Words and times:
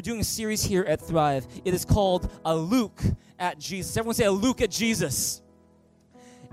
we're 0.00 0.12
doing 0.12 0.20
a 0.20 0.24
series 0.24 0.62
here 0.62 0.82
at 0.84 0.98
Thrive. 0.98 1.46
It 1.62 1.74
is 1.74 1.84
called 1.84 2.32
A 2.46 2.56
Luke 2.56 3.02
at 3.38 3.58
Jesus. 3.58 3.94
Everyone 3.98 4.14
say, 4.14 4.24
A 4.24 4.32
Luke 4.32 4.62
at 4.62 4.70
Jesus. 4.70 5.42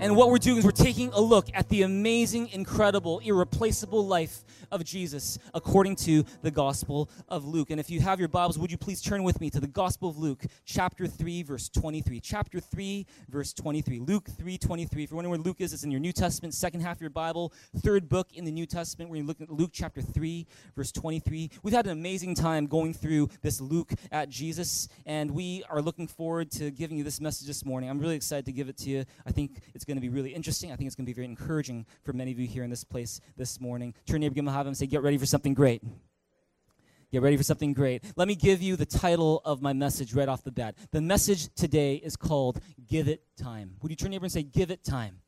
And 0.01 0.17
what 0.17 0.29
we're 0.29 0.37
doing 0.37 0.57
is 0.57 0.65
we're 0.65 0.71
taking 0.71 1.13
a 1.13 1.21
look 1.21 1.47
at 1.53 1.69
the 1.69 1.83
amazing, 1.83 2.49
incredible, 2.49 3.19
irreplaceable 3.19 4.05
life 4.05 4.43
of 4.71 4.83
Jesus 4.83 5.37
according 5.53 5.95
to 5.97 6.23
the 6.41 6.51
Gospel 6.51 7.09
of 7.29 7.45
Luke. 7.45 7.69
And 7.69 7.79
if 7.79 7.89
you 7.89 7.99
have 8.01 8.19
your 8.19 8.27
Bibles, 8.27 8.57
would 8.57 8.71
you 8.71 8.77
please 8.77 9.01
turn 9.01 9.23
with 9.23 9.41
me 9.41 9.49
to 9.49 9.59
the 9.59 9.67
Gospel 9.67 10.09
of 10.09 10.17
Luke, 10.17 10.43
chapter 10.65 11.07
3, 11.07 11.43
verse 11.43 11.69
23. 11.69 12.19
Chapter 12.19 12.59
3, 12.59 13.05
verse 13.29 13.53
23. 13.53 13.99
Luke 13.99 14.27
3, 14.29 14.57
23. 14.57 15.03
If 15.03 15.11
you're 15.11 15.15
wondering 15.15 15.31
where 15.31 15.39
Luke 15.39 15.61
is, 15.61 15.73
it's 15.73 15.83
in 15.83 15.91
your 15.91 15.99
New 15.99 16.13
Testament, 16.13 16.53
second 16.53 16.81
half 16.81 16.97
of 16.97 17.01
your 17.01 17.09
Bible, 17.09 17.53
third 17.77 18.09
book 18.09 18.27
in 18.33 18.45
the 18.45 18.51
New 18.51 18.65
Testament. 18.65 19.09
We're 19.09 19.23
looking 19.23 19.47
at 19.47 19.53
Luke 19.53 19.71
chapter 19.73 20.01
3, 20.01 20.47
verse 20.75 20.91
23. 20.91 21.51
We've 21.63 21.73
had 21.73 21.85
an 21.85 21.91
amazing 21.91 22.35
time 22.35 22.67
going 22.67 22.93
through 22.93 23.29
this 23.41 23.61
Luke 23.61 23.93
at 24.11 24.29
Jesus, 24.29 24.87
and 25.05 25.31
we 25.31 25.63
are 25.69 25.81
looking 25.81 26.07
forward 26.07 26.51
to 26.51 26.71
giving 26.71 26.97
you 26.97 27.03
this 27.03 27.21
message 27.21 27.47
this 27.47 27.65
morning. 27.65 27.89
I'm 27.89 27.99
really 27.99 28.15
excited 28.15 28.45
to 28.45 28.51
give 28.51 28.69
it 28.69 28.77
to 28.77 28.89
you. 28.89 29.05
I 29.25 29.31
think 29.31 29.61
it's 29.73 29.85
going 29.85 29.97
to 29.97 30.01
be 30.01 30.09
really 30.09 30.33
interesting. 30.33 30.71
I 30.71 30.75
think 30.75 30.87
it's 30.87 30.95
going 30.95 31.05
to 31.05 31.09
be 31.09 31.15
very 31.15 31.25
encouraging 31.25 31.85
for 32.03 32.13
many 32.13 32.31
of 32.31 32.39
you 32.39 32.47
here 32.47 32.63
in 32.63 32.69
this 32.69 32.83
place 32.83 33.21
this 33.37 33.59
morning. 33.59 33.93
Turn 34.05 34.21
neighbor, 34.21 34.35
give 34.35 34.43
him 34.43 34.49
a 34.49 34.51
have 34.57 34.67
him 34.67 34.73
say, 34.73 34.87
Get 34.87 35.01
ready 35.01 35.17
for 35.17 35.25
something 35.25 35.53
great. 35.53 35.81
Get 37.11 37.21
ready 37.21 37.37
for 37.37 37.43
something 37.43 37.73
great. 37.73 38.03
Let 38.17 38.27
me 38.27 38.35
give 38.35 38.61
you 38.61 38.75
the 38.75 38.85
title 38.85 39.41
of 39.45 39.61
my 39.61 39.71
message 39.71 40.13
right 40.13 40.27
off 40.27 40.43
the 40.43 40.51
bat. 40.51 40.75
The 40.91 40.99
message 40.99 41.53
today 41.55 41.95
is 41.95 42.17
called 42.17 42.59
Give 42.85 43.07
It 43.07 43.23
Time. 43.37 43.75
Would 43.81 43.91
you 43.91 43.95
turn 43.95 44.11
your 44.11 44.19
neighbor 44.19 44.25
and 44.25 44.31
say, 44.31 44.43
Give 44.43 44.71
It 44.71 44.83
Time? 44.83 45.21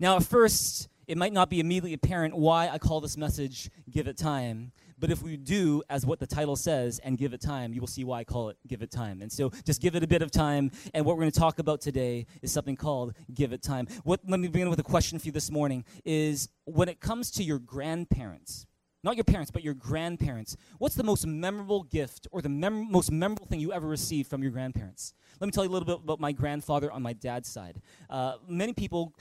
Now, 0.00 0.16
at 0.16 0.24
first, 0.24 0.88
it 1.06 1.16
might 1.16 1.32
not 1.32 1.48
be 1.48 1.60
immediately 1.60 1.92
apparent 1.92 2.36
why 2.36 2.68
I 2.68 2.78
call 2.78 3.00
this 3.00 3.16
message 3.16 3.70
Give 3.88 4.08
It 4.08 4.16
Time. 4.16 4.72
But 5.02 5.10
if 5.10 5.20
we 5.20 5.36
do 5.36 5.82
as 5.90 6.06
what 6.06 6.20
the 6.20 6.28
title 6.28 6.54
says 6.54 7.00
and 7.00 7.18
give 7.18 7.32
it 7.32 7.40
time, 7.40 7.74
you 7.74 7.80
will 7.80 7.88
see 7.88 8.04
why 8.04 8.20
I 8.20 8.24
call 8.24 8.50
it 8.50 8.56
Give 8.68 8.82
It 8.82 8.92
Time. 8.92 9.20
And 9.20 9.32
so 9.32 9.50
just 9.64 9.82
give 9.82 9.96
it 9.96 10.04
a 10.04 10.06
bit 10.06 10.22
of 10.22 10.30
time. 10.30 10.70
And 10.94 11.04
what 11.04 11.16
we're 11.16 11.22
going 11.22 11.32
to 11.32 11.40
talk 11.40 11.58
about 11.58 11.80
today 11.80 12.24
is 12.40 12.52
something 12.52 12.76
called 12.76 13.12
Give 13.34 13.52
It 13.52 13.64
Time. 13.64 13.88
What, 14.04 14.20
let 14.28 14.38
me 14.38 14.46
begin 14.46 14.70
with 14.70 14.78
a 14.78 14.84
question 14.84 15.18
for 15.18 15.26
you 15.26 15.32
this 15.32 15.50
morning 15.50 15.84
is 16.04 16.48
when 16.66 16.88
it 16.88 17.00
comes 17.00 17.32
to 17.32 17.42
your 17.42 17.58
grandparents, 17.58 18.64
not 19.04 19.16
your 19.16 19.24
parents, 19.24 19.50
but 19.50 19.64
your 19.64 19.74
grandparents, 19.74 20.56
what's 20.78 20.94
the 20.94 21.02
most 21.02 21.26
memorable 21.26 21.82
gift 21.82 22.28
or 22.30 22.40
the 22.40 22.48
mem- 22.48 22.90
most 22.90 23.10
memorable 23.10 23.46
thing 23.46 23.60
you 23.60 23.72
ever 23.72 23.86
received 23.88 24.28
from 24.30 24.42
your 24.42 24.52
grandparents? 24.52 25.14
Let 25.40 25.46
me 25.46 25.50
tell 25.50 25.64
you 25.64 25.70
a 25.70 25.72
little 25.72 25.86
bit 25.86 25.98
about 26.04 26.20
my 26.20 26.30
grandfather 26.32 26.90
on 26.92 27.02
my 27.02 27.12
dad's 27.12 27.48
side. 27.48 27.80
Uh, 28.08 28.34
many 28.48 28.72
people 28.72 29.12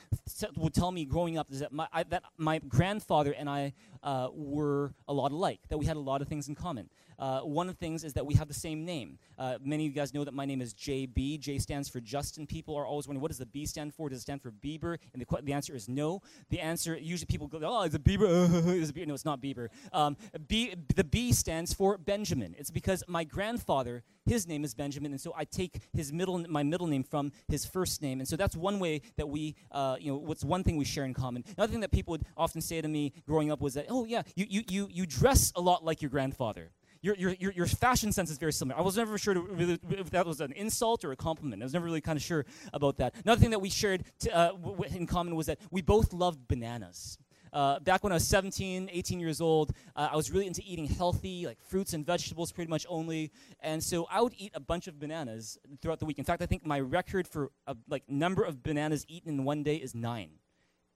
would 0.55 0.73
tell 0.73 0.91
me 0.91 1.05
growing 1.05 1.37
up 1.37 1.47
that 1.49 1.71
my, 1.71 1.87
I, 1.91 2.03
that 2.03 2.23
my 2.37 2.59
grandfather 2.59 3.31
and 3.31 3.49
I 3.49 3.73
uh, 4.03 4.29
were 4.33 4.93
a 5.07 5.13
lot 5.13 5.31
alike, 5.31 5.61
that 5.69 5.77
we 5.77 5.85
had 5.85 5.97
a 5.97 6.01
lot 6.01 6.21
of 6.21 6.27
things 6.27 6.47
in 6.47 6.55
common. 6.55 6.89
Uh, 7.21 7.41
one 7.41 7.69
of 7.69 7.75
the 7.75 7.79
things 7.79 8.03
is 8.03 8.13
that 8.13 8.25
we 8.25 8.33
have 8.33 8.47
the 8.47 8.53
same 8.53 8.83
name. 8.83 9.19
Uh, 9.37 9.59
many 9.63 9.85
of 9.85 9.91
you 9.91 9.95
guys 9.95 10.11
know 10.11 10.23
that 10.23 10.33
my 10.33 10.43
name 10.43 10.59
is 10.59 10.73
JB. 10.73 11.39
J 11.39 11.59
stands 11.59 11.87
for 11.87 12.01
Justin. 12.01 12.47
People 12.47 12.75
are 12.75 12.85
always 12.85 13.07
wondering, 13.07 13.21
what 13.21 13.27
does 13.27 13.37
the 13.37 13.45
B 13.45 13.67
stand 13.67 13.93
for? 13.93 14.09
Does 14.09 14.17
it 14.17 14.21
stand 14.21 14.41
for 14.41 14.49
Bieber? 14.49 14.97
And 15.13 15.21
the, 15.21 15.41
the 15.43 15.53
answer 15.53 15.75
is 15.75 15.87
no. 15.87 16.23
The 16.49 16.59
answer, 16.59 16.97
usually 16.97 17.27
people 17.27 17.47
go, 17.47 17.59
oh, 17.63 17.83
it's 17.83 17.93
a 17.93 17.99
Bieber? 17.99 18.25
is 18.75 18.89
it 18.89 18.95
Bieber? 18.95 19.07
No, 19.07 19.13
it's 19.13 19.23
not 19.23 19.39
Bieber. 19.39 19.67
Um, 19.93 20.17
B, 20.47 20.73
the 20.95 21.03
B 21.03 21.31
stands 21.31 21.73
for 21.73 21.99
Benjamin. 21.99 22.55
It's 22.57 22.71
because 22.71 23.03
my 23.07 23.23
grandfather, 23.23 24.03
his 24.25 24.47
name 24.47 24.63
is 24.63 24.73
Benjamin, 24.73 25.11
and 25.11 25.21
so 25.21 25.31
I 25.37 25.45
take 25.45 25.79
his 25.93 26.11
middle, 26.11 26.39
my 26.49 26.63
middle 26.63 26.87
name 26.87 27.03
from 27.03 27.31
his 27.47 27.65
first 27.65 28.01
name. 28.01 28.19
And 28.19 28.27
so 28.27 28.35
that's 28.35 28.55
one 28.55 28.79
way 28.79 29.01
that 29.17 29.29
we, 29.29 29.55
uh, 29.71 29.97
you 29.99 30.11
know, 30.11 30.17
what's 30.17 30.43
one 30.43 30.63
thing 30.63 30.75
we 30.75 30.85
share 30.85 31.05
in 31.05 31.13
common. 31.13 31.43
Another 31.55 31.71
thing 31.71 31.81
that 31.81 31.91
people 31.91 32.13
would 32.13 32.25
often 32.35 32.61
say 32.61 32.81
to 32.81 32.87
me 32.87 33.13
growing 33.27 33.51
up 33.51 33.61
was 33.61 33.75
that, 33.75 33.85
oh, 33.89 34.05
yeah, 34.05 34.23
you, 34.35 34.47
you, 34.49 34.63
you, 34.67 34.87
you 34.89 35.05
dress 35.05 35.53
a 35.55 35.61
lot 35.61 35.85
like 35.85 36.01
your 36.01 36.09
grandfather 36.09 36.71
your, 37.01 37.15
your, 37.15 37.51
your, 37.51 37.65
fashion 37.65 38.11
sense 38.11 38.29
is 38.29 38.37
very 38.37 38.53
similar. 38.53 38.79
I 38.79 38.83
was 38.83 38.97
never 38.97 39.17
sure 39.17 39.39
really, 39.39 39.79
if 39.89 40.11
that 40.11 40.25
was 40.25 40.39
an 40.39 40.51
insult 40.51 41.03
or 41.03 41.11
a 41.11 41.15
compliment. 41.15 41.61
I 41.61 41.65
was 41.65 41.73
never 41.73 41.85
really 41.85 42.01
kind 42.01 42.17
of 42.17 42.23
sure 42.23 42.45
about 42.73 42.97
that. 42.97 43.15
Another 43.23 43.41
thing 43.41 43.51
that 43.51 43.59
we 43.59 43.69
shared 43.69 44.03
to, 44.19 44.35
uh, 44.35 44.51
w- 44.51 44.83
in 44.95 45.07
common 45.07 45.35
was 45.35 45.47
that 45.47 45.59
we 45.71 45.81
both 45.81 46.13
loved 46.13 46.47
bananas. 46.47 47.17
Uh, 47.53 47.79
back 47.79 48.03
when 48.03 48.13
I 48.13 48.15
was 48.15 48.27
17, 48.27 48.89
18 48.91 49.19
years 49.19 49.41
old, 49.41 49.73
uh, 49.95 50.09
I 50.11 50.15
was 50.15 50.31
really 50.31 50.47
into 50.47 50.61
eating 50.65 50.85
healthy, 50.85 51.45
like 51.45 51.59
fruits 51.59 51.93
and 51.93 52.05
vegetables 52.05 52.51
pretty 52.51 52.69
much 52.69 52.85
only. 52.87 53.31
And 53.59 53.83
so 53.83 54.07
I 54.09 54.21
would 54.21 54.33
eat 54.37 54.51
a 54.53 54.59
bunch 54.59 54.87
of 54.87 54.99
bananas 54.99 55.57
throughout 55.81 55.99
the 55.99 56.05
week. 56.05 56.17
In 56.17 56.23
fact, 56.23 56.41
I 56.41 56.45
think 56.45 56.65
my 56.65 56.79
record 56.79 57.27
for 57.27 57.51
a, 57.67 57.75
like 57.89 58.03
number 58.07 58.43
of 58.43 58.63
bananas 58.63 59.05
eaten 59.09 59.39
in 59.39 59.43
one 59.43 59.63
day 59.63 59.75
is 59.75 59.93
nine. 59.93 60.29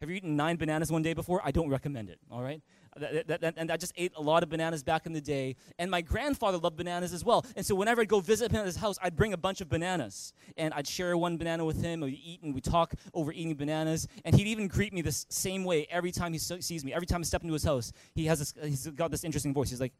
Have 0.01 0.09
you 0.09 0.17
eaten 0.17 0.35
nine 0.35 0.57
bananas 0.57 0.91
one 0.91 1.01
day 1.01 1.13
before? 1.13 1.41
I 1.43 1.51
don't 1.51 1.69
recommend 1.69 2.09
it, 2.09 2.19
all 2.29 2.41
right? 2.41 2.61
That, 2.97 3.27
that, 3.27 3.41
that, 3.41 3.53
and 3.57 3.71
I 3.71 3.77
just 3.77 3.93
ate 3.95 4.11
a 4.15 4.21
lot 4.21 4.43
of 4.43 4.49
bananas 4.49 4.83
back 4.83 5.05
in 5.05 5.13
the 5.13 5.21
day. 5.21 5.55
And 5.79 5.89
my 5.89 6.01
grandfather 6.01 6.57
loved 6.57 6.75
bananas 6.75 7.13
as 7.13 7.23
well. 7.23 7.45
And 7.55 7.65
so 7.65 7.75
whenever 7.75 8.01
I'd 8.01 8.09
go 8.09 8.19
visit 8.19 8.51
him 8.51 8.59
at 8.59 8.65
his 8.65 8.75
house, 8.75 8.97
I'd 9.01 9.15
bring 9.15 9.31
a 9.31 9.37
bunch 9.37 9.61
of 9.61 9.69
bananas. 9.69 10.33
And 10.57 10.73
I'd 10.73 10.87
share 10.87 11.15
one 11.17 11.37
banana 11.37 11.63
with 11.63 11.77
him, 11.77 12.03
and 12.03 12.11
we'd 12.11 12.21
eat 12.23 12.41
and 12.43 12.53
we'd 12.53 12.63
talk 12.65 12.93
over 13.13 13.31
eating 13.31 13.55
bananas. 13.55 14.07
And 14.25 14.35
he'd 14.35 14.47
even 14.47 14.67
greet 14.67 14.93
me 14.93 15.01
the 15.01 15.13
same 15.13 15.63
way 15.63 15.87
every 15.89 16.11
time 16.11 16.33
he 16.33 16.39
sees 16.39 16.83
me. 16.83 16.93
Every 16.93 17.07
time 17.07 17.21
I 17.21 17.23
step 17.23 17.41
into 17.43 17.53
his 17.53 17.63
house, 17.63 17.93
he 18.13 18.25
has 18.25 18.39
this, 18.39 18.53
he's 18.63 18.87
got 18.87 19.11
this 19.11 19.23
interesting 19.23 19.53
voice. 19.53 19.69
He's 19.69 19.81
like, 19.81 19.93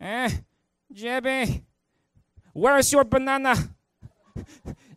eh, 0.00 0.30
Jebby, 0.94 1.62
where's 2.52 2.92
your 2.92 3.04
banana? 3.04 3.56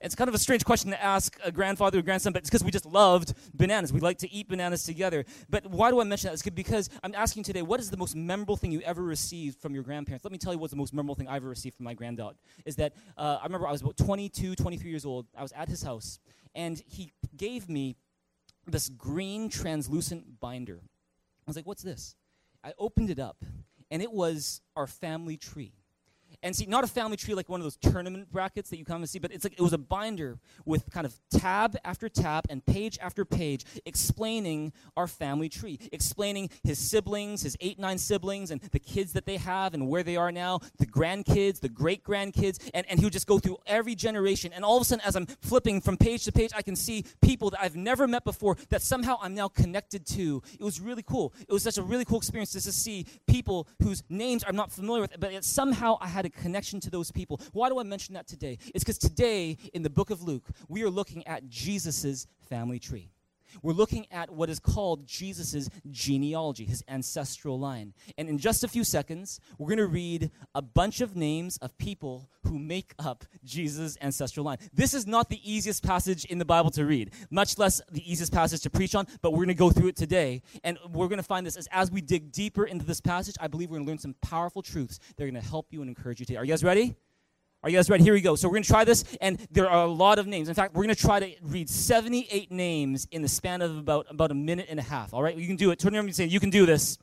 It's 0.01 0.15
kind 0.15 0.27
of 0.27 0.35
a 0.35 0.37
strange 0.37 0.65
question 0.65 0.91
to 0.91 1.03
ask 1.03 1.37
a 1.43 1.51
grandfather 1.51 1.99
or 1.99 2.01
grandson, 2.01 2.33
but 2.33 2.41
it's 2.41 2.49
because 2.49 2.63
we 2.63 2.71
just 2.71 2.85
loved 2.85 3.33
bananas. 3.53 3.93
We 3.93 3.99
like 3.99 4.17
to 4.19 4.31
eat 4.31 4.49
bananas 4.49 4.83
together. 4.83 5.25
But 5.49 5.67
why 5.67 5.91
do 5.91 6.01
I 6.01 6.03
mention 6.03 6.27
that? 6.27 6.33
It's 6.33 6.43
because 6.43 6.89
I'm 7.03 7.15
asking 7.15 7.43
today, 7.43 7.61
what 7.61 7.79
is 7.79 7.89
the 7.89 7.97
most 7.97 8.15
memorable 8.15 8.57
thing 8.57 8.71
you 8.71 8.81
ever 8.81 9.03
received 9.03 9.59
from 9.59 9.73
your 9.73 9.83
grandparents? 9.83 10.23
Let 10.23 10.31
me 10.31 10.37
tell 10.37 10.53
you 10.53 10.59
what's 10.59 10.71
the 10.71 10.77
most 10.77 10.93
memorable 10.93 11.15
thing 11.15 11.27
I 11.27 11.37
ever 11.37 11.49
received 11.49 11.75
from 11.77 11.85
my 11.85 11.93
granddad. 11.93 12.35
Is 12.65 12.75
that 12.77 12.93
uh, 13.17 13.37
I 13.41 13.45
remember 13.45 13.67
I 13.67 13.71
was 13.71 13.81
about 13.81 13.97
22, 13.97 14.55
23 14.55 14.89
years 14.89 15.05
old. 15.05 15.27
I 15.37 15.41
was 15.41 15.51
at 15.53 15.69
his 15.69 15.83
house, 15.83 16.19
and 16.55 16.81
he 16.87 17.11
gave 17.35 17.69
me 17.69 17.95
this 18.67 18.89
green 18.89 19.49
translucent 19.49 20.39
binder. 20.39 20.79
I 20.81 21.49
was 21.49 21.55
like, 21.55 21.65
what's 21.65 21.83
this? 21.83 22.15
I 22.63 22.73
opened 22.77 23.09
it 23.09 23.19
up, 23.19 23.43
and 23.91 24.01
it 24.01 24.11
was 24.11 24.61
our 24.75 24.87
family 24.87 25.37
tree. 25.37 25.73
And 26.43 26.53
see, 26.53 26.65
not 26.65 26.83
a 26.83 26.87
family 26.87 27.15
tree 27.15 27.33
like 27.33 27.47
one 27.47 27.61
of 27.61 27.63
those 27.63 27.77
tournament 27.77 28.29
brackets 28.31 28.69
that 28.69 28.77
you 28.77 28.83
come 28.83 28.97
and 28.97 29.09
see, 29.09 29.17
but 29.17 29.31
it's 29.31 29.45
like 29.45 29.53
it 29.53 29.61
was 29.61 29.71
a 29.71 29.77
binder 29.77 30.39
with 30.65 30.91
kind 30.91 31.05
of 31.05 31.17
tab 31.31 31.77
after 31.85 32.09
tab 32.09 32.45
and 32.49 32.63
page 32.65 32.99
after 33.01 33.23
page 33.23 33.63
explaining 33.85 34.73
our 34.97 35.07
family 35.07 35.47
tree, 35.47 35.79
explaining 35.93 36.49
his 36.63 36.77
siblings, 36.77 37.43
his 37.43 37.55
eight, 37.61 37.79
nine 37.79 37.97
siblings, 37.97 38.51
and 38.51 38.59
the 38.71 38.79
kids 38.79 39.13
that 39.13 39.25
they 39.25 39.37
have 39.37 39.73
and 39.73 39.87
where 39.87 40.03
they 40.03 40.17
are 40.17 40.33
now, 40.33 40.59
the 40.79 40.85
grandkids, 40.85 41.61
the 41.61 41.69
great 41.69 42.03
grandkids, 42.03 42.59
and, 42.73 42.85
and 42.89 42.99
he 42.99 43.05
would 43.05 43.13
just 43.13 43.27
go 43.27 43.39
through 43.39 43.57
every 43.65 43.95
generation. 43.95 44.51
And 44.53 44.65
all 44.65 44.75
of 44.75 44.81
a 44.81 44.85
sudden, 44.85 45.05
as 45.05 45.15
I'm 45.15 45.25
flipping 45.25 45.79
from 45.79 45.95
page 45.95 46.25
to 46.25 46.33
page, 46.33 46.51
I 46.53 46.61
can 46.61 46.75
see 46.75 47.05
people 47.21 47.51
that 47.51 47.61
I've 47.61 47.77
never 47.77 48.05
met 48.05 48.25
before 48.25 48.57
that 48.69 48.81
somehow 48.81 49.17
I'm 49.21 49.33
now 49.33 49.47
connected 49.47 50.05
to. 50.07 50.43
It 50.59 50.63
was 50.63 50.81
really 50.81 51.03
cool. 51.03 51.33
It 51.47 51.53
was 51.53 51.63
such 51.63 51.77
a 51.77 51.83
really 51.83 52.03
cool 52.03 52.17
experience 52.17 52.51
just 52.51 52.65
to 52.65 52.73
see 52.73 53.05
people 53.27 53.69
whose 53.81 54.03
names 54.09 54.43
I'm 54.45 54.57
not 54.57 54.73
familiar 54.73 55.01
with, 55.01 55.17
but 55.17 55.31
yet 55.31 55.45
somehow 55.45 55.97
I 56.01 56.07
had 56.07 56.25
a 56.25 56.32
connection 56.41 56.79
to 56.81 56.89
those 56.89 57.11
people. 57.11 57.39
Why 57.51 57.69
do 57.69 57.79
I 57.79 57.83
mention 57.83 58.13
that 58.15 58.27
today? 58.27 58.57
It's 58.73 58.83
because 58.83 58.97
today 58.97 59.57
in 59.73 59.83
the 59.83 59.89
book 59.89 60.09
of 60.09 60.21
Luke, 60.21 60.47
we 60.67 60.83
are 60.83 60.89
looking 60.89 61.25
at 61.27 61.47
Jesus' 61.49 62.27
family 62.49 62.79
tree. 62.79 63.09
We're 63.61 63.73
looking 63.73 64.05
at 64.11 64.29
what 64.29 64.49
is 64.49 64.59
called 64.59 65.05
Jesus' 65.05 65.69
genealogy, 65.89 66.65
his 66.65 66.83
ancestral 66.87 67.59
line. 67.59 67.93
And 68.17 68.29
in 68.29 68.37
just 68.37 68.63
a 68.63 68.67
few 68.67 68.83
seconds, 68.83 69.39
we're 69.57 69.67
going 69.67 69.77
to 69.77 69.87
read 69.87 70.31
a 70.55 70.61
bunch 70.61 71.01
of 71.01 71.15
names 71.15 71.57
of 71.57 71.77
people 71.77 72.29
who 72.43 72.59
make 72.59 72.93
up 72.99 73.25
Jesus' 73.43 73.97
ancestral 74.01 74.45
line. 74.45 74.57
This 74.73 74.93
is 74.93 75.07
not 75.07 75.29
the 75.29 75.39
easiest 75.49 75.83
passage 75.83 76.25
in 76.25 76.37
the 76.37 76.45
Bible 76.45 76.71
to 76.71 76.85
read, 76.85 77.11
much 77.29 77.57
less 77.57 77.81
the 77.91 78.11
easiest 78.11 78.33
passage 78.33 78.61
to 78.61 78.69
preach 78.69 78.95
on, 78.95 79.07
but 79.21 79.31
we're 79.31 79.37
going 79.37 79.47
to 79.49 79.53
go 79.53 79.69
through 79.69 79.89
it 79.89 79.95
today. 79.95 80.41
And 80.63 80.77
we're 80.91 81.07
going 81.07 81.17
to 81.17 81.23
find 81.23 81.45
this 81.45 81.55
as, 81.57 81.67
as 81.71 81.91
we 81.91 82.01
dig 82.01 82.31
deeper 82.31 82.65
into 82.65 82.85
this 82.85 83.01
passage, 83.01 83.35
I 83.39 83.47
believe 83.47 83.69
we're 83.69 83.77
going 83.77 83.85
to 83.85 83.91
learn 83.91 83.99
some 83.99 84.15
powerful 84.21 84.61
truths 84.61 84.99
that 85.15 85.23
are 85.23 85.29
going 85.29 85.41
to 85.41 85.47
help 85.47 85.67
you 85.71 85.81
and 85.81 85.89
encourage 85.89 86.19
you 86.19 86.25
today. 86.25 86.37
Are 86.37 86.45
you 86.45 86.51
guys 86.51 86.63
ready? 86.63 86.95
Are 87.63 87.69
you 87.69 87.77
guys 87.77 87.89
ready? 87.89 88.03
Here 88.03 88.13
we 88.13 88.19
go. 88.19 88.35
So 88.35 88.49
we're 88.49 88.55
going 88.55 88.63
to 88.63 88.69
try 88.69 88.83
this, 88.83 89.05
and 89.21 89.39
there 89.49 89.69
are 89.69 89.85
a 89.85 89.89
lot 89.89 90.19
of 90.19 90.27
names. 90.27 90.49
In 90.49 90.53
fact, 90.53 90.73
we're 90.73 90.83
going 90.83 90.93
to 90.93 91.01
try 91.01 91.21
to 91.21 91.33
read 91.43 91.69
78 91.69 92.51
names 92.51 93.07
in 93.09 93.21
the 93.21 93.29
span 93.29 93.61
of 93.61 93.77
about, 93.77 94.05
about 94.09 94.31
a 94.31 94.33
minute 94.33 94.65
and 94.69 94.81
a 94.81 94.83
half. 94.83 95.13
All 95.13 95.23
right? 95.23 95.37
You 95.37 95.47
can 95.47 95.55
do 95.55 95.71
it. 95.71 95.79
Turn 95.79 95.95
around 95.95 96.03
and 96.03 96.13
say, 96.15 96.25
you 96.25 96.41
can 96.41 96.49
do 96.49 96.65
this. 96.65 96.97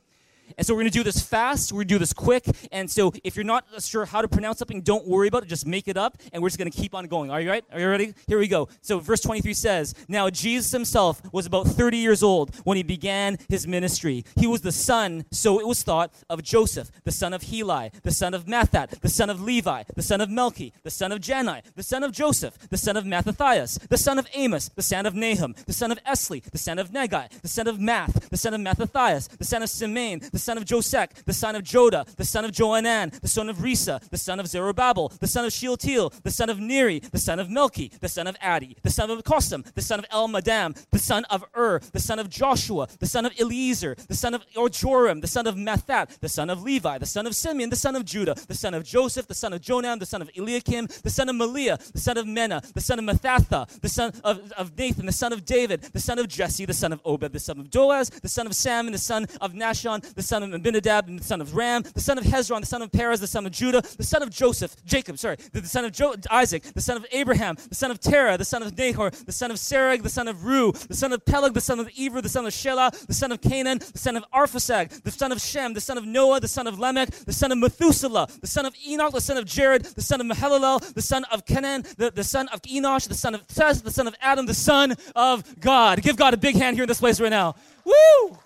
And 0.57 0.65
so 0.65 0.73
we're 0.73 0.81
going 0.81 0.91
to 0.91 0.97
do 0.97 1.03
this 1.03 1.21
fast. 1.21 1.71
We're 1.71 1.79
going 1.79 1.87
to 1.87 1.93
do 1.95 1.99
this 1.99 2.13
quick. 2.13 2.45
And 2.71 2.89
so 2.89 3.13
if 3.23 3.35
you're 3.35 3.45
not 3.45 3.65
sure 3.79 4.05
how 4.05 4.21
to 4.21 4.27
pronounce 4.27 4.59
something, 4.59 4.81
don't 4.81 5.07
worry 5.07 5.27
about 5.27 5.43
it. 5.43 5.49
Just 5.49 5.65
make 5.65 5.87
it 5.87 5.97
up, 5.97 6.17
and 6.33 6.41
we're 6.41 6.49
just 6.49 6.57
going 6.57 6.71
to 6.71 6.77
keep 6.77 6.93
on 6.95 7.05
going. 7.05 7.31
Are 7.31 7.41
you 7.41 7.49
right? 7.49 7.63
Are 7.71 7.79
you 7.79 7.89
ready? 7.89 8.13
Here 8.27 8.39
we 8.39 8.47
go. 8.47 8.69
So 8.81 8.99
verse 8.99 9.21
23 9.21 9.53
says, 9.53 9.95
Now 10.07 10.29
Jesus 10.29 10.71
himself 10.71 11.21
was 11.33 11.45
about 11.45 11.67
30 11.67 11.97
years 11.97 12.23
old 12.23 12.55
when 12.63 12.77
he 12.77 12.83
began 12.83 13.37
his 13.49 13.67
ministry. 13.67 14.25
He 14.35 14.47
was 14.47 14.61
the 14.61 14.71
son, 14.71 15.25
so 15.31 15.59
it 15.59 15.67
was 15.67 15.83
thought, 15.83 16.13
of 16.29 16.43
Joseph, 16.43 16.91
the 17.03 17.11
son 17.11 17.33
of 17.33 17.43
Heli, 17.43 17.91
the 18.03 18.11
son 18.11 18.33
of 18.33 18.45
Matthat, 18.45 19.01
the 19.01 19.09
son 19.09 19.29
of 19.29 19.41
Levi, 19.41 19.83
the 19.95 20.01
son 20.01 20.21
of 20.21 20.29
Melchi, 20.29 20.71
the 20.83 20.91
son 20.91 21.11
of 21.11 21.19
Jannai, 21.19 21.61
the 21.75 21.83
son 21.83 22.03
of 22.03 22.11
Joseph, 22.11 22.69
the 22.69 22.77
son 22.77 22.97
of 22.97 23.05
Mattathias, 23.05 23.77
the 23.89 23.97
son 23.97 24.19
of 24.19 24.27
Amos, 24.33 24.69
the 24.69 24.81
son 24.81 25.05
of 25.05 25.13
Nahum, 25.13 25.55
the 25.65 25.73
son 25.73 25.91
of 25.91 26.03
Esli, 26.03 26.43
the 26.51 26.57
son 26.57 26.79
of 26.79 26.91
Naggai, 26.91 27.29
the 27.41 27.47
son 27.47 27.67
of 27.67 27.77
Maath, 27.77 28.29
the 28.29 28.37
son 28.37 28.53
of 28.53 28.61
Mattathias, 28.61 29.27
the 29.27 29.45
son 29.45 29.63
of 29.63 29.69
Simeon, 29.69 30.21
the 30.31 30.39
son 30.41 30.57
of 30.57 30.65
Josek, 30.65 31.23
the 31.25 31.33
son 31.33 31.55
of 31.55 31.63
Joda, 31.63 32.05
the 32.15 32.25
son 32.25 32.45
of 32.45 32.51
Joanan, 32.51 33.19
the 33.21 33.27
son 33.27 33.49
of 33.49 33.57
Rhesa, 33.57 34.01
the 34.09 34.17
son 34.17 34.39
of 34.39 34.47
Zerubbabel, 34.47 35.09
the 35.19 35.27
son 35.27 35.45
of 35.45 35.51
Shealtiel, 35.53 36.13
the 36.23 36.31
son 36.31 36.49
of 36.49 36.59
Neri, 36.59 36.99
the 36.99 37.19
son 37.19 37.39
of 37.39 37.47
Melchi, 37.47 37.97
the 37.99 38.09
son 38.09 38.27
of 38.27 38.37
Addi, 38.39 38.75
the 38.81 38.89
son 38.89 39.09
of 39.09 39.23
Cosam, 39.23 39.63
the 39.73 39.81
son 39.81 39.99
of 39.99 40.09
Elmadam, 40.09 40.75
the 40.91 40.99
son 40.99 41.25
of 41.25 41.43
Ur, 41.55 41.79
the 41.93 41.99
son 41.99 42.19
of 42.19 42.29
Joshua, 42.29 42.87
the 42.99 43.05
son 43.05 43.25
of 43.25 43.39
Eliezer, 43.39 43.95
the 44.07 44.15
son 44.15 44.33
of 44.33 44.45
Joram, 44.71 45.21
the 45.21 45.27
son 45.27 45.47
of 45.47 45.55
Matthat, 45.55 46.19
the 46.19 46.29
son 46.29 46.49
of 46.49 46.63
Levi, 46.63 46.97
the 46.97 47.05
son 47.05 47.27
of 47.27 47.35
Simeon, 47.35 47.69
the 47.69 47.75
son 47.75 47.95
of 47.95 48.05
Judah, 48.05 48.35
the 48.47 48.53
son 48.55 48.73
of 48.73 48.83
Joseph, 48.83 49.27
the 49.27 49.35
son 49.35 49.53
of 49.53 49.61
Jonam, 49.61 49.99
the 49.99 50.05
son 50.05 50.21
of 50.21 50.29
Eliakim, 50.35 50.87
the 51.03 51.09
son 51.09 51.29
of 51.29 51.35
Melea, 51.35 51.77
the 51.91 51.99
son 51.99 52.17
of 52.17 52.25
Menna, 52.25 52.61
the 52.73 52.81
son 52.81 52.99
of 52.99 53.05
Mattatha, 53.05 53.67
the 53.81 53.89
son 53.89 54.11
of, 54.23 54.77
Nathan, 54.77 55.05
the 55.05 55.11
son 55.11 55.31
of 55.33 55.45
David, 55.45 55.81
the 55.93 55.99
son 55.99 56.17
of 56.17 56.27
Jesse, 56.27 56.65
the 56.65 56.73
son 56.73 56.91
of 56.91 57.01
Obed, 57.05 57.33
the 57.33 57.39
son 57.39 57.59
of 57.59 57.69
Boaz, 57.69 58.09
the 58.09 58.29
son 58.29 58.47
of 58.47 58.55
Salmon, 58.55 58.93
the 58.93 58.97
son 58.97 59.27
of 59.39 59.53
Nahshon, 59.53 60.01
the 60.15 60.23
son 60.31 60.43
of 60.43 60.53
Abinadab, 60.53 61.17
the 61.17 61.23
son 61.25 61.41
of 61.41 61.57
Ram, 61.57 61.83
the 61.93 61.99
son 61.99 62.17
of 62.17 62.23
Hezron, 62.23 62.61
the 62.61 62.65
son 62.65 62.81
of 62.81 62.89
Perez, 62.89 63.19
the 63.19 63.27
son 63.27 63.45
of 63.45 63.51
Judah, 63.51 63.81
the 63.81 64.03
son 64.03 64.23
of 64.23 64.29
Joseph, 64.29 64.73
Jacob, 64.85 65.17
sorry, 65.17 65.35
the, 65.51 65.59
the 65.59 65.67
son 65.67 65.83
of 65.83 65.91
jo- 65.91 66.15
Isaac, 66.29 66.63
the 66.63 66.79
son 66.79 66.95
of 66.95 67.05
Abraham, 67.11 67.57
the 67.67 67.75
son 67.75 67.91
of 67.91 67.99
Terah, 67.99 68.37
the 68.37 68.45
son 68.45 68.63
of 68.63 68.77
Nahor, 68.77 69.09
the 69.09 69.33
son 69.33 69.51
of 69.51 69.57
Serug, 69.57 70.03
the 70.03 70.09
son 70.09 70.29
of 70.29 70.37
Reu, 70.37 70.71
the 70.87 70.95
son 70.95 71.11
of 71.11 71.25
Peleg, 71.25 71.53
the 71.53 71.59
son 71.59 71.81
of 71.81 71.89
Eber, 71.99 72.21
the 72.21 72.29
son 72.29 72.45
of 72.45 72.53
Shelah, 72.53 73.07
the 73.07 73.13
son 73.13 73.33
of 73.33 73.41
Cainan, 73.41 73.79
the 73.91 73.97
son 73.97 74.15
of 74.15 74.23
Arphaxad, 74.33 75.03
the 75.03 75.11
son 75.11 75.33
of 75.33 75.41
Shem, 75.41 75.73
the 75.73 75.81
son 75.81 75.97
of 75.97 76.05
Noah, 76.05 76.39
the 76.39 76.47
son 76.47 76.65
of 76.65 76.79
Lamech, 76.79 77.09
the 77.09 77.33
son 77.33 77.51
of 77.51 77.57
Methuselah, 77.57 78.29
the 78.39 78.47
son 78.47 78.65
of 78.65 78.73
Enoch, 78.87 79.11
the 79.11 79.19
son 79.19 79.35
of 79.35 79.43
Jared, 79.43 79.83
the 79.83 80.01
son 80.01 80.21
of 80.21 80.27
Mahalalel, 80.27 80.93
the 80.93 81.01
son 81.01 81.25
of 81.25 81.45
Kenan, 81.45 81.83
the, 81.97 82.09
the 82.09 82.23
son 82.23 82.47
of 82.53 82.61
Enosh, 82.61 83.09
the 83.09 83.15
son 83.15 83.35
of 83.35 83.43
Seth, 83.49 83.83
the 83.83 83.91
son 83.91 84.07
of 84.07 84.15
Adam, 84.21 84.45
the 84.45 84.53
son 84.53 84.95
of 85.13 85.59
God. 85.59 86.01
Give 86.01 86.15
God 86.15 86.33
a 86.33 86.37
big 86.37 86.55
hand 86.55 86.77
here 86.77 86.83
in 86.83 86.87
this 86.87 87.01
place 87.01 87.19
right 87.19 87.29
now. 87.29 87.55
Woo! 87.83 88.37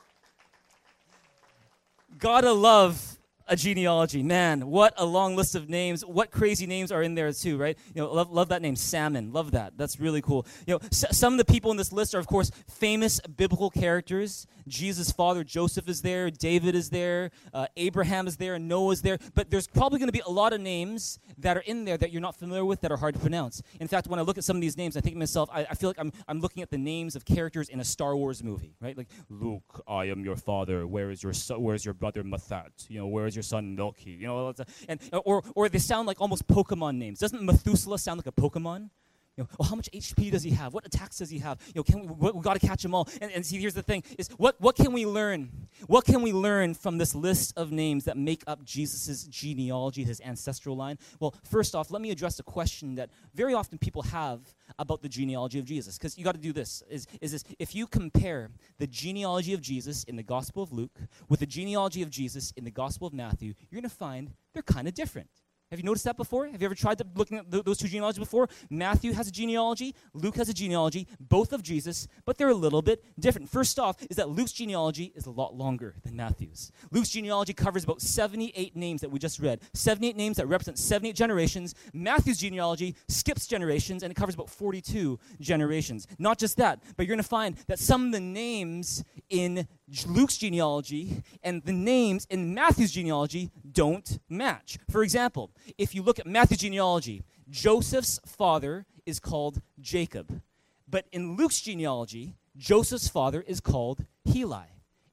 Gotta 2.17 2.53
love 2.53 3.14
a 3.47 3.55
genealogy. 3.55 4.23
Man, 4.23 4.67
what 4.67 4.93
a 4.97 5.05
long 5.05 5.35
list 5.35 5.55
of 5.55 5.69
names. 5.69 6.03
What 6.03 6.31
crazy 6.31 6.65
names 6.65 6.91
are 6.91 7.01
in 7.03 7.15
there 7.15 7.31
too, 7.31 7.57
right? 7.57 7.77
You 7.93 8.01
know, 8.01 8.13
love, 8.13 8.31
love 8.31 8.49
that 8.49 8.61
name, 8.61 8.75
Salmon. 8.75 9.31
Love 9.31 9.51
that. 9.51 9.77
That's 9.77 9.99
really 9.99 10.21
cool. 10.21 10.45
You 10.65 10.75
know, 10.75 10.79
s- 10.91 11.05
some 11.17 11.33
of 11.33 11.37
the 11.37 11.45
people 11.45 11.71
in 11.71 11.77
this 11.77 11.91
list 11.91 12.15
are, 12.15 12.19
of 12.19 12.27
course, 12.27 12.51
famous 12.69 13.19
biblical 13.21 13.69
characters. 13.69 14.47
Jesus' 14.67 15.11
father 15.11 15.43
Joseph 15.43 15.87
is 15.87 16.01
there. 16.01 16.31
David 16.31 16.73
is 16.75 16.89
there. 16.89 17.29
Uh, 17.53 17.67
Abraham 17.77 18.27
is 18.27 18.37
there. 18.37 18.57
Noah 18.57 18.93
is 18.93 19.01
there. 19.01 19.19
But 19.35 19.51
there's 19.51 19.67
probably 19.67 19.99
going 19.99 20.07
to 20.07 20.13
be 20.13 20.23
a 20.25 20.31
lot 20.31 20.53
of 20.53 20.61
names 20.61 21.19
that 21.37 21.55
are 21.57 21.61
in 21.61 21.85
there 21.85 21.97
that 21.97 22.11
you're 22.11 22.21
not 22.21 22.35
familiar 22.35 22.65
with 22.65 22.81
that 22.81 22.91
are 22.91 22.97
hard 22.97 23.13
to 23.13 23.19
pronounce. 23.19 23.61
In 23.79 23.87
fact, 23.87 24.07
when 24.07 24.19
I 24.19 24.23
look 24.23 24.37
at 24.37 24.43
some 24.43 24.57
of 24.57 24.61
these 24.61 24.77
names, 24.77 24.97
I 24.97 25.01
think 25.01 25.15
to 25.15 25.19
myself, 25.19 25.49
I, 25.53 25.61
I 25.69 25.75
feel 25.75 25.89
like 25.89 25.99
I'm, 25.99 26.11
I'm 26.27 26.39
looking 26.39 26.63
at 26.63 26.71
the 26.71 26.77
names 26.77 27.15
of 27.15 27.25
characters 27.25 27.69
in 27.69 27.79
a 27.79 27.83
Star 27.83 28.15
Wars 28.15 28.43
movie, 28.43 28.75
right? 28.81 28.97
Like 28.97 29.09
Luke, 29.29 29.83
I 29.87 30.05
am 30.05 30.23
your 30.25 30.35
father. 30.35 30.87
Where 30.87 31.11
is 31.11 31.21
your 31.21 31.33
son? 31.33 31.61
Where 31.61 31.75
is 31.75 31.85
your 31.85 31.93
brother 31.93 32.23
Matthat? 32.23 32.89
You 32.89 32.99
know, 32.99 33.07
where 33.07 33.27
is 33.27 33.34
your 33.35 33.43
son 33.43 33.75
Milky? 33.75 34.11
You 34.11 34.27
know, 34.27 34.53
and 34.87 34.99
or 35.25 35.43
or 35.55 35.69
they 35.69 35.79
sound 35.79 36.07
like 36.07 36.21
almost 36.21 36.47
Pokemon 36.47 36.97
names. 36.97 37.19
Doesn't 37.19 37.41
Methuselah 37.43 37.99
sound 37.99 38.19
like 38.19 38.27
a 38.27 38.31
Pokemon? 38.31 38.89
You 39.37 39.43
know, 39.43 39.49
well, 39.59 39.67
how 39.67 39.75
much 39.75 39.89
HP 39.91 40.31
does 40.31 40.43
he 40.43 40.51
have? 40.51 40.73
What 40.73 40.85
attacks 40.85 41.17
does 41.17 41.29
he 41.29 41.39
have? 41.39 41.59
You 41.67 41.73
know, 41.79 41.83
can 41.83 41.99
we, 41.99 42.07
we, 42.07 42.31
we 42.31 42.41
got 42.41 42.59
to 42.59 42.65
catch 42.65 42.81
them 42.81 42.95
all. 42.95 43.09
And, 43.21 43.31
and 43.31 43.45
see, 43.45 43.59
here's 43.59 43.73
the 43.73 43.83
thing: 43.83 44.03
is 44.17 44.29
what 44.37 44.55
what 44.61 44.75
can 44.75 44.93
we 44.93 45.05
learn? 45.05 45.67
What 45.87 46.05
can 46.05 46.21
we 46.21 46.31
learn 46.31 46.73
from 46.73 46.97
this 46.97 47.13
list 47.13 47.53
of 47.57 47.71
names 47.71 48.05
that 48.05 48.17
make 48.17 48.43
up 48.47 48.63
Jesus' 48.63 49.25
genealogy, 49.25 50.03
his 50.03 50.21
ancestral 50.21 50.77
line? 50.77 50.97
Well, 51.19 51.35
first 51.43 51.75
off, 51.75 51.91
let 51.91 52.01
me 52.01 52.11
address 52.11 52.39
a 52.39 52.43
question 52.43 52.95
that 52.95 53.09
very 53.33 53.53
often 53.53 53.77
people 53.77 54.03
have 54.03 54.39
about 54.79 55.01
the 55.01 55.09
genealogy 55.09 55.59
of 55.59 55.65
Jesus, 55.65 55.97
because 55.97 56.17
you 56.17 56.23
got 56.23 56.35
to 56.35 56.41
do 56.41 56.53
this: 56.53 56.81
is 56.89 57.05
is 57.19 57.33
this 57.33 57.43
if 57.59 57.75
you 57.75 57.87
compare 57.87 58.51
the 58.77 58.87
genealogy 58.87 59.53
of 59.53 59.61
Jesus 59.61 60.05
in 60.05 60.15
the 60.15 60.23
Gospel 60.23 60.63
of 60.63 60.71
Luke 60.71 60.97
with 61.27 61.41
the 61.41 61.45
genealogy 61.45 62.01
of 62.01 62.09
Jesus 62.09 62.53
in 62.55 62.63
the 62.63 62.71
Gospel 62.71 63.07
of 63.07 63.13
Matthew, 63.13 63.53
you're 63.69 63.81
going 63.81 63.89
to 63.89 63.95
find 63.95 64.31
they're 64.53 64.63
kind 64.63 64.87
of 64.87 64.93
different. 64.93 65.29
Have 65.75 65.81
you 65.81 65.85
noticed 65.87 66.05
that 66.05 66.15
before? 66.15 66.47
Have 66.47 66.61
you 66.61 66.65
ever 66.67 66.73
tried 66.73 67.01
looking 67.17 67.37
at 67.37 67.51
th- 67.51 67.65
those 67.65 67.77
two 67.77 67.89
genealogies 67.89 68.19
before? 68.19 68.47
Matthew 68.69 69.11
has 69.11 69.27
a 69.27 69.31
genealogy, 69.31 69.93
Luke 70.13 70.37
has 70.37 70.47
a 70.47 70.53
genealogy, 70.53 71.05
both 71.19 71.51
of 71.51 71.61
Jesus, 71.63 72.07
but 72.23 72.37
they're 72.37 72.47
a 72.47 72.55
little 72.55 72.81
bit 72.81 73.03
different. 73.19 73.49
First 73.49 73.77
off, 73.77 73.97
is 74.09 74.15
that 74.15 74.29
Luke's 74.29 74.53
genealogy 74.53 75.11
is 75.15 75.25
a 75.25 75.31
lot 75.31 75.53
longer 75.53 75.95
than 76.03 76.15
Matthew's. 76.15 76.71
Luke's 76.91 77.09
genealogy 77.09 77.51
covers 77.51 77.83
about 77.83 77.99
78 77.99 78.77
names 78.77 79.01
that 79.01 79.11
we 79.11 79.19
just 79.19 79.37
read, 79.41 79.59
78 79.73 80.15
names 80.15 80.37
that 80.37 80.47
represent 80.47 80.79
78 80.79 81.13
generations. 81.13 81.75
Matthew's 81.91 82.37
genealogy 82.37 82.95
skips 83.09 83.45
generations 83.45 84.01
and 84.01 84.11
it 84.11 84.15
covers 84.15 84.35
about 84.35 84.49
42 84.49 85.19
generations. 85.41 86.07
Not 86.17 86.39
just 86.39 86.55
that, 86.55 86.81
but 86.95 87.05
you're 87.05 87.13
going 87.13 87.21
to 87.21 87.27
find 87.27 87.57
that 87.67 87.79
some 87.79 88.05
of 88.05 88.11
the 88.13 88.21
names 88.21 89.03
in 89.29 89.67
Luke's 90.07 90.37
genealogy 90.37 91.23
and 91.43 91.63
the 91.63 91.73
names 91.73 92.25
in 92.29 92.53
Matthew's 92.53 92.91
genealogy 92.91 93.51
don't 93.71 94.19
match. 94.29 94.77
For 94.89 95.03
example, 95.03 95.51
if 95.77 95.93
you 95.93 96.01
look 96.01 96.19
at 96.19 96.25
Matthew's 96.25 96.59
genealogy, 96.59 97.23
Joseph's 97.49 98.19
father 98.25 98.85
is 99.05 99.19
called 99.19 99.61
Jacob. 99.79 100.41
But 100.87 101.05
in 101.11 101.35
Luke's 101.35 101.61
genealogy, 101.61 102.35
Joseph's 102.57 103.07
father 103.07 103.43
is 103.45 103.59
called 103.59 104.05
Heli. 104.25 104.65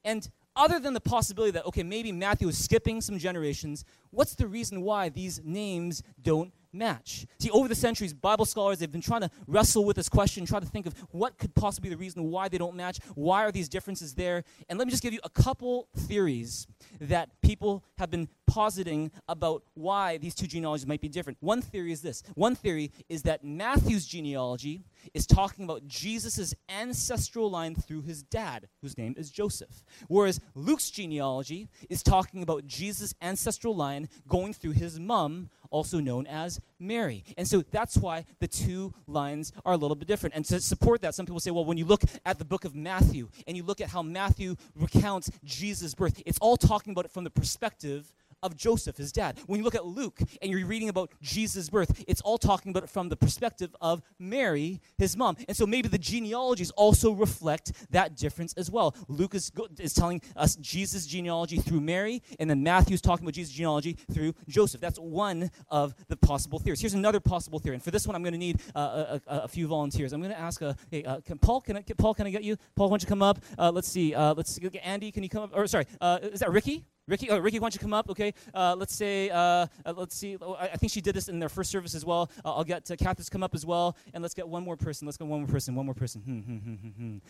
And 0.03 0.29
other 0.55 0.79
than 0.79 0.93
the 0.93 1.01
possibility 1.01 1.51
that, 1.51 1.65
okay, 1.65 1.83
maybe 1.83 2.11
Matthew 2.11 2.47
is 2.47 2.63
skipping 2.63 3.01
some 3.01 3.17
generations, 3.17 3.85
what's 4.11 4.35
the 4.35 4.47
reason 4.47 4.81
why 4.81 5.09
these 5.09 5.41
names 5.43 6.03
don't 6.21 6.51
match? 6.73 7.25
See, 7.39 7.49
over 7.51 7.67
the 7.67 7.75
centuries, 7.75 8.13
Bible 8.13 8.45
scholars, 8.45 8.79
they've 8.79 8.91
been 8.91 9.01
trying 9.01 9.21
to 9.21 9.29
wrestle 9.47 9.85
with 9.85 9.95
this 9.95 10.09
question, 10.09 10.45
try 10.45 10.59
to 10.59 10.65
think 10.65 10.85
of 10.85 10.93
what 11.11 11.37
could 11.37 11.53
possibly 11.55 11.89
be 11.89 11.95
the 11.95 11.99
reason 11.99 12.31
why 12.31 12.49
they 12.49 12.57
don't 12.57 12.75
match, 12.75 12.99
why 13.15 13.43
are 13.43 13.51
these 13.51 13.69
differences 13.69 14.13
there? 14.15 14.43
And 14.69 14.79
let 14.79 14.87
me 14.87 14.91
just 14.91 15.03
give 15.03 15.13
you 15.13 15.19
a 15.23 15.29
couple 15.29 15.87
theories 15.95 16.67
that 16.99 17.29
people 17.41 17.83
have 17.97 18.09
been 18.09 18.27
positing 18.47 19.11
about 19.27 19.63
why 19.73 20.17
these 20.17 20.35
two 20.35 20.47
genealogies 20.47 20.87
might 20.87 21.01
be 21.01 21.09
different. 21.09 21.37
One 21.41 21.61
theory 21.61 21.91
is 21.91 22.01
this. 22.01 22.23
One 22.35 22.55
theory 22.55 22.91
is 23.09 23.23
that 23.23 23.43
Matthew's 23.43 24.05
genealogy 24.05 24.83
is 25.13 25.25
talking 25.25 25.65
about 25.65 25.87
Jesus' 25.87 26.53
ancestral 26.69 27.49
line 27.49 27.75
through 27.75 28.01
his 28.01 28.23
dad, 28.23 28.67
whose 28.81 28.97
name 28.97 29.15
is 29.17 29.29
Joseph. 29.29 29.83
Whereas 30.07 30.39
Luke's 30.55 30.89
genealogy 30.89 31.69
is 31.89 32.03
talking 32.03 32.43
about 32.43 32.67
Jesus' 32.67 33.13
ancestral 33.21 33.75
line 33.75 34.09
going 34.27 34.53
through 34.53 34.71
his 34.71 34.99
mom, 34.99 35.49
also 35.69 35.99
known 35.99 36.27
as 36.27 36.59
Mary. 36.79 37.23
And 37.37 37.47
so 37.47 37.63
that's 37.71 37.97
why 37.97 38.25
the 38.39 38.47
two 38.47 38.93
lines 39.07 39.51
are 39.65 39.73
a 39.73 39.77
little 39.77 39.95
bit 39.95 40.07
different. 40.07 40.35
And 40.35 40.45
to 40.45 40.59
support 40.59 41.01
that, 41.01 41.15
some 41.15 41.25
people 41.25 41.39
say, 41.39 41.51
well, 41.51 41.65
when 41.65 41.77
you 41.77 41.85
look 41.85 42.03
at 42.25 42.37
the 42.37 42.45
book 42.45 42.65
of 42.65 42.75
Matthew 42.75 43.29
and 43.47 43.57
you 43.57 43.63
look 43.63 43.81
at 43.81 43.89
how 43.89 44.03
Matthew 44.03 44.55
recounts 44.75 45.31
Jesus' 45.43 45.95
birth, 45.95 46.21
it's 46.25 46.37
all 46.39 46.57
talking 46.57 46.91
about 46.91 47.05
it 47.05 47.11
from 47.11 47.23
the 47.23 47.29
perspective 47.29 48.13
of 48.43 48.55
Joseph, 48.55 48.97
his 48.97 49.11
dad. 49.11 49.39
When 49.47 49.59
you 49.59 49.63
look 49.63 49.75
at 49.75 49.85
Luke 49.85 50.19
and 50.41 50.51
you're 50.51 50.65
reading 50.67 50.89
about 50.89 51.11
Jesus' 51.21 51.69
birth, 51.69 52.03
it's 52.07 52.21
all 52.21 52.37
talking 52.37 52.69
about 52.69 52.83
it 52.83 52.89
from 52.89 53.09
the 53.09 53.15
perspective 53.15 53.75
of 53.81 54.03
Mary, 54.19 54.81
his 54.97 55.17
mom. 55.17 55.37
And 55.47 55.57
so 55.57 55.65
maybe 55.65 55.87
the 55.87 55.97
genealogies 55.97 56.71
also 56.71 57.11
reflect 57.13 57.71
that 57.91 58.15
difference 58.15 58.53
as 58.53 58.69
well. 58.69 58.95
Luke 59.07 59.33
is, 59.33 59.51
is 59.79 59.93
telling 59.93 60.21
us 60.35 60.55
Jesus' 60.57 61.05
genealogy 61.05 61.57
through 61.57 61.81
Mary, 61.81 62.21
and 62.39 62.49
then 62.49 62.61
Matthew's 62.61 63.01
talking 63.01 63.25
about 63.25 63.33
Jesus' 63.33 63.53
genealogy 63.53 63.97
through 64.11 64.33
Joseph. 64.47 64.81
That's 64.81 64.99
one 64.99 65.49
of 65.69 65.95
the 66.07 66.17
possible 66.17 66.59
theories. 66.59 66.81
Here's 66.81 66.93
another 66.93 67.19
possible 67.19 67.59
theory. 67.59 67.75
And 67.75 67.83
for 67.83 67.91
this 67.91 68.05
one, 68.05 68.15
I'm 68.15 68.23
going 68.23 68.33
to 68.33 68.39
need 68.39 68.61
uh, 68.75 68.79
a, 68.79 69.21
a, 69.27 69.37
a, 69.39 69.47
few 69.47 69.67
volunteers. 69.67 70.13
I'm 70.13 70.21
going 70.21 70.33
to 70.33 70.39
ask, 70.39 70.61
uh, 70.61 70.73
hey, 70.91 71.03
uh, 71.03 71.21
can 71.21 71.37
Paul, 71.37 71.61
can 71.61 71.77
I, 71.77 71.81
can, 71.81 71.95
Paul, 71.95 72.13
can 72.13 72.27
I 72.27 72.29
get 72.29 72.43
you? 72.43 72.57
Paul, 72.75 72.89
why 72.89 72.95
don't 72.95 73.03
you 73.03 73.07
come 73.07 73.21
up? 73.21 73.39
Uh, 73.57 73.71
let's 73.71 73.87
see. 73.87 74.13
Uh, 74.13 74.33
let's 74.33 74.51
see. 74.51 74.63
Andy, 74.79 75.11
can 75.11 75.23
you 75.23 75.29
come 75.29 75.43
up? 75.43 75.51
Or 75.53 75.67
sorry, 75.67 75.85
uh, 76.01 76.19
is 76.21 76.39
that 76.39 76.51
Ricky? 76.51 76.85
Ricky, 77.05 77.29
oh, 77.29 77.37
Ricky, 77.37 77.59
why 77.59 77.65
don't 77.65 77.75
you 77.75 77.79
come 77.79 77.93
up? 77.93 78.09
Okay, 78.09 78.33
uh, 78.53 78.75
let's 78.77 78.95
say, 78.95 79.29
uh, 79.29 79.37
uh, 79.37 79.93
let's 79.95 80.15
see. 80.15 80.37
Oh, 80.41 80.55
I, 80.55 80.77
think 80.77 80.89
she 80.91 81.01
did 81.01 81.13
this 81.13 81.27
in 81.27 81.37
their 81.37 81.49
first 81.49 81.69
service 81.69 81.95
as 81.95 82.05
well. 82.05 82.31
Uh, 82.45 82.55
I'll 82.55 82.63
get 82.63 82.89
uh, 82.89 82.95
to 82.95 83.29
come 83.29 83.43
up 83.43 83.53
as 83.53 83.65
well, 83.65 83.97
and 84.13 84.21
let's 84.21 84.33
get 84.33 84.47
one 84.47 84.63
more 84.63 84.77
person. 84.77 85.05
Let's 85.05 85.17
go 85.17 85.25
one 85.25 85.41
more 85.41 85.49
person. 85.49 85.75
One 85.75 85.85
more 85.85 85.95
person. 85.95 87.21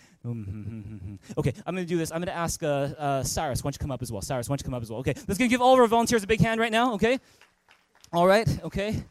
okay, 1.37 1.53
I'm 1.65 1.73
gonna 1.73 1.85
do 1.85 1.97
this. 1.97 2.11
I'm 2.11 2.21
gonna 2.21 2.31
ask 2.31 2.61
uh, 2.61 2.67
uh, 2.67 3.23
Cyrus. 3.23 3.63
Why 3.63 3.69
don't 3.69 3.75
you 3.75 3.79
come 3.79 3.91
up 3.91 4.03
as 4.03 4.11
well? 4.11 4.21
Cyrus, 4.21 4.47
why 4.47 4.53
don't 4.53 4.61
you 4.61 4.65
come 4.65 4.75
up 4.75 4.83
as 4.83 4.91
well? 4.91 4.99
Okay, 4.99 5.15
let's 5.27 5.39
gonna 5.39 5.49
give 5.49 5.61
all 5.61 5.73
of 5.73 5.79
our 5.79 5.87
volunteers 5.87 6.23
a 6.23 6.27
big 6.27 6.39
hand 6.39 6.59
right 6.59 6.71
now. 6.71 6.93
Okay, 6.93 7.19
all 8.11 8.27
right. 8.27 8.47
Okay. 8.63 9.03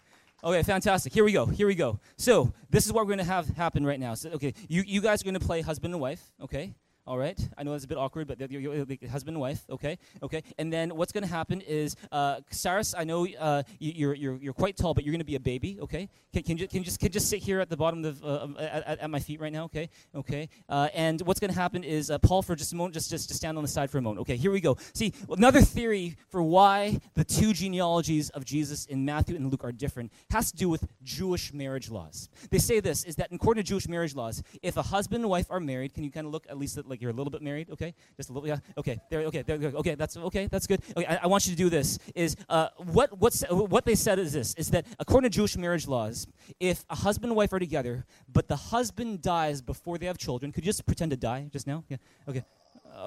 Okay, 0.45 0.63
fantastic. 0.65 1.13
Here 1.13 1.23
we 1.23 1.33
go. 1.33 1.47
Here 1.47 1.69
we 1.69 1.77
go. 1.77 2.01
So 2.17 2.53
this 2.69 2.85
is 2.87 2.93
what 2.93 3.05
we're 3.05 3.15
going 3.15 3.25
to 3.25 3.33
have 3.33 3.49
happen 3.51 3.87
right 3.87 4.01
now. 4.01 4.15
So, 4.15 4.31
okay, 4.31 4.55
you, 4.69 4.83
you 4.85 5.01
guys 5.01 5.21
are 5.21 5.25
going 5.25 5.35
to 5.35 5.41
play 5.41 5.61
husband 5.61 5.95
and 5.95 6.01
wife. 6.01 6.33
Okay, 6.43 6.75
all 7.05 7.19
right. 7.19 7.39
I 7.59 7.65
know 7.65 7.73
that's 7.73 7.85
a 7.85 7.89
bit 7.89 7.99
awkward, 7.99 8.29
but 8.29 8.39
you're, 8.39 8.61
you're, 8.61 8.75
you're 8.75 9.11
husband 9.11 9.35
and 9.35 9.41
wife. 9.41 9.65
Okay. 9.69 9.99
Okay. 10.23 10.45
And 10.57 10.73
then 10.73 10.95
what's 10.95 11.11
going 11.11 11.25
to 11.25 11.31
happen 11.31 11.61
is, 11.61 11.97
uh, 12.13 12.41
Cyrus, 12.51 12.95
I 12.97 13.03
know 13.03 13.27
uh, 13.27 13.65
you, 13.81 14.11
are 14.11 14.15
you're, 14.15 14.37
you're 14.37 14.53
quite 14.53 14.77
tall, 14.77 14.95
but 14.95 15.03
you're 15.05 15.13
going 15.13 15.19
to 15.19 15.25
be 15.25 15.35
a 15.35 15.41
baby. 15.41 15.81
Okay. 15.81 16.09
Can, 16.33 16.45
can, 16.45 16.59
you, 16.59 16.69
can 16.69 16.79
you 16.79 16.85
just 16.85 17.01
can 17.01 17.11
just 17.11 17.29
sit 17.29 17.43
here 17.43 17.61
at 17.61 17.69
the 17.69 17.77
bottom 17.77 18.05
of 18.05 18.25
uh, 18.25 18.49
at, 18.59 19.01
at, 19.01 19.11
my 19.11 19.19
feet 19.19 19.41
right 19.41 19.53
now? 19.53 19.65
Okay. 19.65 19.91
Okay. 20.15 20.49
Uh, 20.69 20.89
and 20.95 21.21
what's 21.23 21.41
going 21.41 21.53
to 21.53 21.59
happen 21.59 21.83
is, 21.83 22.09
uh, 22.09 22.19
Paul, 22.19 22.41
for 22.41 22.55
just 22.55 22.73
a 22.73 22.77
moment, 22.77 22.95
just 22.95 23.11
just 23.11 23.29
to 23.29 23.35
stand 23.35 23.59
on 23.59 23.65
the 23.65 23.69
side 23.69 23.91
for 23.91 23.99
a 23.99 24.03
moment. 24.03 24.21
Okay. 24.23 24.37
Here 24.37 24.53
we 24.53 24.61
go. 24.61 24.79
See, 24.95 25.13
another 25.29 25.61
theory 25.61 26.17
for 26.31 26.43
why 26.43 27.01
the 27.15 27.25
two 27.25 27.53
genealogies 27.53 28.31
of 28.31 28.45
Jesus 28.45 28.87
in 28.87 29.05
Matthew 29.05 29.35
and 29.35 29.51
Luke 29.51 29.65
are 29.65 29.73
different 29.73 30.13
has 30.31 30.53
to 30.53 30.57
do 30.57 30.69
with 30.69 30.87
Jewish 31.03 31.53
marriage 31.53 31.91
laws. 31.91 32.29
They 32.51 32.59
say 32.59 32.81
this 32.81 33.05
is 33.05 33.17
that 33.17 33.31
according 33.33 33.65
to 33.65 33.69
Jewish 33.69 33.89
marriage 33.89 34.15
laws, 34.15 34.43
if 34.63 34.77
a 34.77 34.83
husband 34.83 35.25
and 35.25 35.31
wife 35.31 35.49
are 35.51 35.61
married, 35.61 35.95
can 35.95 36.05
you 36.05 36.13
kind 36.13 36.27
of 36.27 36.33
look 36.33 36.47
at 36.49 36.57
least 36.57 36.79
at 36.79 36.87
like 36.93 37.03
you're 37.03 37.11
a 37.11 37.15
little 37.15 37.31
bit 37.31 37.43
married, 37.43 37.71
okay? 37.71 37.95
Just 38.17 38.31
a 38.31 38.33
little, 38.33 38.49
yeah. 38.49 38.59
Okay, 38.77 39.01
there, 39.11 39.23
okay, 39.23 39.43
there, 39.43 39.57
okay. 39.57 39.95
That's 39.95 40.17
okay. 40.17 40.47
That's 40.47 40.67
good. 40.67 40.81
Okay, 40.97 41.07
I, 41.07 41.21
I 41.25 41.27
want 41.27 41.47
you 41.47 41.53
to 41.53 41.57
do 41.57 41.71
this. 41.71 41.99
Is 42.15 42.37
uh, 42.49 42.69
what 42.77 43.19
what's 43.19 43.43
what 43.51 43.85
they 43.85 43.95
said 43.95 44.19
is 44.19 44.33
this: 44.33 44.55
is 44.55 44.71
that 44.71 44.87
according 45.01 45.31
to 45.31 45.35
Jewish 45.35 45.57
marriage 45.57 45.89
laws, 45.89 46.27
if 46.61 46.85
a 46.91 46.97
husband 46.97 47.31
and 47.31 47.37
wife 47.37 47.53
are 47.53 47.59
together, 47.59 48.05
but 48.33 48.47
the 48.47 48.57
husband 48.57 49.23
dies 49.23 49.63
before 49.63 49.99
they 49.99 50.07
have 50.07 50.19
children, 50.19 50.53
could 50.53 50.65
you 50.65 50.69
just 50.69 50.87
pretend 50.87 51.11
to 51.11 51.17
die 51.17 51.49
just 51.51 51.67
now? 51.67 51.85
Yeah. 51.89 51.97
Okay. 52.29 52.45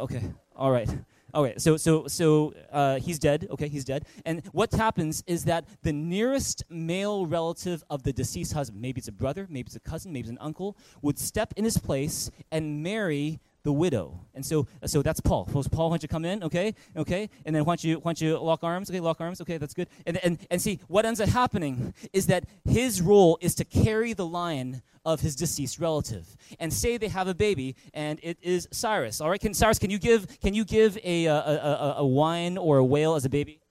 Okay. 0.01 0.24
All 0.56 0.72
right. 0.72 0.89
Okay, 1.36 1.56
so 1.58 1.75
so 1.75 2.08
so 2.08 2.54
uh, 2.72 2.98
he's 2.98 3.20
dead. 3.20 3.48
Okay, 3.51 3.68
he's 3.68 3.84
dead. 3.84 4.06
And 4.25 4.42
what 4.54 4.72
happens 4.72 5.22
is 5.27 5.44
that 5.46 5.65
the 5.84 5.92
nearest 5.92 6.63
male 6.70 7.25
relative 7.25 7.84
of 7.89 8.04
the 8.04 8.13
deceased 8.13 8.54
husband, 8.54 8.82
maybe 8.82 9.00
it's 9.00 9.10
a 9.10 9.12
brother, 9.12 9.46
maybe 9.50 9.68
it's 9.68 9.75
a 9.75 9.82
cousin, 9.82 10.13
maybe 10.13 10.30
it's 10.30 10.30
an 10.30 10.38
uncle, 10.39 10.77
would 11.01 11.20
step 11.20 11.54
in 11.58 11.65
his 11.65 11.77
place 11.77 12.32
and 12.51 12.82
marry 12.82 13.42
the 13.65 13.74
widow. 13.74 14.22
And 14.36 14.45
so, 14.45 14.67
so 14.86 15.01
that's 15.01 15.19
Paul. 15.19 15.45
Paul, 15.45 15.89
why 15.89 15.95
don't 15.95 16.03
you 16.03 16.07
come 16.07 16.24
in? 16.24 16.43
Okay, 16.43 16.75
okay. 16.95 17.29
And 17.45 17.53
then 17.53 17.65
why 17.65 17.72
don't 17.72 17.84
you, 17.84 17.95
why 17.98 18.12
don't 18.12 18.22
you 18.22 18.38
lock 18.38 18.63
arms? 18.63 18.89
Okay, 18.89 19.00
lock 19.00 19.19
arms. 19.19 19.41
Okay, 19.41 19.57
that's 19.57 19.74
good. 19.74 19.89
And, 20.05 20.17
and, 20.17 20.38
and 20.51 20.62
see, 20.62 20.79
what 20.88 21.03
ends 21.03 21.19
up 21.19 21.29
happening 21.29 21.93
is 22.13 22.27
that 22.27 22.45
his 22.63 23.01
role 23.01 23.38
is 23.41 23.55
to 23.55 23.65
carry 23.65 24.13
the 24.13 24.25
line 24.25 24.84
of 25.03 25.22
his 25.22 25.36
deceased 25.36 25.79
relative. 25.79 26.38
And 26.60 26.72
say 26.72 26.98
they 26.98 27.07
have 27.07 27.27
a 27.27 27.34
baby, 27.34 27.75
and 27.93 28.19
it 28.22 28.38
is 28.41 28.67
Cyrus. 28.72 29.19
All 29.19 29.31
right, 29.31 29.41
can 29.41 29.53
Cyrus, 29.53 29.79
can 29.79 29.89
you 29.89 30.00
give, 30.00 30.39
can 30.39 30.53
you 30.53 30.63
give 30.63 30.98
a, 31.03 31.25
a, 31.25 31.34
a, 31.36 31.95
a 31.98 32.05
whine 32.05 32.57
or 32.57 32.77
a 32.77 32.86
wail 32.86 33.15
as 33.15 33.25
a 33.25 33.29
baby? 33.29 33.64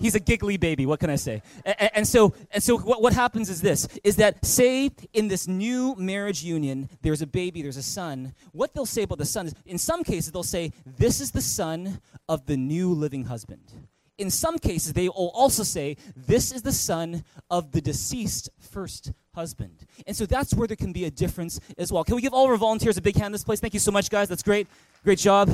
He's 0.00 0.14
a 0.14 0.20
giggly 0.20 0.56
baby 0.56 0.86
what 0.86 1.00
can 1.00 1.10
i 1.10 1.16
say? 1.16 1.42
And, 1.64 1.90
and 1.94 2.08
so 2.08 2.34
and 2.50 2.62
so 2.62 2.78
what, 2.78 3.02
what 3.02 3.12
happens 3.12 3.48
is 3.50 3.60
this 3.60 3.88
is 4.04 4.16
that 4.16 4.44
say 4.44 4.90
in 5.12 5.28
this 5.28 5.48
new 5.48 5.94
marriage 5.96 6.42
union 6.42 6.88
there's 7.02 7.22
a 7.22 7.26
baby 7.26 7.62
there's 7.62 7.76
a 7.76 7.82
son 7.82 8.34
what 8.52 8.74
they'll 8.74 8.86
say 8.86 9.02
about 9.02 9.18
the 9.18 9.24
son 9.24 9.46
is 9.46 9.54
in 9.64 9.78
some 9.78 10.04
cases 10.04 10.32
they'll 10.32 10.42
say 10.42 10.72
this 10.98 11.20
is 11.20 11.30
the 11.30 11.40
son 11.40 12.00
of 12.28 12.46
the 12.46 12.56
new 12.56 12.92
living 12.92 13.24
husband. 13.24 13.72
In 14.18 14.30
some 14.30 14.58
cases 14.58 14.92
they 14.94 15.08
will 15.08 15.30
also 15.34 15.62
say 15.62 15.96
this 16.16 16.52
is 16.52 16.62
the 16.62 16.72
son 16.72 17.24
of 17.50 17.72
the 17.72 17.80
deceased 17.80 18.48
first 18.58 19.12
husband. 19.34 19.84
And 20.06 20.16
so 20.16 20.24
that's 20.24 20.54
where 20.54 20.66
there 20.66 20.76
can 20.76 20.92
be 20.92 21.04
a 21.04 21.10
difference 21.10 21.60
as 21.76 21.92
well. 21.92 22.04
Can 22.04 22.16
we 22.16 22.22
give 22.22 22.32
all 22.32 22.46
of 22.46 22.50
our 22.50 22.56
volunteers 22.56 22.96
a 22.96 23.02
big 23.02 23.16
hand 23.16 23.26
in 23.26 23.32
this 23.32 23.44
place? 23.44 23.60
Thank 23.60 23.74
you 23.74 23.80
so 23.80 23.92
much 23.92 24.08
guys. 24.08 24.28
That's 24.28 24.42
great. 24.42 24.66
Great 25.04 25.18
job. 25.18 25.50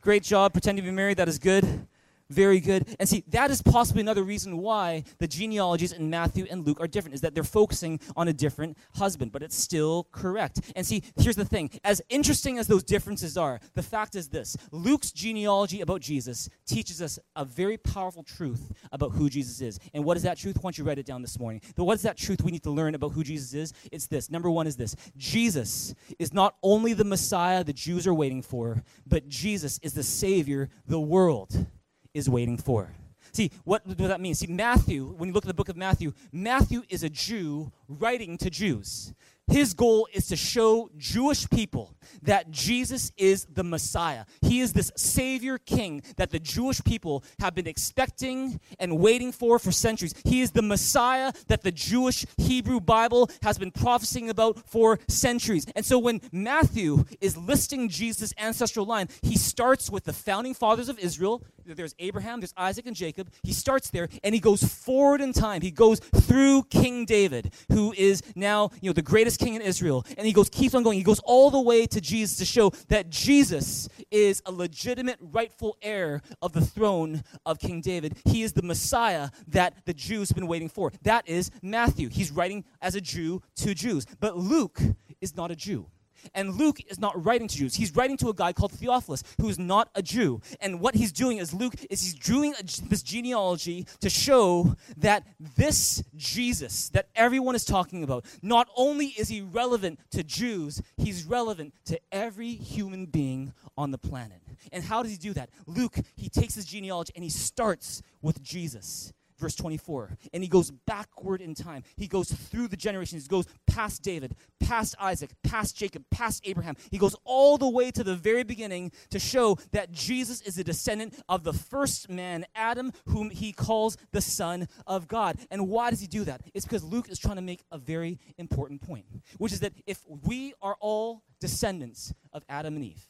Great 0.00 0.22
job 0.22 0.52
pretending 0.52 0.84
to 0.84 0.90
be 0.90 0.94
married. 0.94 1.18
That 1.18 1.28
is 1.28 1.38
good 1.38 1.86
very 2.30 2.60
good. 2.60 2.94
And 2.98 3.08
see, 3.08 3.24
that 3.28 3.50
is 3.50 3.62
possibly 3.62 4.00
another 4.00 4.22
reason 4.22 4.58
why 4.58 5.04
the 5.18 5.28
genealogies 5.28 5.92
in 5.92 6.10
Matthew 6.10 6.46
and 6.50 6.66
Luke 6.66 6.80
are 6.80 6.86
different, 6.86 7.14
is 7.14 7.20
that 7.20 7.34
they're 7.34 7.44
focusing 7.44 8.00
on 8.16 8.28
a 8.28 8.32
different 8.32 8.76
husband, 8.94 9.32
but 9.32 9.42
it's 9.42 9.56
still 9.56 10.08
correct. 10.12 10.60
And 10.76 10.86
see, 10.86 11.02
here's 11.16 11.36
the 11.36 11.44
thing 11.44 11.70
as 11.84 12.02
interesting 12.08 12.58
as 12.58 12.66
those 12.66 12.82
differences 12.82 13.36
are, 13.36 13.60
the 13.74 13.82
fact 13.82 14.14
is 14.14 14.28
this 14.28 14.56
Luke's 14.70 15.12
genealogy 15.12 15.80
about 15.80 16.00
Jesus 16.00 16.48
teaches 16.66 17.00
us 17.02 17.18
a 17.36 17.44
very 17.44 17.76
powerful 17.76 18.22
truth 18.22 18.72
about 18.92 19.12
who 19.12 19.28
Jesus 19.28 19.60
is. 19.60 19.78
And 19.92 20.04
what 20.04 20.16
is 20.16 20.22
that 20.22 20.38
truth? 20.38 20.56
Why 20.56 20.68
don't 20.68 20.78
you 20.78 20.84
write 20.84 20.98
it 20.98 21.06
down 21.06 21.22
this 21.22 21.38
morning? 21.38 21.60
But 21.76 21.84
what 21.84 21.94
is 21.94 22.02
that 22.02 22.16
truth 22.16 22.42
we 22.42 22.50
need 22.50 22.62
to 22.64 22.70
learn 22.70 22.94
about 22.94 23.12
who 23.12 23.22
Jesus 23.22 23.54
is? 23.54 23.72
It's 23.92 24.06
this. 24.06 24.30
Number 24.30 24.50
one 24.50 24.66
is 24.66 24.76
this 24.76 24.96
Jesus 25.16 25.94
is 26.18 26.32
not 26.32 26.56
only 26.62 26.92
the 26.92 27.04
Messiah 27.04 27.64
the 27.64 27.72
Jews 27.72 28.06
are 28.06 28.14
waiting 28.14 28.42
for, 28.42 28.82
but 29.06 29.28
Jesus 29.28 29.78
is 29.82 29.94
the 29.94 30.02
Savior 30.02 30.68
the 30.86 31.00
world 31.00 31.66
is 32.14 32.28
waiting 32.28 32.56
for. 32.56 32.90
See, 33.32 33.50
what 33.64 33.84
does 33.86 34.08
that 34.08 34.20
mean? 34.20 34.34
See, 34.34 34.46
Matthew, 34.46 35.06
when 35.16 35.28
you 35.28 35.34
look 35.34 35.44
at 35.44 35.48
the 35.48 35.54
book 35.54 35.68
of 35.68 35.76
Matthew, 35.76 36.12
Matthew 36.32 36.82
is 36.88 37.02
a 37.02 37.10
Jew 37.10 37.72
writing 37.88 38.38
to 38.38 38.48
Jews. 38.48 39.12
His 39.46 39.74
goal 39.74 40.08
is 40.12 40.28
to 40.28 40.36
show 40.36 40.88
Jewish 40.96 41.48
people 41.50 41.94
that 42.22 42.50
Jesus 42.50 43.12
is 43.16 43.44
the 43.44 43.64
Messiah. 43.64 44.24
He 44.40 44.60
is 44.60 44.72
this 44.72 44.90
Savior 44.96 45.58
King 45.58 46.02
that 46.16 46.30
the 46.30 46.38
Jewish 46.38 46.82
people 46.82 47.24
have 47.40 47.54
been 47.54 47.66
expecting 47.66 48.58
and 48.78 48.98
waiting 48.98 49.32
for 49.32 49.58
for 49.58 49.70
centuries. 49.70 50.14
He 50.24 50.40
is 50.40 50.52
the 50.52 50.62
Messiah 50.62 51.30
that 51.48 51.62
the 51.62 51.72
Jewish 51.72 52.24
Hebrew 52.38 52.80
Bible 52.80 53.28
has 53.42 53.58
been 53.58 53.70
prophesying 53.70 54.30
about 54.30 54.66
for 54.66 54.98
centuries. 55.08 55.66
And 55.76 55.84
so 55.84 55.98
when 55.98 56.22
Matthew 56.32 57.04
is 57.20 57.36
listing 57.36 57.90
Jesus' 57.90 58.32
ancestral 58.38 58.86
line, 58.86 59.08
he 59.20 59.36
starts 59.36 59.90
with 59.90 60.04
the 60.04 60.14
founding 60.14 60.54
fathers 60.54 60.88
of 60.88 60.98
Israel. 60.98 61.44
There's 61.66 61.94
Abraham, 61.98 62.40
there's 62.40 62.54
Isaac, 62.56 62.86
and 62.86 62.96
Jacob. 62.96 63.30
He 63.42 63.52
starts 63.52 63.90
there 63.90 64.08
and 64.22 64.34
he 64.34 64.40
goes 64.40 64.62
forward 64.62 65.20
in 65.20 65.32
time. 65.32 65.62
He 65.62 65.70
goes 65.70 65.98
through 65.98 66.64
King 66.64 67.04
David, 67.04 67.52
who 67.72 67.92
is 67.96 68.22
now 68.34 68.70
you 68.80 68.90
know, 68.90 68.92
the 68.92 69.02
greatest 69.02 69.40
king 69.40 69.54
in 69.54 69.62
Israel. 69.62 70.04
And 70.16 70.26
he 70.26 70.32
goes, 70.32 70.48
keeps 70.48 70.74
on 70.74 70.82
going. 70.82 70.98
He 70.98 71.04
goes 71.04 71.20
all 71.20 71.50
the 71.50 71.60
way 71.60 71.86
to 71.86 72.00
Jesus 72.00 72.36
to 72.38 72.44
show 72.44 72.70
that 72.88 73.10
Jesus 73.10 73.88
is 74.10 74.42
a 74.46 74.52
legitimate, 74.52 75.18
rightful 75.20 75.76
heir 75.82 76.20
of 76.42 76.52
the 76.52 76.60
throne 76.60 77.22
of 77.46 77.58
King 77.58 77.80
David. 77.80 78.18
He 78.24 78.42
is 78.42 78.52
the 78.52 78.62
Messiah 78.62 79.30
that 79.48 79.84
the 79.86 79.94
Jews 79.94 80.28
have 80.28 80.36
been 80.36 80.46
waiting 80.46 80.68
for. 80.68 80.92
That 81.02 81.28
is 81.28 81.50
Matthew. 81.62 82.08
He's 82.08 82.30
writing 82.30 82.64
as 82.80 82.94
a 82.94 83.00
Jew 83.00 83.42
to 83.56 83.74
Jews. 83.74 84.06
But 84.20 84.36
Luke 84.36 84.80
is 85.20 85.36
not 85.36 85.50
a 85.50 85.56
Jew. 85.56 85.86
And 86.34 86.54
Luke 86.54 86.78
is 86.88 86.98
not 86.98 87.24
writing 87.24 87.48
to 87.48 87.56
Jews. 87.56 87.74
He's 87.74 87.94
writing 87.94 88.16
to 88.18 88.28
a 88.28 88.34
guy 88.34 88.52
called 88.52 88.72
Theophilus, 88.72 89.22
who 89.40 89.48
is 89.48 89.58
not 89.58 89.90
a 89.94 90.02
Jew. 90.02 90.40
And 90.60 90.80
what 90.80 90.94
he's 90.94 91.12
doing 91.12 91.38
is 91.38 91.52
Luke 91.52 91.74
is 91.90 92.02
he's 92.02 92.14
doing 92.14 92.54
this 92.88 93.02
genealogy 93.02 93.86
to 94.00 94.08
show 94.08 94.76
that 94.96 95.26
this 95.56 96.02
Jesus 96.16 96.88
that 96.90 97.08
everyone 97.14 97.54
is 97.54 97.64
talking 97.64 98.02
about, 98.04 98.24
not 98.42 98.68
only 98.76 99.06
is 99.06 99.28
he 99.28 99.40
relevant 99.40 99.98
to 100.12 100.22
Jews, 100.22 100.80
he's 100.96 101.24
relevant 101.24 101.74
to 101.86 102.00
every 102.12 102.54
human 102.54 103.06
being 103.06 103.52
on 103.76 103.90
the 103.90 103.98
planet. 103.98 104.40
And 104.72 104.84
how 104.84 105.02
does 105.02 105.12
he 105.12 105.18
do 105.18 105.32
that? 105.34 105.50
Luke, 105.66 105.98
he 106.16 106.28
takes 106.28 106.54
his 106.54 106.64
genealogy 106.64 107.12
and 107.14 107.24
he 107.24 107.30
starts 107.30 108.02
with 108.22 108.42
Jesus 108.42 109.12
verse 109.38 109.54
24. 109.54 110.16
And 110.32 110.42
he 110.42 110.48
goes 110.48 110.70
backward 110.70 111.40
in 111.40 111.54
time. 111.54 111.82
He 111.96 112.06
goes 112.06 112.30
through 112.30 112.68
the 112.68 112.76
generations. 112.76 113.22
He 113.22 113.28
goes 113.28 113.46
past 113.66 114.02
David, 114.02 114.34
past 114.60 114.94
Isaac, 115.00 115.30
past 115.42 115.76
Jacob, 115.76 116.04
past 116.10 116.42
Abraham. 116.46 116.76
He 116.90 116.98
goes 116.98 117.16
all 117.24 117.58
the 117.58 117.68
way 117.68 117.90
to 117.90 118.04
the 118.04 118.14
very 118.14 118.44
beginning 118.44 118.92
to 119.10 119.18
show 119.18 119.58
that 119.72 119.92
Jesus 119.92 120.40
is 120.42 120.58
a 120.58 120.64
descendant 120.64 121.20
of 121.28 121.44
the 121.44 121.52
first 121.52 122.08
man, 122.08 122.46
Adam, 122.54 122.92
whom 123.06 123.30
he 123.30 123.52
calls 123.52 123.96
the 124.12 124.20
Son 124.20 124.68
of 124.86 125.08
God. 125.08 125.38
And 125.50 125.68
why 125.68 125.90
does 125.90 126.00
he 126.00 126.06
do 126.06 126.24
that? 126.24 126.42
It's 126.54 126.64
because 126.64 126.84
Luke 126.84 127.08
is 127.08 127.18
trying 127.18 127.36
to 127.36 127.42
make 127.42 127.62
a 127.70 127.78
very 127.78 128.18
important 128.38 128.80
point, 128.82 129.06
which 129.38 129.52
is 129.52 129.60
that 129.60 129.72
if 129.86 130.00
we 130.08 130.54
are 130.62 130.76
all 130.80 131.22
descendants 131.40 132.12
of 132.32 132.44
Adam 132.48 132.76
and 132.76 132.84
Eve, 132.84 133.06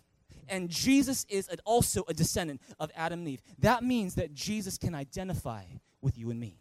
and 0.48 0.68
Jesus 0.68 1.24
is 1.28 1.48
also 1.64 2.04
a 2.08 2.14
descendant 2.14 2.60
of 2.78 2.90
Adam 2.94 3.20
and 3.20 3.28
Eve. 3.28 3.42
That 3.58 3.82
means 3.82 4.14
that 4.16 4.34
Jesus 4.34 4.76
can 4.76 4.94
identify 4.94 5.64
with 6.04 6.16
you 6.16 6.30
and 6.30 6.38
me. 6.38 6.58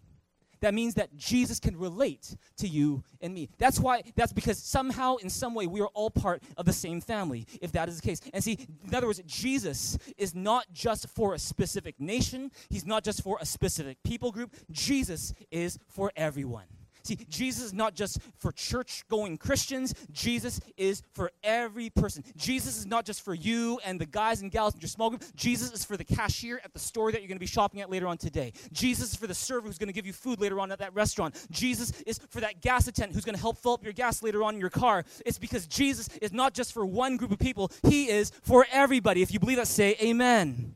That 0.62 0.74
means 0.74 0.94
that 0.94 1.14
Jesus 1.18 1.60
can 1.60 1.76
relate 1.76 2.38
to 2.56 2.70
you 2.70 3.04
and 3.20 3.34
me. 3.34 3.50
That's 3.58 3.82
why, 3.82 4.02
that's 4.16 4.32
because 4.32 4.58
somehow, 4.58 5.18
in 5.18 5.30
some 5.30 5.54
way, 5.54 5.68
we 5.68 5.82
are 5.82 5.90
all 5.94 6.10
part 6.10 6.42
of 6.56 6.66
the 6.66 6.72
same 6.72 7.02
family, 7.02 7.46
if 7.62 7.74
that 7.74 7.90
is 7.90 8.00
the 8.00 8.08
case. 8.08 8.22
And 8.34 8.42
see, 8.42 8.58
in 8.88 8.96
other 8.96 9.08
words, 9.08 9.22
Jesus 9.26 9.98
is 10.18 10.34
not 10.34 10.68
just 10.72 11.10
for 11.10 11.34
a 11.34 11.40
specific 11.40 12.00
nation, 12.00 12.50
He's 12.70 12.86
not 12.86 13.04
just 13.04 13.22
for 13.22 13.38
a 13.42 13.46
specific 13.46 14.02
people 14.04 14.32
group. 14.32 14.56
Jesus 14.72 15.34
is 15.52 15.78
for 15.90 16.14
everyone. 16.16 16.68
See, 17.04 17.18
Jesus 17.30 17.66
is 17.66 17.74
not 17.74 17.96
just 17.96 18.20
for 18.38 18.52
church 18.52 19.04
going 19.10 19.38
Christians, 19.38 19.94
Jesus 20.12 20.62
is 20.78 21.04
for 21.14 21.32
every 21.44 21.90
person. 21.90 22.24
Jesus 22.38 22.78
is 22.78 22.86
not 22.86 23.06
just 23.06 23.24
for 23.24 23.34
you 23.34 23.80
and 23.84 24.00
the 24.00 24.06
guys 24.06 24.42
and 24.42 24.50
gals 24.50 24.74
in 24.74 24.80
your 24.80 24.88
small 24.88 25.10
group. 25.10 25.24
Jesus 25.36 25.72
is 25.72 25.84
for 25.84 25.98
the 25.98 26.06
cashier 26.06 26.62
at 26.64 26.72
the 26.72 26.80
store 26.80 27.12
that 27.12 27.20
you're 27.20 27.28
going 27.28 27.36
to 27.36 27.42
be 27.42 27.46
shopping 27.46 27.82
at 27.82 27.90
later 27.90 28.08
on 28.08 28.18
today. 28.18 28.54
Jesus 28.72 29.12
is 29.12 29.16
for 29.16 29.28
the 29.28 29.34
server 29.34 29.68
who's 29.68 29.78
going 29.78 29.88
to 29.88 29.94
give 29.94 30.06
you 30.06 30.14
food 30.14 30.40
later 30.40 30.60
on 30.62 30.72
at 30.72 30.80
that 30.80 30.94
restaurant. 30.94 31.36
Jesus 31.52 31.92
is 32.04 32.20
for 32.30 32.40
that 32.40 32.62
gas 32.62 32.88
attendant 32.88 33.16
who's 33.16 33.26
going 33.26 33.36
to 33.36 33.42
help 33.42 33.58
fill 33.58 33.74
up 33.74 33.84
your 33.84 33.94
gas 33.94 34.24
later 34.24 34.42
on 34.42 34.56
in 34.56 34.62
your 34.62 34.70
car. 34.70 35.04
It's 35.26 35.38
because 35.38 35.68
Jesus 35.68 36.08
is 36.22 36.32
not 36.32 36.54
just 36.54 36.74
for 36.74 36.86
one 36.86 37.18
group 37.18 37.32
of 37.32 37.40
people, 37.40 37.72
He 37.88 38.10
is 38.10 38.32
for 38.44 38.66
everybody. 38.72 39.22
If 39.22 39.34
you 39.34 39.40
believe 39.40 39.58
that, 39.58 39.68
say 39.68 39.96
amen. 40.02 40.76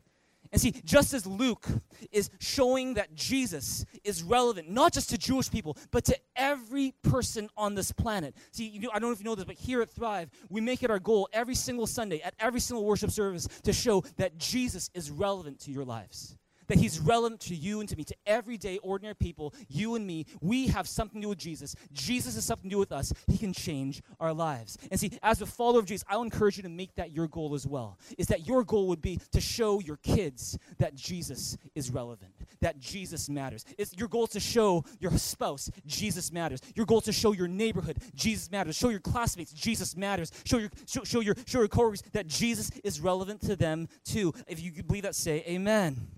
And 0.52 0.60
see, 0.60 0.74
just 0.84 1.14
as 1.14 1.26
Luke 1.26 1.66
is 2.10 2.30
showing 2.40 2.94
that 2.94 3.14
Jesus 3.14 3.84
is 4.04 4.22
relevant, 4.22 4.70
not 4.70 4.92
just 4.92 5.10
to 5.10 5.18
Jewish 5.18 5.50
people, 5.50 5.76
but 5.90 6.04
to 6.06 6.16
every 6.36 6.94
person 7.02 7.48
on 7.56 7.74
this 7.74 7.92
planet. 7.92 8.34
See, 8.52 8.66
you 8.66 8.80
know, 8.80 8.90
I 8.90 8.98
don't 8.98 9.10
know 9.10 9.12
if 9.12 9.18
you 9.18 9.24
know 9.24 9.34
this, 9.34 9.44
but 9.44 9.56
here 9.56 9.82
at 9.82 9.90
Thrive, 9.90 10.30
we 10.48 10.60
make 10.60 10.82
it 10.82 10.90
our 10.90 10.98
goal 10.98 11.28
every 11.32 11.54
single 11.54 11.86
Sunday, 11.86 12.20
at 12.20 12.34
every 12.38 12.60
single 12.60 12.84
worship 12.84 13.10
service, 13.10 13.46
to 13.64 13.72
show 13.72 14.02
that 14.16 14.38
Jesus 14.38 14.90
is 14.94 15.10
relevant 15.10 15.60
to 15.60 15.70
your 15.70 15.84
lives 15.84 16.36
that 16.68 16.78
he's 16.78 16.98
relevant 17.00 17.40
to 17.40 17.54
you 17.54 17.80
and 17.80 17.88
to 17.88 17.96
me, 17.96 18.04
to 18.04 18.16
everyday, 18.26 18.78
ordinary 18.78 19.14
people, 19.14 19.54
you 19.68 19.94
and 19.94 20.06
me. 20.06 20.26
We 20.40 20.68
have 20.68 20.88
something 20.88 21.20
to 21.20 21.26
do 21.26 21.28
with 21.30 21.38
Jesus. 21.38 21.74
Jesus 21.92 22.34
has 22.34 22.44
something 22.44 22.70
to 22.70 22.74
do 22.74 22.78
with 22.78 22.92
us. 22.92 23.12
He 23.26 23.38
can 23.38 23.52
change 23.52 24.02
our 24.20 24.32
lives. 24.32 24.78
And 24.90 24.98
see, 24.98 25.18
as 25.22 25.42
a 25.42 25.46
follower 25.46 25.80
of 25.80 25.86
Jesus, 25.86 26.04
I 26.08 26.16
will 26.16 26.24
encourage 26.24 26.56
you 26.56 26.62
to 26.62 26.68
make 26.68 26.94
that 26.96 27.12
your 27.12 27.28
goal 27.28 27.54
as 27.54 27.66
well. 27.66 27.98
Is 28.16 28.26
that 28.28 28.46
your 28.46 28.64
goal 28.64 28.88
would 28.88 29.02
be 29.02 29.20
to 29.32 29.40
show 29.40 29.80
your 29.80 29.96
kids 29.96 30.58
that 30.78 30.94
Jesus 30.94 31.56
is 31.74 31.90
relevant, 31.90 32.32
that 32.60 32.78
Jesus 32.78 33.28
matters. 33.28 33.64
It's 33.76 33.96
your 33.96 34.08
goal 34.08 34.26
to 34.28 34.40
show 34.40 34.84
your 35.00 35.12
spouse 35.18 35.70
Jesus 35.86 36.32
matters. 36.32 36.60
Your 36.74 36.86
goal 36.86 37.00
to 37.02 37.12
show 37.12 37.32
your 37.32 37.48
neighborhood 37.48 37.98
Jesus 38.14 38.50
matters. 38.50 38.76
Show 38.76 38.90
your 38.90 39.00
classmates 39.00 39.52
Jesus 39.52 39.96
matters. 39.96 40.30
Show 40.44 40.58
your 40.58 40.70
show, 40.86 41.04
show 41.04 41.20
your 41.20 41.34
show 41.46 41.58
your 41.58 41.68
coworkers 41.68 42.02
that 42.12 42.26
Jesus 42.26 42.70
is 42.84 43.00
relevant 43.00 43.40
to 43.42 43.56
them 43.56 43.88
too. 44.04 44.32
If 44.46 44.62
you 44.62 44.82
believe 44.82 45.04
that, 45.04 45.14
say 45.14 45.44
amen. 45.46 46.17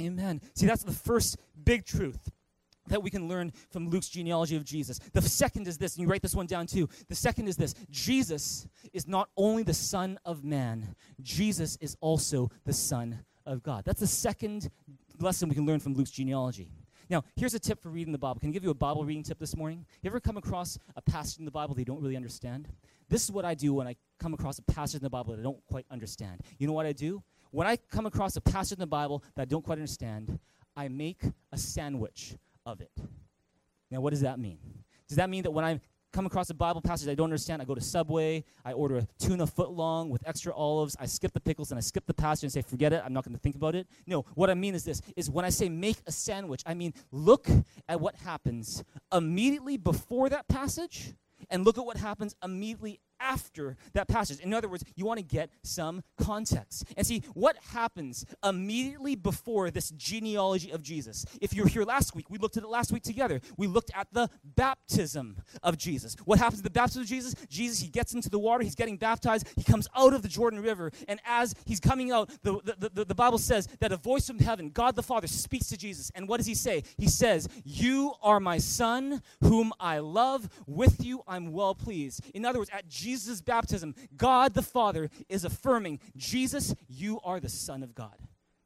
Amen. 0.00 0.40
See, 0.54 0.66
that's 0.66 0.84
the 0.84 0.92
first 0.92 1.36
big 1.62 1.84
truth 1.84 2.30
that 2.88 3.02
we 3.02 3.10
can 3.10 3.28
learn 3.28 3.52
from 3.70 3.88
Luke's 3.88 4.08
genealogy 4.08 4.56
of 4.56 4.64
Jesus. 4.64 4.98
The 5.12 5.22
second 5.22 5.66
is 5.66 5.78
this, 5.78 5.96
and 5.96 6.02
you 6.02 6.08
write 6.08 6.22
this 6.22 6.34
one 6.34 6.46
down 6.46 6.66
too. 6.66 6.88
The 7.08 7.14
second 7.14 7.48
is 7.48 7.56
this 7.56 7.74
Jesus 7.90 8.66
is 8.92 9.06
not 9.06 9.30
only 9.36 9.62
the 9.62 9.74
Son 9.74 10.18
of 10.24 10.44
Man, 10.44 10.94
Jesus 11.22 11.78
is 11.80 11.96
also 12.00 12.50
the 12.64 12.72
Son 12.72 13.24
of 13.46 13.62
God. 13.62 13.84
That's 13.84 14.00
the 14.00 14.06
second 14.06 14.70
lesson 15.18 15.48
we 15.48 15.54
can 15.54 15.66
learn 15.66 15.80
from 15.80 15.94
Luke's 15.94 16.10
genealogy. 16.10 16.70
Now, 17.10 17.22
here's 17.36 17.54
a 17.54 17.58
tip 17.58 17.82
for 17.82 17.90
reading 17.90 18.12
the 18.12 18.18
Bible. 18.18 18.40
Can 18.40 18.48
I 18.48 18.52
give 18.52 18.64
you 18.64 18.70
a 18.70 18.74
Bible 18.74 19.04
reading 19.04 19.22
tip 19.22 19.38
this 19.38 19.56
morning? 19.56 19.84
You 20.02 20.08
ever 20.08 20.20
come 20.20 20.38
across 20.38 20.78
a 20.96 21.02
passage 21.02 21.38
in 21.38 21.44
the 21.44 21.50
Bible 21.50 21.74
that 21.74 21.80
you 21.80 21.84
don't 21.84 22.00
really 22.00 22.16
understand? 22.16 22.68
This 23.10 23.24
is 23.24 23.30
what 23.30 23.44
I 23.44 23.54
do 23.54 23.74
when 23.74 23.86
I 23.86 23.96
come 24.18 24.32
across 24.32 24.58
a 24.58 24.62
passage 24.62 24.96
in 24.96 25.02
the 25.02 25.10
Bible 25.10 25.34
that 25.34 25.40
I 25.40 25.42
don't 25.42 25.64
quite 25.66 25.84
understand. 25.90 26.40
You 26.58 26.66
know 26.66 26.72
what 26.72 26.86
I 26.86 26.92
do? 26.92 27.22
When 27.54 27.68
I 27.68 27.76
come 27.76 28.04
across 28.04 28.34
a 28.34 28.40
passage 28.40 28.78
in 28.78 28.80
the 28.80 28.86
Bible 28.88 29.22
that 29.36 29.42
I 29.42 29.44
don't 29.44 29.64
quite 29.64 29.78
understand, 29.78 30.40
I 30.76 30.88
make 30.88 31.22
a 31.52 31.56
sandwich 31.56 32.34
of 32.66 32.80
it. 32.80 32.90
Now, 33.92 34.00
what 34.00 34.10
does 34.10 34.22
that 34.22 34.40
mean? 34.40 34.58
Does 35.06 35.18
that 35.18 35.30
mean 35.30 35.44
that 35.44 35.52
when 35.52 35.64
I 35.64 35.80
come 36.12 36.26
across 36.26 36.50
a 36.50 36.54
Bible 36.54 36.80
passage 36.80 37.08
I 37.08 37.14
don't 37.14 37.26
understand, 37.26 37.62
I 37.62 37.64
go 37.64 37.76
to 37.76 37.80
Subway, 37.80 38.42
I 38.64 38.72
order 38.72 38.96
a 38.96 39.06
tuna 39.20 39.46
foot 39.46 39.70
long 39.70 40.10
with 40.10 40.26
extra 40.26 40.52
olives, 40.52 40.96
I 40.98 41.06
skip 41.06 41.32
the 41.32 41.38
pickles 41.38 41.70
and 41.70 41.78
I 41.78 41.80
skip 41.80 42.06
the 42.06 42.14
passage 42.14 42.42
and 42.42 42.52
say, 42.52 42.62
forget 42.62 42.92
it, 42.92 43.00
I'm 43.06 43.12
not 43.12 43.22
going 43.22 43.36
to 43.36 43.40
think 43.40 43.54
about 43.54 43.76
it. 43.76 43.86
No, 44.04 44.22
what 44.34 44.50
I 44.50 44.54
mean 44.54 44.74
is 44.74 44.82
this, 44.82 45.00
is 45.14 45.30
when 45.30 45.44
I 45.44 45.50
say 45.50 45.68
make 45.68 45.98
a 46.08 46.10
sandwich, 46.12 46.60
I 46.66 46.74
mean 46.74 46.92
look 47.12 47.46
at 47.88 48.00
what 48.00 48.16
happens 48.16 48.82
immediately 49.12 49.76
before 49.76 50.28
that 50.28 50.48
passage 50.48 51.14
and 51.50 51.64
look 51.64 51.78
at 51.78 51.86
what 51.86 51.98
happens 51.98 52.34
immediately 52.42 52.98
after 53.24 53.76
that 53.94 54.06
passage. 54.08 54.40
In 54.40 54.52
other 54.52 54.68
words, 54.68 54.84
you 54.94 55.04
want 55.04 55.18
to 55.18 55.24
get 55.24 55.50
some 55.62 56.02
context. 56.18 56.84
And 56.96 57.06
see 57.06 57.22
what 57.32 57.56
happens 57.72 58.24
immediately 58.44 59.16
before 59.16 59.70
this 59.70 59.90
genealogy 59.90 60.70
of 60.70 60.82
Jesus. 60.82 61.24
If 61.40 61.54
you 61.54 61.62
were 61.62 61.68
here 61.68 61.84
last 61.84 62.14
week, 62.14 62.28
we 62.28 62.38
looked 62.38 62.56
at 62.56 62.62
it 62.62 62.68
last 62.68 62.92
week 62.92 63.02
together. 63.02 63.40
We 63.56 63.66
looked 63.66 63.90
at 63.94 64.08
the 64.12 64.28
baptism 64.44 65.38
of 65.62 65.78
Jesus. 65.78 66.16
What 66.24 66.38
happens 66.38 66.60
at 66.60 66.64
the 66.64 66.70
baptism 66.70 67.02
of 67.02 67.08
Jesus? 67.08 67.34
Jesus, 67.48 67.80
he 67.80 67.88
gets 67.88 68.14
into 68.14 68.28
the 68.28 68.38
water, 68.38 68.62
he's 68.62 68.74
getting 68.74 68.96
baptized, 68.96 69.48
he 69.56 69.64
comes 69.64 69.88
out 69.96 70.12
of 70.12 70.22
the 70.22 70.28
Jordan 70.28 70.60
River, 70.60 70.92
and 71.08 71.20
as 71.26 71.54
he's 71.64 71.80
coming 71.80 72.12
out, 72.12 72.30
the, 72.42 72.60
the, 72.64 72.90
the, 72.92 73.04
the 73.06 73.14
Bible 73.14 73.38
says 73.38 73.68
that 73.80 73.92
a 73.92 73.96
voice 73.96 74.26
from 74.26 74.38
heaven, 74.38 74.70
God 74.70 74.96
the 74.96 75.02
Father, 75.02 75.26
speaks 75.26 75.68
to 75.68 75.76
Jesus. 75.76 76.10
And 76.14 76.28
what 76.28 76.38
does 76.38 76.46
he 76.46 76.54
say? 76.54 76.82
He 76.98 77.08
says, 77.08 77.48
You 77.64 78.12
are 78.22 78.40
my 78.40 78.58
son, 78.58 79.22
whom 79.40 79.72
I 79.80 79.98
love. 79.98 80.48
With 80.66 81.04
you 81.04 81.22
I'm 81.26 81.52
well 81.52 81.74
pleased. 81.74 82.22
In 82.34 82.44
other 82.44 82.58
words, 82.58 82.70
at 82.72 82.88
Jesus' 82.88 83.13
Jesus' 83.14 83.40
baptism, 83.40 83.94
God 84.16 84.54
the 84.54 84.62
Father 84.62 85.08
is 85.28 85.44
affirming, 85.44 86.00
Jesus, 86.16 86.74
you 86.88 87.20
are 87.22 87.38
the 87.38 87.48
Son 87.48 87.84
of 87.84 87.94
God. 87.94 88.16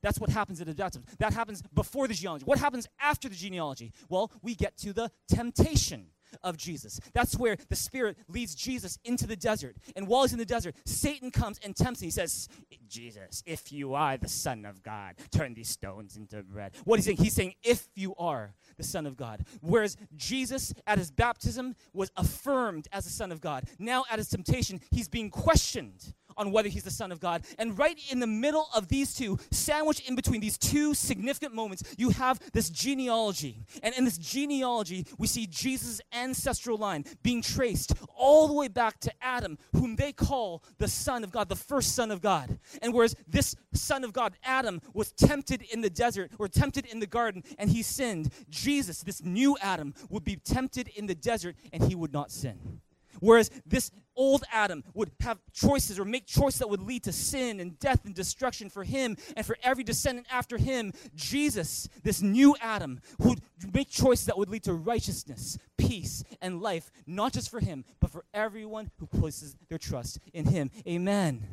That's 0.03 0.19
what 0.19 0.31
happens 0.31 0.61
at 0.61 0.67
the 0.67 0.75
baptism. 0.75 1.05
That 1.19 1.35
happens 1.35 1.61
before 1.75 2.09
the 2.09 2.15
genealogy. 2.15 2.45
What 2.47 2.59
happens 2.59 2.87
after 2.99 3.29
the 3.29 3.35
genealogy? 3.35 3.93
Well, 4.09 4.33
we 4.43 4.55
get 4.55 4.79
to 4.79 4.95
the 4.95 5.11
temptation 5.29 6.07
of 6.43 6.57
Jesus. 6.57 7.01
That's 7.13 7.37
where 7.37 7.57
the 7.69 7.77
Spirit 7.77 8.17
leads 8.29 8.55
Jesus 8.55 8.99
into 9.05 9.27
the 9.27 9.37
desert. 9.37 9.77
And 9.97 10.07
while 10.07 10.23
he's 10.23 10.33
in 10.33 10.39
the 10.39 10.45
desert, 10.45 10.75
Satan 10.85 11.31
comes 11.31 11.59
and 11.65 11.75
tempts 11.75 12.01
him. 12.03 12.07
He 12.07 12.11
says, 12.11 12.49
Jesus, 12.89 13.43
if 13.47 13.73
you 13.73 13.95
are 13.95 14.17
the 14.17 14.29
Son 14.29 14.65
of 14.65 14.83
God, 14.83 15.15
turn 15.31 15.55
these 15.55 15.69
stones 15.69 16.17
into 16.17 16.43
bread. 16.43 16.73
What 16.85 16.97
he's 16.97 17.07
saying? 17.07 17.19
He's 17.19 17.35
saying, 17.35 17.55
if 17.63 17.89
you 17.95 18.15
are 18.17 18.55
the 18.77 18.83
Son 18.83 19.07
of 19.07 19.17
God. 19.17 19.45
Whereas 19.61 19.97
Jesus, 20.17 20.73
at 20.87 20.99
his 20.99 21.11
baptism, 21.11 21.75
was 21.93 22.11
affirmed 22.17 22.89
as 22.93 23.05
the 23.05 23.11
Son 23.11 23.33
of 23.33 23.41
God. 23.41 23.65
Now, 23.79 24.05
at 24.11 24.19
his 24.19 24.29
temptation, 24.29 24.81
he's 24.91 25.09
being 25.09 25.31
questioned 25.31 26.15
on 26.39 26.53
whether 26.53 26.69
he's 26.69 26.85
the 26.85 26.91
Son 26.91 27.13
of 27.13 27.21
God. 27.21 27.45
And 27.59 27.79
right 27.79 27.99
in 28.11 28.21
the 28.21 28.27
middle 28.27 28.69
of 28.75 28.89
these 28.89 29.15
two, 29.15 29.39
sandwiched 29.51 30.09
in 30.09 30.15
between 30.15 30.41
these 30.41 30.57
two 30.57 30.95
significant 30.95 31.55
moments, 31.55 31.83
you 31.99 32.11
have 32.11 32.39
this 32.53 32.71
genealogy. 32.71 33.65
And 33.83 33.95
in 33.95 34.05
this 34.05 34.17
genealogy, 34.17 35.07
we 35.19 35.27
see 35.27 35.47
Jesus' 35.47 36.01
ancestral 36.13 36.79
line 36.79 37.05
being 37.23 37.43
traced 37.43 37.93
all 38.17 38.47
the 38.47 38.55
way 38.55 38.69
back 38.69 39.01
to 39.01 39.13
Adam, 39.21 39.59
whom 39.73 39.97
they 39.97 40.13
call 40.13 40.63
the 40.79 40.89
Son 40.89 41.25
of 41.25 41.33
God, 41.33 41.49
the 41.49 41.57
first 41.57 41.95
Son 41.95 42.11
of 42.11 42.21
God. 42.21 42.59
And 42.81 42.95
whereas 42.95 43.15
this 43.27 43.55
Son 43.75 44.05
of 44.05 44.13
God, 44.13 44.35
Adam, 44.45 44.81
was 44.95 45.13
tempted 45.13 45.63
in 45.73 45.81
the 45.81 45.91
desert 45.91 46.31
or 46.39 46.49
tempted 46.49 46.87
in 46.87 47.01
the 47.01 47.07
garden 47.07 47.43
and 47.59 47.71
he 47.71 47.83
sinned, 47.83 48.33
Jesus, 48.49 49.03
this 49.03 49.23
new 49.23 49.57
Adam, 49.61 49.95
would 50.09 50.25
be 50.25 50.37
tempted 50.37 50.89
in 50.89 51.07
the 51.07 51.15
desert 51.15 51.57
and 51.73 51.83
he 51.83 51.95
would 51.95 52.13
not 52.13 52.31
sin. 52.31 52.81
Whereas 53.21 53.51
this 53.67 53.91
old 54.19 54.45
Adam 54.53 54.85
would 54.93 55.11
have 55.21 55.39
choices 55.53 55.99
or 55.99 56.05
make 56.05 56.27
choices 56.27 56.59
that 56.59 56.69
would 56.69 56.83
lead 56.83 57.05
to 57.05 57.13
sin 57.13 57.61
and 57.61 57.79
death 57.79 58.05
and 58.05 58.15
destruction 58.15 58.69
for 58.69 58.85
him 58.85 59.17
and 59.37 59.47
for 59.47 59.57
every 59.63 59.85
descendant 59.85 60.27
after 60.31 60.59
him. 60.59 60.93
Jesus, 61.15 61.89
this 62.03 62.21
new 62.21 62.55
Adam, 62.61 63.01
would 63.19 63.41
make 63.73 63.89
choices 63.89 64.27
that 64.27 64.37
would 64.37 64.51
lead 64.51 64.65
to 64.65 64.75
righteousness, 64.75 65.57
peace, 65.79 66.25
and 66.43 66.61
life, 66.61 66.91
not 67.07 67.33
just 67.33 67.51
for 67.51 67.61
him, 67.61 67.85
but 68.01 68.11
for 68.11 68.25
everyone 68.35 68.91
who 68.99 69.07
places 69.07 69.57
their 69.69 69.79
trust 69.79 70.19
in 70.35 70.47
him. 70.47 70.71
Amen. 70.87 71.47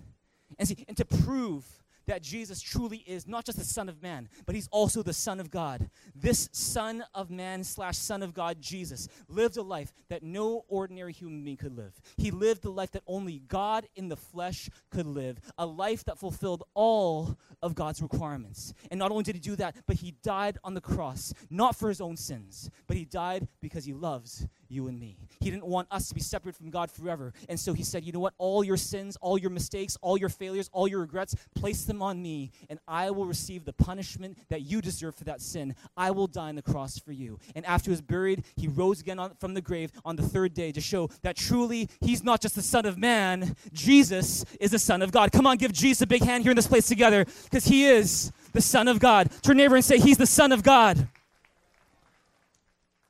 And 0.57 0.67
see, 0.67 0.83
and 0.87 0.97
to 0.97 1.05
prove 1.05 1.65
that 2.07 2.21
Jesus 2.21 2.61
truly 2.61 2.97
is 2.99 3.27
not 3.27 3.45
just 3.45 3.57
the 3.57 3.65
Son 3.65 3.89
of 3.89 4.01
Man, 4.01 4.29
but 4.45 4.55
he's 4.55 4.67
also 4.71 5.03
the 5.03 5.13
Son 5.13 5.39
of 5.39 5.49
God. 5.49 5.89
This 6.15 6.49
Son 6.51 7.03
of 7.13 7.29
Man 7.29 7.63
slash 7.63 7.97
Son 7.97 8.21
of 8.21 8.33
God, 8.33 8.61
Jesus, 8.61 9.07
lived 9.27 9.57
a 9.57 9.61
life 9.61 9.93
that 10.09 10.23
no 10.23 10.65
ordinary 10.67 11.13
human 11.13 11.43
being 11.43 11.57
could 11.57 11.75
live. 11.75 11.99
He 12.17 12.31
lived 12.31 12.61
the 12.61 12.71
life 12.71 12.91
that 12.91 13.03
only 13.07 13.39
God 13.47 13.87
in 13.95 14.09
the 14.09 14.17
flesh 14.17 14.69
could 14.89 15.05
live, 15.05 15.39
a 15.57 15.65
life 15.65 16.03
that 16.05 16.19
fulfilled 16.19 16.63
all 16.73 17.37
of 17.61 17.75
God's 17.75 18.01
requirements. 18.01 18.73
And 18.91 18.99
not 18.99 19.11
only 19.11 19.23
did 19.23 19.35
he 19.35 19.41
do 19.41 19.55
that, 19.55 19.75
but 19.87 19.97
he 19.97 20.15
died 20.23 20.57
on 20.63 20.73
the 20.73 20.81
cross, 20.81 21.33
not 21.49 21.75
for 21.75 21.89
his 21.89 22.01
own 22.01 22.17
sins, 22.17 22.69
but 22.87 22.97
he 22.97 23.05
died 23.05 23.47
because 23.61 23.85
he 23.85 23.93
loves 23.93 24.47
you 24.69 24.87
and 24.87 24.99
me. 24.99 25.17
He 25.39 25.51
didn't 25.51 25.65
want 25.65 25.87
us 25.91 26.07
to 26.09 26.15
be 26.15 26.21
separate 26.21 26.55
from 26.55 26.69
God 26.69 26.91
forever. 26.91 27.33
And 27.49 27.59
so 27.59 27.73
he 27.73 27.83
said, 27.83 28.03
You 28.03 28.11
know 28.11 28.19
what? 28.19 28.33
All 28.37 28.63
your 28.63 28.77
sins, 28.77 29.17
all 29.21 29.37
your 29.37 29.49
mistakes, 29.49 29.97
all 30.01 30.17
your 30.17 30.29
failures, 30.29 30.69
all 30.71 30.87
your 30.87 31.01
regrets, 31.01 31.35
place 31.55 31.83
them 31.85 32.01
on 32.01 32.21
me, 32.21 32.51
and 32.69 32.79
I 32.87 33.11
will 33.11 33.25
receive 33.25 33.65
the 33.65 33.73
punishment 33.73 34.37
that 34.49 34.61
you 34.61 34.81
deserve 34.81 35.15
for 35.15 35.25
that 35.25 35.41
sin. 35.41 35.75
I 35.97 36.11
will 36.11 36.27
die 36.27 36.49
on 36.49 36.55
the 36.55 36.61
cross 36.61 36.97
for 36.99 37.11
you. 37.11 37.39
And 37.55 37.65
after 37.65 37.85
he 37.85 37.91
was 37.91 38.01
buried, 38.01 38.43
he 38.55 38.67
rose 38.67 39.01
again 39.01 39.19
on, 39.19 39.35
from 39.39 39.53
the 39.53 39.61
grave 39.61 39.91
on 40.03 40.15
the 40.15 40.23
third 40.23 40.53
day 40.53 40.71
to 40.71 40.81
show 40.81 41.09
that 41.23 41.35
truly 41.35 41.89
he's 42.01 42.23
not 42.23 42.41
just 42.41 42.55
the 42.55 42.61
Son 42.61 42.85
of 42.85 42.97
Man, 42.97 43.55
Jesus 43.73 44.45
is 44.59 44.71
the 44.71 44.79
Son 44.79 45.01
of 45.01 45.11
God. 45.11 45.31
Come 45.31 45.47
on, 45.47 45.57
give 45.57 45.73
Jesus 45.73 46.01
a 46.01 46.07
big 46.07 46.23
hand 46.23 46.43
here 46.43 46.51
in 46.51 46.55
this 46.55 46.67
place 46.67 46.87
together, 46.87 47.25
because 47.43 47.65
he 47.65 47.85
is 47.85 48.31
the 48.53 48.61
Son 48.61 48.87
of 48.87 48.99
God. 48.99 49.29
Turn 49.41 49.57
neighbor 49.57 49.75
and 49.75 49.85
say, 49.85 49.99
He's 49.99 50.17
the 50.17 50.25
Son 50.25 50.51
of 50.51 50.63
God. 50.63 51.07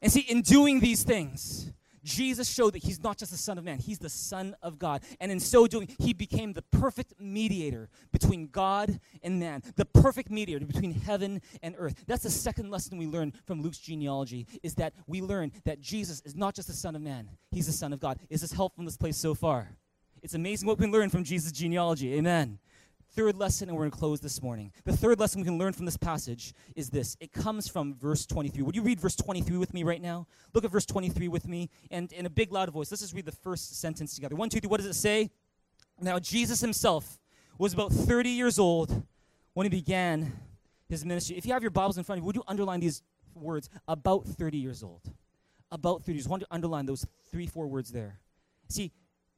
And 0.05 0.11
see, 0.11 0.21
in 0.21 0.43
doing 0.43 0.81
these 0.81 1.01
things, 1.01 1.71
Jesus 2.03 2.47
showed 2.47 2.73
that 2.73 2.83
he's 2.83 3.01
not 3.01 3.17
just 3.17 3.31
the 3.31 3.39
Son 3.39 3.57
of 3.57 3.63
Man, 3.63 3.79
he's 3.79 3.97
the 3.97 4.07
Son 4.07 4.55
of 4.61 4.77
God. 4.77 5.01
And 5.19 5.31
in 5.31 5.39
so 5.39 5.65
doing, 5.65 5.89
he 5.97 6.13
became 6.13 6.53
the 6.53 6.61
perfect 6.61 7.15
mediator 7.19 7.89
between 8.11 8.49
God 8.49 8.99
and 9.23 9.39
man, 9.39 9.63
the 9.77 9.85
perfect 9.85 10.29
mediator 10.29 10.63
between 10.63 10.91
heaven 10.91 11.41
and 11.63 11.73
earth. 11.79 12.03
That's 12.05 12.21
the 12.21 12.29
second 12.29 12.69
lesson 12.69 12.99
we 12.99 13.07
learn 13.07 13.33
from 13.47 13.63
Luke's 13.63 13.79
genealogy, 13.79 14.45
is 14.61 14.75
that 14.75 14.93
we 15.07 15.23
learn 15.23 15.51
that 15.63 15.81
Jesus 15.81 16.21
is 16.21 16.35
not 16.35 16.53
just 16.53 16.67
the 16.67 16.75
Son 16.75 16.95
of 16.95 17.01
Man, 17.01 17.27
he's 17.49 17.65
the 17.65 17.73
Son 17.73 17.91
of 17.91 17.99
God. 17.99 18.19
Is 18.29 18.41
this 18.41 18.51
helpful 18.51 18.83
in 18.83 18.85
this 18.85 18.97
place 18.97 19.17
so 19.17 19.33
far? 19.33 19.75
It's 20.21 20.35
amazing 20.35 20.67
what 20.67 20.77
we 20.77 20.83
can 20.83 20.91
learn 20.91 21.09
from 21.09 21.23
Jesus' 21.23 21.51
genealogy. 21.51 22.13
Amen 22.13 22.59
third 23.15 23.37
lesson, 23.37 23.69
and 23.69 23.77
we're 23.77 23.83
going 23.83 23.91
to 23.91 23.97
close 23.97 24.19
this 24.19 24.41
morning. 24.41 24.71
The 24.83 24.95
third 24.95 25.19
lesson 25.19 25.39
we 25.41 25.45
can 25.45 25.57
learn 25.57 25.73
from 25.73 25.85
this 25.85 25.97
passage 25.97 26.53
is 26.75 26.89
this 26.89 27.15
it 27.19 27.31
comes 27.31 27.67
from 27.67 27.95
verse 27.95 28.25
23. 28.25 28.61
Would 28.63 28.75
you 28.75 28.81
read 28.81 28.99
verse 28.99 29.15
23 29.15 29.57
with 29.57 29.73
me 29.73 29.83
right 29.83 30.01
now? 30.01 30.27
Look 30.53 30.65
at 30.65 30.71
verse 30.71 30.85
23 30.85 31.27
with 31.29 31.47
me, 31.47 31.69
and 31.89 32.11
in 32.11 32.25
a 32.25 32.29
big, 32.29 32.51
loud 32.51 32.69
voice, 32.69 32.91
let's 32.91 33.01
just 33.01 33.13
read 33.13 33.25
the 33.25 33.31
first 33.31 33.79
sentence 33.79 34.15
together. 34.15 34.35
One, 34.35 34.49
two, 34.49 34.59
three, 34.59 34.67
what 34.67 34.77
does 34.77 34.87
it 34.87 34.95
say? 34.95 35.29
Now, 35.99 36.19
Jesus 36.19 36.59
himself 36.59 37.19
was 37.57 37.73
about 37.73 37.91
30 37.91 38.29
years 38.29 38.59
old 38.59 39.03
when 39.53 39.65
he 39.65 39.69
began 39.69 40.33
his 40.89 41.05
ministry. 41.05 41.37
If 41.37 41.45
you 41.45 41.53
have 41.53 41.63
your 41.63 41.71
Bibles 41.71 41.97
in 41.97 42.03
front 42.03 42.19
of 42.19 42.23
you, 42.23 42.25
would 42.25 42.35
you 42.35 42.43
underline 42.47 42.81
these 42.81 43.01
words? 43.33 43.69
About 43.87 44.25
30 44.25 44.57
years 44.57 44.83
old. 44.83 45.01
About 45.71 46.03
30 46.03 46.13
years. 46.13 46.27
I 46.27 46.29
want 46.29 46.43
to 46.43 46.47
underline 46.51 46.85
those 46.85 47.05
three, 47.31 47.47
four 47.47 47.67
words 47.67 47.91
there. 47.91 48.19
See, 48.67 48.91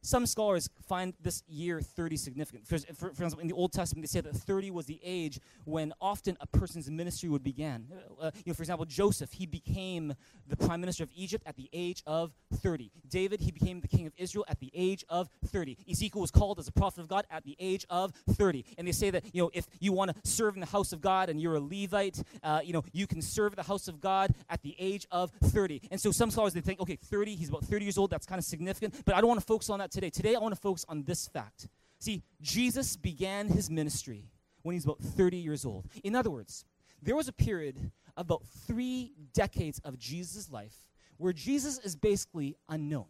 some 0.08 0.26
scholars 0.26 0.70
find 0.88 1.13
this 1.22 1.43
year 1.50 1.82
30 1.82 2.15
significant. 2.15 2.65
For, 2.65 2.78
for, 2.80 3.13
for, 3.13 3.24
example, 3.24 3.39
in 3.39 3.48
the 3.48 3.54
Old 3.54 3.74
Testament, 3.74 4.04
they 4.04 4.08
say 4.08 4.22
that 4.22 4.34
30 4.34 4.72
was 4.72 4.86
the 4.86 5.02
age 5.04 5.39
when 5.65 5.91
often 6.00 6.38
a 6.39 6.48
person's 6.48 6.89
ministry 6.89 7.28
would 7.28 7.43
begin. 7.43 7.88
Uh, 7.91 8.28
uh, 8.28 8.32
you 8.34 8.43
know, 8.48 8.54
for 8.54 8.63
example, 8.63 8.86
Joseph, 8.86 9.34
he 9.34 9.46
became 9.46 10.13
the 10.48 10.56
prime 10.56 10.80
minister 10.80 11.04
of 11.04 11.10
Egypt 11.13 11.43
at 11.46 11.58
the 11.58 11.70
age 11.74 12.04
of 12.08 12.32
30. 12.54 12.89
David, 13.10 13.41
he 13.41 13.52
became 13.52 13.82
the 13.82 13.88
king 13.88 14.08
of 14.08 14.13
Israel 14.17 14.46
at 14.48 14.62
the 14.62 14.72
age 14.74 15.04
of 15.10 15.28
30. 15.48 15.78
Ezekiel 15.89 16.22
was 16.22 16.32
called 16.32 16.58
as 16.58 16.70
a 16.70 16.72
prophet 16.72 17.02
of 17.02 17.10
God 17.10 17.26
at 17.30 17.43
the 17.43 17.58
age 17.60 17.86
of 17.89 18.13
30. 18.30 18.63
And 18.78 18.88
they 18.88 18.93
say 18.93 19.10
that, 19.10 19.26
you 19.36 19.41
know, 19.41 19.52
if 19.54 19.67
you 19.82 19.91
want 19.91 20.15
to 20.15 20.30
serve 20.30 20.56
in 20.56 20.62
the 20.62 20.67
house 20.67 20.93
of 20.93 21.02
God 21.02 21.30
and 21.30 21.41
you're 21.41 21.56
a 21.56 21.60
Levite, 21.60 22.24
uh, 22.43 22.62
you 22.63 22.72
know, 22.72 22.86
you 22.93 23.08
can 23.08 23.22
serve 23.22 23.58
the 23.58 23.63
house 23.63 23.89
of 23.89 24.00
God 24.00 24.34
at 24.50 24.62
the 24.62 24.74
age 24.80 25.06
of 25.12 25.32
30. 25.43 25.82
And 25.91 26.00
so 26.00 26.12
some 26.12 26.32
scholars, 26.32 26.54
they 26.54 26.62
think, 26.62 26.80
okay, 26.80 26.96
30, 26.96 27.36
he's 27.36 27.50
about 27.50 27.65
30 27.65 27.84
years 27.84 27.98
old, 27.98 28.10
that's 28.10 28.26
kind 28.26 28.39
of 28.39 28.46
significant. 28.46 29.04
But 29.04 29.15
I 29.15 29.20
don't 29.20 29.28
want 29.28 29.41
to 29.41 29.46
focus 29.46 29.70
on 29.70 29.80
that 29.80 29.96
today. 29.97 30.12
Today, 30.12 30.36
I 30.36 30.39
want 30.39 30.53
to 30.53 30.62
focus 30.62 30.86
on 30.88 31.01
this 31.05 31.27
fact. 31.27 31.67
See, 31.97 32.21
Jesus 32.39 32.95
began 32.95 33.47
his 33.47 33.67
ministry 33.67 34.29
when 34.62 34.73
he 34.73 34.77
was 34.77 34.86
about 34.86 34.99
30 34.99 35.38
years 35.38 35.65
old. 35.65 35.88
In 36.03 36.15
other 36.15 36.29
words, 36.29 36.65
there 37.01 37.15
was 37.15 37.27
a 37.27 37.33
period 37.33 37.77
of 38.15 38.25
about 38.27 38.43
three 38.67 39.13
decades 39.33 39.81
of 39.83 39.97
Jesus' 39.97 40.51
life 40.51 40.75
where 41.17 41.33
Jesus 41.33 41.79
is 41.79 41.95
basically 41.95 42.55
unknown. 42.69 43.07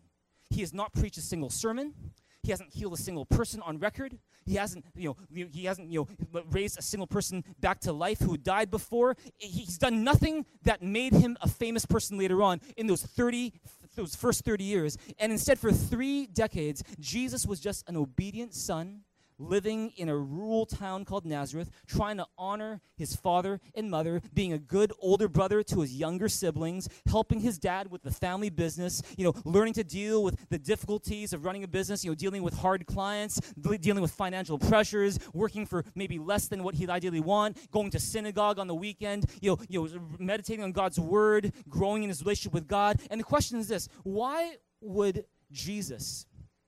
He 0.50 0.62
has 0.62 0.74
not 0.74 0.94
preached 0.94 1.18
a 1.18 1.22
single 1.22 1.50
sermon. 1.50 1.94
He 2.42 2.52
hasn't 2.52 2.74
healed 2.74 2.94
a 2.94 2.98
single 2.98 3.26
person 3.26 3.62
on 3.64 3.80
record. 3.80 4.18
He 4.46 4.56
hasn't, 4.56 4.86
you 4.96 5.10
know, 5.10 5.48
he 5.52 5.66
hasn't, 5.66 5.92
you 5.92 6.08
know, 6.32 6.44
raised 6.52 6.80
a 6.80 6.82
single 6.82 7.08
person 7.08 7.44
back 7.60 7.82
to 7.82 7.92
life 7.92 8.20
who 8.20 8.38
died 8.38 8.72
before. 8.72 9.18
He's 9.40 9.78
done 9.78 10.06
nothing 10.06 10.46
that 10.64 10.82
made 10.82 11.12
him 11.12 11.36
a 11.42 11.50
famous 11.50 11.86
person 11.86 12.18
later 12.18 12.42
on 12.42 12.62
in 12.78 12.88
those 12.88 13.04
30 13.04 13.52
those 13.98 14.16
first 14.16 14.46
30 14.46 14.64
years. 14.64 14.98
And 15.20 15.32
instead, 15.32 15.60
for 15.60 15.74
three 15.74 16.28
decades, 16.28 16.84
Jesus 17.00 17.46
was 17.46 17.60
just 17.60 17.88
an 17.90 17.98
obedient 17.98 18.54
son 18.54 19.02
living 19.40 19.92
in 19.98 20.10
a 20.10 20.18
rural 20.18 20.66
town 20.66 21.06
called 21.06 21.26
Nazareth, 21.26 21.70
trying 21.88 22.18
to 22.18 22.26
honor 22.38 22.82
his 22.96 23.16
father 23.16 23.60
and 23.76 23.90
mother, 23.90 24.22
being 24.34 24.54
a 24.54 24.58
good 24.58 24.92
older 25.00 25.28
brother 25.28 25.64
to 25.64 25.82
his 25.82 25.94
younger 25.94 26.30
siblings, 26.30 26.90
helping 27.08 27.40
his 27.40 27.58
dad 27.58 27.92
with 27.92 28.04
the 28.04 28.12
family 28.12 28.50
business, 28.50 29.02
you 29.18 29.24
know, 29.24 29.34
learning 29.46 29.74
to 29.74 29.84
deal 29.84 30.24
with 30.24 30.50
the 30.50 30.58
difficulties 30.58 31.34
of 31.34 31.46
running 31.46 31.64
a 31.64 31.68
business, 31.68 32.04
you 32.04 32.12
know, 32.12 32.16
dealing 32.16 32.44
with 32.44 32.56
hard 32.56 32.86
clients, 32.86 33.40
dealing 33.82 34.02
with 34.02 34.12
financial 34.12 34.58
pressures, 34.58 35.20
working 35.34 35.66
for 35.66 35.84
maybe 35.96 36.18
less 36.20 36.48
than 36.48 36.64
what 36.64 36.76
he'd 36.76 36.90
ideally 36.90 37.20
want, 37.20 37.58
going 37.72 37.90
to 37.92 38.00
synagogue 38.00 38.60
on 38.60 38.68
the 38.68 38.76
weekend, 38.76 39.26
you 39.42 39.52
know, 39.52 39.58
you 39.70 39.84
know, 39.84 40.02
meditating 40.20 40.64
on 40.64 40.72
God's 40.72 41.00
word, 41.00 41.54
growing 41.70 42.04
in 42.04 42.10
his 42.10 42.22
relationship 42.22 42.54
with 42.54 42.68
God. 42.68 43.00
And 43.12 43.20
the 43.20 43.24
question 43.24 43.60
is 43.60 43.68
this, 43.68 43.88
why 44.04 44.56
would 44.82 45.26
Jesus 45.52 46.26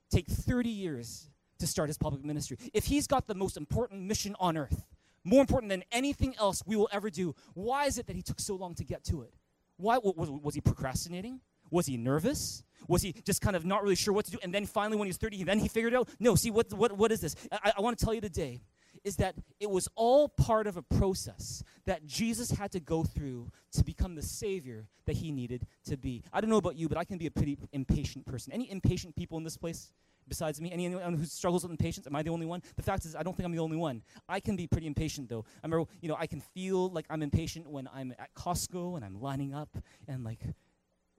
take 0.09 0.27
30 0.27 0.69
years 0.69 1.29
to 1.59 1.67
start 1.67 1.89
his 1.89 1.97
public 1.97 2.23
ministry. 2.23 2.57
If 2.73 2.85
he's 2.85 3.07
got 3.07 3.27
the 3.27 3.35
most 3.35 3.57
important 3.57 4.03
mission 4.03 4.35
on 4.39 4.57
earth, 4.57 4.85
more 5.23 5.41
important 5.41 5.69
than 5.69 5.83
anything 5.91 6.35
else 6.39 6.63
we 6.65 6.75
will 6.75 6.89
ever 6.91 7.09
do, 7.09 7.35
why 7.53 7.85
is 7.85 7.97
it 7.97 8.07
that 8.07 8.15
he 8.15 8.21
took 8.21 8.39
so 8.39 8.55
long 8.55 8.73
to 8.75 8.83
get 8.83 9.03
to 9.05 9.21
it? 9.21 9.33
Why 9.77 9.97
was, 9.97 10.29
was 10.29 10.55
he 10.55 10.61
procrastinating? 10.61 11.41
Was 11.71 11.85
he 11.85 11.97
nervous? 11.97 12.63
Was 12.87 13.01
he 13.01 13.13
just 13.25 13.41
kind 13.41 13.55
of 13.55 13.65
not 13.65 13.83
really 13.83 13.95
sure 13.95 14.13
what 14.13 14.25
to 14.25 14.31
do? 14.31 14.39
And 14.41 14.53
then 14.53 14.65
finally, 14.65 14.97
when 14.97 15.05
he 15.05 15.09
was 15.09 15.17
30, 15.17 15.43
then 15.43 15.59
he 15.59 15.67
figured 15.67 15.93
out, 15.93 16.09
no, 16.19 16.35
see, 16.35 16.51
what, 16.51 16.73
what, 16.73 16.93
what 16.93 17.11
is 17.11 17.21
this? 17.21 17.35
I, 17.51 17.73
I 17.77 17.81
want 17.81 17.97
to 17.97 18.03
tell 18.03 18.13
you 18.13 18.21
today 18.21 18.59
is 19.03 19.17
that 19.17 19.35
it 19.59 19.69
was 19.69 19.87
all 19.95 20.27
part 20.27 20.67
of 20.67 20.77
a 20.77 20.81
process 20.81 21.63
that 21.85 22.05
Jesus 22.05 22.51
had 22.51 22.71
to 22.71 22.79
go 22.79 23.03
through 23.03 23.49
to 23.71 23.83
become 23.83 24.15
the 24.15 24.21
Savior 24.21 24.87
that 25.05 25.15
he 25.15 25.31
needed 25.31 25.65
to 25.85 25.97
be. 25.97 26.23
I 26.33 26.41
don't 26.41 26.49
know 26.49 26.57
about 26.57 26.75
you, 26.75 26.89
but 26.89 26.97
I 26.97 27.03
can 27.03 27.17
be 27.17 27.27
a 27.27 27.31
pretty 27.31 27.57
impatient 27.71 28.25
person. 28.25 28.51
Any 28.51 28.69
impatient 28.69 29.15
people 29.15 29.37
in 29.37 29.43
this 29.43 29.57
place? 29.57 29.91
Besides 30.29 30.61
me? 30.61 30.71
Anyone 30.71 31.15
who 31.15 31.25
struggles 31.25 31.63
with 31.63 31.71
impatience? 31.71 32.07
Am 32.07 32.15
I 32.15 32.23
the 32.23 32.29
only 32.29 32.45
one? 32.45 32.61
The 32.75 32.83
fact 32.83 33.05
is, 33.05 33.15
I 33.15 33.23
don't 33.23 33.35
think 33.35 33.45
I'm 33.45 33.51
the 33.51 33.59
only 33.59 33.77
one. 33.77 34.03
I 34.27 34.39
can 34.39 34.55
be 34.55 34.67
pretty 34.67 34.87
impatient, 34.87 35.27
though. 35.27 35.43
I 35.63 35.67
remember, 35.67 35.89
you 36.01 36.07
know, 36.07 36.15
I 36.17 36.27
can 36.27 36.39
feel 36.39 36.89
like 36.89 37.05
I'm 37.09 37.21
impatient 37.21 37.69
when 37.69 37.89
I'm 37.93 38.13
at 38.17 38.33
Costco 38.35 38.95
and 38.95 39.03
I'm 39.03 39.19
lining 39.19 39.53
up 39.53 39.77
and 40.07 40.23
like 40.23 40.39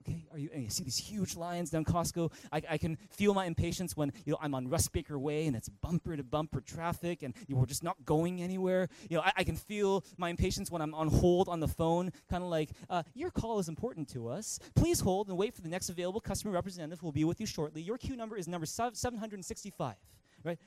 Okay, 0.01 0.25
are 0.31 0.39
you? 0.39 0.49
And 0.51 0.63
you 0.63 0.69
see 0.69 0.83
these 0.83 0.97
huge 0.97 1.35
lines 1.35 1.69
down 1.69 1.85
Costco. 1.85 2.31
I, 2.51 2.61
I 2.71 2.77
can 2.79 2.97
feel 3.11 3.35
my 3.35 3.45
impatience 3.45 3.95
when 3.95 4.11
you 4.25 4.31
know 4.31 4.39
I'm 4.41 4.55
on 4.55 4.67
Russ 4.67 4.87
Baker 4.87 5.19
Way 5.19 5.45
and 5.45 5.55
it's 5.55 5.69
bumper 5.69 6.17
to 6.17 6.23
bumper 6.23 6.59
traffic 6.59 7.21
and 7.21 7.35
you 7.47 7.53
know, 7.53 7.61
we're 7.61 7.67
just 7.67 7.83
not 7.83 8.03
going 8.03 8.41
anywhere. 8.41 8.89
You 9.09 9.17
know, 9.17 9.23
I, 9.23 9.31
I, 9.37 9.43
can 9.43 9.55
feel 9.55 10.03
my 10.17 10.29
impatience 10.29 10.71
when 10.71 10.81
I'm 10.81 10.95
on 10.95 11.07
hold 11.07 11.49
on 11.49 11.59
the 11.59 11.67
phone, 11.67 12.11
kind 12.29 12.43
of 12.43 12.49
like, 12.49 12.71
uh, 12.89 13.03
"Your 13.13 13.29
call 13.29 13.59
is 13.59 13.69
important 13.69 14.09
to 14.09 14.27
us. 14.27 14.57
Please 14.75 14.99
hold 14.99 15.27
and 15.27 15.37
wait 15.37 15.53
for 15.53 15.61
the 15.61 15.69
next 15.69 15.89
available 15.89 16.19
customer 16.19 16.51
representative 16.51 16.99
who 16.99 17.07
will 17.07 17.11
be 17.11 17.25
with 17.25 17.39
you 17.39 17.45
shortly. 17.45 17.81
Your 17.83 17.97
queue 17.99 18.15
number 18.15 18.37
is 18.37 18.47
number 18.47 18.65
765." 18.65 19.95
Right? 20.43 20.57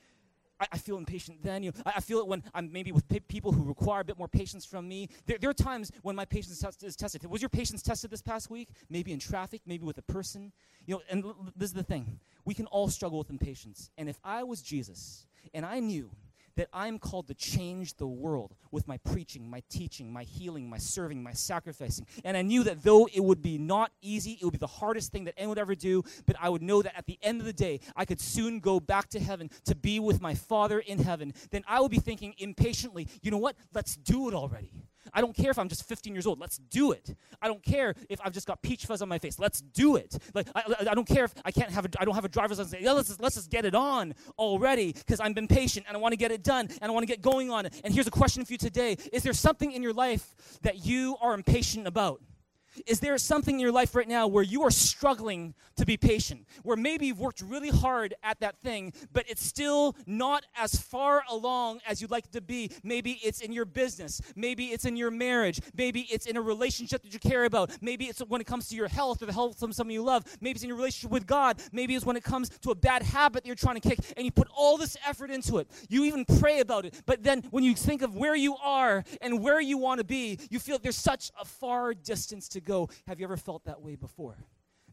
I, 0.61 0.67
I, 0.73 0.79
feel 0.79 0.97
impatient 0.97 1.43
then. 1.43 1.62
You 1.62 1.73
know, 1.73 1.83
I, 1.87 1.95
I, 1.97 2.01
feel 2.01 2.19
it 2.19 2.27
when 2.27 2.43
I'm 2.55 2.73
maybe 2.73 2.93
with 2.93 3.09
p- 3.09 3.21
people 3.21 3.53
who 3.53 3.64
require 3.64 4.01
a 4.01 4.05
bit 4.05 4.19
more 4.19 4.29
patience 4.29 4.64
from 4.64 4.88
me. 4.88 5.09
There, 5.27 5.38
there 5.38 5.51
are 5.51 5.55
times 5.55 5.90
when 6.03 6.14
my 6.17 6.25
patience 6.25 6.64
is 6.83 6.97
tested. 6.97 7.25
Was 7.27 7.43
your 7.43 7.49
patience 7.49 7.83
tested 7.83 8.11
this 8.11 8.23
past 8.23 8.51
week? 8.51 8.69
Maybe 8.88 9.12
in 9.12 9.19
traffic, 9.19 9.62
maybe 9.67 9.85
with 9.85 9.99
a 9.99 10.03
person. 10.03 10.53
You 10.87 10.97
know, 10.97 11.03
and 11.11 11.25
l- 11.25 11.49
this 11.57 11.71
is 11.71 11.75
the 11.75 11.83
thing. 11.83 12.21
We 12.45 12.55
can 12.55 12.67
all 12.67 12.88
struggle 12.88 13.19
with 13.19 13.31
impatience. 13.31 13.90
And 13.99 14.09
if 14.09 14.19
I 14.23 14.45
was 14.45 14.62
Jesus 14.62 15.27
and 15.53 15.64
I 15.67 15.81
knew 15.81 16.11
that 16.57 16.69
I'm 16.73 16.99
called 16.99 17.29
to 17.29 17.35
change 17.35 17.95
the 17.95 18.07
world 18.07 18.55
with 18.71 18.87
my 18.87 18.99
preaching, 18.99 19.49
my 19.49 19.62
teaching, 19.71 20.12
my 20.12 20.25
healing, 20.25 20.69
my 20.69 20.79
serving, 20.79 21.23
my 21.23 21.33
sacrificing. 21.33 22.07
And 22.25 22.37
I 22.37 22.43
knew 22.43 22.62
that 22.64 22.83
though 22.83 23.09
it 23.12 23.23
would 23.23 23.43
be 23.43 23.59
not 23.59 23.93
easy, 24.03 24.38
it 24.40 24.45
would 24.45 24.53
be 24.53 24.59
the 24.59 24.67
hardest 24.67 25.12
thing 25.12 25.25
that 25.25 25.35
anyone 25.37 25.51
would 25.51 25.59
ever 25.59 25.75
do, 25.75 26.03
but 26.27 26.37
I 26.40 26.49
would 26.49 26.62
know 26.62 26.83
that 26.83 26.97
at 26.97 27.07
the 27.07 27.19
end 27.23 27.40
of 27.40 27.47
the 27.47 27.53
day, 27.53 27.81
I 27.95 28.05
could 28.05 28.21
soon 28.21 28.61
go 28.61 28.81
back 28.81 29.09
to 29.11 29.21
heaven 29.21 29.51
to 29.67 29.75
be 29.75 30.01
with 30.01 30.21
my 30.21 30.35
Father 30.35 30.81
in 30.81 30.99
heaven. 30.99 31.33
Then 31.51 31.62
I 31.67 31.81
would 31.81 31.90
be 31.90 31.99
thinking 31.99 32.35
impatiently, 32.38 33.09
you 33.23 33.31
know 33.31 33.38
what? 33.38 33.57
Let's 33.73 33.97
do 33.97 34.29
it 34.29 34.35
already. 34.35 34.73
I 35.12 35.21
don't 35.21 35.37
care 35.37 35.51
if 35.51 35.59
I'm 35.59 35.69
just 35.69 35.87
15 35.87 36.14
years 36.14 36.27
old. 36.27 36.40
Let's 36.40 36.59
do 36.59 36.93
it. 36.93 37.14
I 37.43 37.49
don't 37.49 37.62
care 37.62 37.95
if 38.09 38.21
I've 38.25 38.33
just 38.33 38.47
got 38.47 38.62
peach 38.62 38.87
fuzz 38.87 39.03
on 39.03 39.09
my 39.09 39.19
face. 39.19 39.38
Let's 39.38 39.61
do 39.61 39.97
it. 39.97 40.17
Like 40.35 40.49
I, 40.55 40.62
I 40.90 40.95
don't 40.95 41.07
care 41.07 41.25
if 41.25 41.35
I 41.45 41.51
can't 41.51 41.71
have 41.71 41.85
a, 41.85 41.88
I 41.99 42.05
don't 42.05 42.14
have 42.14 42.25
a 42.25 42.29
driver's 42.29 42.59
license. 42.59 42.83
Yeah, 42.83 42.93
let's 42.93 43.09
just, 43.09 43.21
let's 43.21 43.35
just 43.35 43.51
get 43.51 43.64
it 43.64 43.75
on 43.75 44.14
already 44.38 44.93
because 44.93 45.21
I'm 45.21 45.35
been 45.35 45.49
patient 45.49 45.87
and 45.88 45.97
I 45.97 46.01
want 46.01 46.12
to 46.12 46.17
get 46.17 46.31
it 46.31 46.43
done 46.43 46.69
and 46.81 46.90
I 46.90 46.95
want 46.95 47.03
to 47.03 47.07
get 47.07 47.21
going 47.21 47.51
on 47.51 47.67
it. 47.67 47.81
And 47.85 47.93
here's 47.93 48.07
a 48.07 48.12
question 48.12 48.45
for 48.45 48.53
you 48.53 48.59
today: 48.59 48.97
Is 49.12 49.23
there 49.23 49.33
something 49.33 49.73
in 49.73 49.83
your 49.83 49.93
life 49.93 50.35
that 50.62 50.85
you 50.87 51.17
are 51.21 51.35
impatient 51.35 51.87
about? 51.87 52.21
Is 52.87 53.01
there 53.01 53.17
something 53.19 53.55
in 53.55 53.61
your 53.61 53.73
life 53.73 53.95
right 53.95 54.09
now 54.09 54.27
where 54.27 54.43
you 54.43 54.63
are 54.63 54.71
struggling 54.71 55.55
to 55.77 55.85
be 55.85 55.97
patient? 55.97 56.47
Where 56.63 56.77
maybe 56.77 57.07
you've 57.07 57.21
worked 57.21 57.41
really 57.41 57.71
hard 57.71 58.15
at 58.23 58.41
that 58.41 58.57
thing, 58.63 58.93
but 59.13 59.25
it's 59.29 59.45
still 59.45 59.97
not 60.07 60.45
as 60.57 60.77
far 60.77 61.23
along 61.31 61.81
as 61.87 62.01
you'd 62.01 62.11
like 62.11 62.27
it 62.27 62.33
to 62.33 62.41
be? 62.41 62.71
Maybe 62.83 63.21
it's 63.23 63.41
in 63.41 63.53
your 63.53 63.65
business. 63.65 64.21
Maybe 64.37 64.67
it's 64.67 64.85
in 64.85 64.97
your 64.97 65.11
marriage. 65.11 65.61
Maybe 65.77 66.03
it's 66.11 66.27
in 66.27 66.37
a 66.37 66.43
relationship 66.43 67.03
that 67.03 67.13
you 67.13 67.19
care 67.19 67.45
about. 67.45 67.71
Maybe 67.81 68.07
it's 68.07 68.21
when 68.21 68.41
it 68.41 68.47
comes 68.47 68.69
to 68.69 68.77
your 68.77 68.89
health 68.89 69.23
or 69.23 69.27
the 69.27 69.33
health 69.33 69.63
of 69.63 69.75
someone 69.75 69.93
you 69.93 70.03
love. 70.03 70.25
Maybe 70.41 70.57
it's 70.57 70.63
in 70.63 70.69
your 70.69 70.77
relationship 70.77 71.11
with 71.11 71.27
God. 71.27 71.61
Maybe 71.73 71.95
it's 71.95 72.07
when 72.07 72.17
it 72.17 72.25
comes 72.25 72.49
to 72.61 72.71
a 72.71 72.75
bad 72.75 73.03
habit 73.03 73.43
that 73.43 73.47
you're 73.47 73.57
trying 73.57 73.81
to 73.81 73.89
kick 73.89 73.99
and 74.17 74.25
you 74.25 74.31
put 74.31 74.49
all 74.57 74.77
this 74.77 74.97
effort 75.07 75.31
into 75.31 75.59
it. 75.59 75.69
You 75.89 76.05
even 76.05 76.25
pray 76.25 76.61
about 76.61 76.85
it. 76.85 77.03
But 77.07 77.23
then 77.23 77.43
when 77.51 77.65
you 77.65 77.75
think 77.75 78.03
of 78.03 78.17
where 78.17 78.37
you 78.37 78.57
are 78.57 79.05
and 79.21 79.43
where 79.43 79.61
you 79.61 79.79
want 79.79 79.99
to 79.99 80.05
be, 80.05 80.39
you 80.51 80.59
feel 80.59 80.79
there's 80.79 80.97
such 80.97 81.31
a 81.41 81.45
far 81.45 81.95
distance 81.95 82.49
to 82.49 82.61
go. 82.64 82.88
Have 83.07 83.20
you 83.20 83.24
ever 83.24 83.37
felt 83.37 83.64
that 83.64 83.83
way 83.83 83.94
before? 83.94 84.37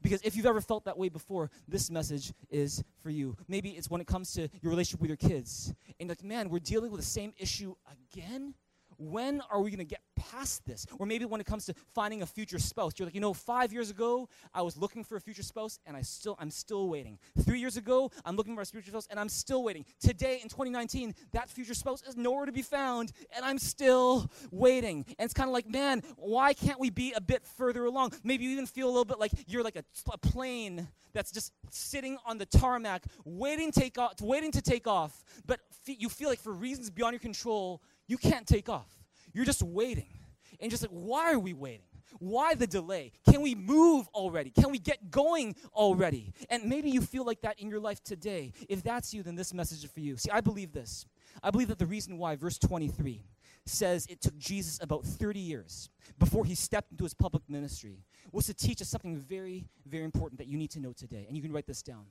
Because 0.01 0.21
if 0.23 0.35
you've 0.35 0.45
ever 0.45 0.61
felt 0.61 0.85
that 0.85 0.97
way 0.97 1.09
before, 1.09 1.51
this 1.67 1.91
message 1.91 2.33
is 2.49 2.83
for 3.03 3.09
you. 3.09 3.37
Maybe 3.47 3.69
it's 3.69 3.89
when 3.89 4.01
it 4.01 4.07
comes 4.07 4.33
to 4.33 4.49
your 4.61 4.71
relationship 4.71 4.99
with 4.99 5.09
your 5.09 5.17
kids. 5.17 5.73
And 5.99 6.09
like, 6.09 6.23
man, 6.23 6.49
we're 6.49 6.59
dealing 6.59 6.91
with 6.91 6.99
the 6.99 7.05
same 7.05 7.33
issue 7.37 7.75
again? 8.11 8.55
When 9.01 9.41
are 9.49 9.61
we 9.61 9.71
going 9.71 9.79
to 9.79 9.83
get 9.83 10.01
past 10.15 10.65
this? 10.65 10.85
Or 10.99 11.05
maybe 11.05 11.25
when 11.25 11.41
it 11.41 11.47
comes 11.47 11.65
to 11.65 11.73
finding 11.93 12.21
a 12.21 12.25
future 12.25 12.59
spouse, 12.59 12.93
you're 12.97 13.07
like, 13.07 13.15
you 13.15 13.21
know, 13.21 13.33
five 13.33 13.73
years 13.73 13.89
ago, 13.89 14.29
I 14.53 14.61
was 14.61 14.77
looking 14.77 15.03
for 15.03 15.15
a 15.15 15.21
future 15.21 15.43
spouse, 15.43 15.79
and 15.85 15.97
I 15.97 16.01
still, 16.01 16.35
I'm 16.39 16.51
still 16.51 16.87
waiting. 16.89 17.17
Three 17.43 17.59
years 17.59 17.77
ago, 17.77 18.11
I'm 18.25 18.35
looking 18.35 18.55
for 18.55 18.61
a 18.61 18.65
future 18.65 18.91
spouse, 18.91 19.07
and 19.09 19.19
I'm 19.19 19.29
still 19.29 19.63
waiting. 19.63 19.85
Today, 19.99 20.39
in 20.41 20.49
2019, 20.49 21.15
that 21.33 21.49
future 21.49 21.73
spouse 21.73 22.03
is 22.03 22.15
nowhere 22.15 22.45
to 22.45 22.51
be 22.51 22.61
found, 22.61 23.11
and 23.35 23.43
I'm 23.43 23.57
still 23.57 24.29
waiting. 24.51 25.05
And 25.17 25.25
it's 25.25 25.33
kind 25.33 25.49
of 25.49 25.53
like, 25.53 25.67
man, 25.67 26.03
why 26.17 26.53
can't 26.53 26.79
we 26.79 26.89
be 26.89 27.13
a 27.13 27.21
bit 27.21 27.45
further 27.57 27.85
along? 27.85 28.13
Maybe 28.23 28.45
you 28.45 28.51
even 28.51 28.67
feel 28.67 28.87
a 28.87 28.91
little 28.91 29.05
bit 29.05 29.19
like 29.19 29.31
you're 29.47 29.63
like 29.63 29.75
a, 29.75 29.83
a 30.11 30.17
plane 30.17 30.87
that's 31.13 31.31
just 31.31 31.51
sitting 31.69 32.17
on 32.25 32.37
the 32.37 32.45
tarmac, 32.45 33.03
waiting 33.25 33.71
take 33.71 33.97
off, 33.97 34.21
waiting 34.21 34.51
to 34.51 34.61
take 34.61 34.87
off, 34.87 35.23
but 35.45 35.59
you 35.85 36.09
feel 36.09 36.29
like 36.29 36.39
for 36.39 36.53
reasons 36.53 36.89
beyond 36.89 37.13
your 37.13 37.19
control, 37.19 37.81
you 38.07 38.17
can't 38.17 38.47
take 38.47 38.69
off. 38.69 38.91
You're 39.33 39.45
just 39.45 39.63
waiting. 39.63 40.19
And 40.59 40.69
just 40.69 40.83
like, 40.83 40.91
why 40.91 41.33
are 41.33 41.39
we 41.39 41.53
waiting? 41.53 41.85
Why 42.19 42.55
the 42.55 42.67
delay? 42.67 43.13
Can 43.29 43.41
we 43.41 43.55
move 43.55 44.07
already? 44.13 44.51
Can 44.51 44.69
we 44.69 44.77
get 44.77 45.09
going 45.09 45.55
already? 45.73 46.33
And 46.49 46.65
maybe 46.65 46.89
you 46.89 47.01
feel 47.01 47.25
like 47.25 47.41
that 47.41 47.59
in 47.59 47.69
your 47.69 47.79
life 47.79 48.03
today. 48.03 48.51
If 48.69 48.83
that's 48.83 49.13
you, 49.13 49.23
then 49.23 49.35
this 49.35 49.53
message 49.53 49.83
is 49.83 49.89
for 49.89 50.01
you. 50.01 50.17
See, 50.17 50.29
I 50.29 50.41
believe 50.41 50.73
this. 50.73 51.05
I 51.41 51.49
believe 51.51 51.69
that 51.69 51.79
the 51.79 51.85
reason 51.85 52.17
why, 52.17 52.35
verse 52.35 52.57
23, 52.59 53.23
says 53.65 54.05
it 54.07 54.21
took 54.21 54.37
Jesus 54.37 54.79
about 54.81 55.05
30 55.05 55.39
years 55.39 55.89
before 56.19 56.45
he 56.45 56.55
stepped 56.55 56.91
into 56.91 57.03
his 57.03 57.13
public 57.13 57.43
ministry 57.47 58.03
was 58.31 58.45
to 58.47 58.53
teach 58.53 58.81
us 58.81 58.89
something 58.89 59.17
very, 59.17 59.65
very 59.87 60.03
important 60.03 60.39
that 60.39 60.47
you 60.47 60.57
need 60.57 60.71
to 60.71 60.79
know 60.79 60.93
today. 60.93 61.25
And 61.27 61.37
you 61.37 61.41
can 61.43 61.51
write 61.51 61.67
this 61.67 61.81
down. 61.81 62.05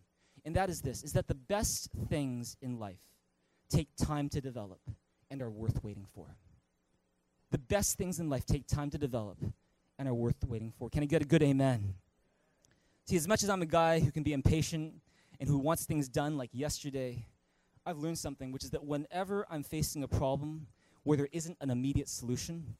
and 0.44 0.57
that 0.57 0.70
is 0.70 0.81
this 0.81 1.03
is 1.03 1.12
that 1.12 1.29
the 1.29 1.35
best 1.35 1.90
things 2.09 2.57
in 2.62 2.79
life 2.79 3.00
take 3.68 3.88
time 3.96 4.29
to 4.29 4.40
develop 4.40 4.81
and 5.30 5.40
are 5.42 5.50
worth 5.50 5.82
waiting 5.82 6.06
for. 6.14 6.26
The 7.50 7.58
best 7.58 7.96
things 7.96 8.20
in 8.20 8.28
life 8.28 8.46
take 8.46 8.66
time 8.66 8.90
to 8.90 8.98
develop 8.98 9.38
and 9.98 10.08
are 10.08 10.14
worth 10.14 10.44
waiting 10.46 10.72
for. 10.78 10.88
Can 10.88 11.02
I 11.02 11.06
get 11.06 11.22
a 11.22 11.24
good 11.24 11.42
amen? 11.42 11.94
See, 13.06 13.16
as 13.16 13.26
much 13.26 13.42
as 13.42 13.50
I'm 13.50 13.62
a 13.62 13.66
guy 13.66 14.00
who 14.00 14.10
can 14.10 14.22
be 14.22 14.32
impatient 14.32 14.94
and 15.38 15.48
who 15.48 15.58
wants 15.58 15.84
things 15.84 16.08
done 16.08 16.36
like 16.36 16.50
yesterday, 16.52 17.24
I've 17.84 17.98
learned 17.98 18.18
something, 18.18 18.52
which 18.52 18.64
is 18.64 18.70
that 18.70 18.84
whenever 18.84 19.46
I'm 19.50 19.62
facing 19.62 20.02
a 20.02 20.08
problem 20.08 20.66
where 21.02 21.16
there 21.16 21.28
isn't 21.32 21.56
an 21.60 21.70
immediate 21.70 22.08
solution, 22.08 22.76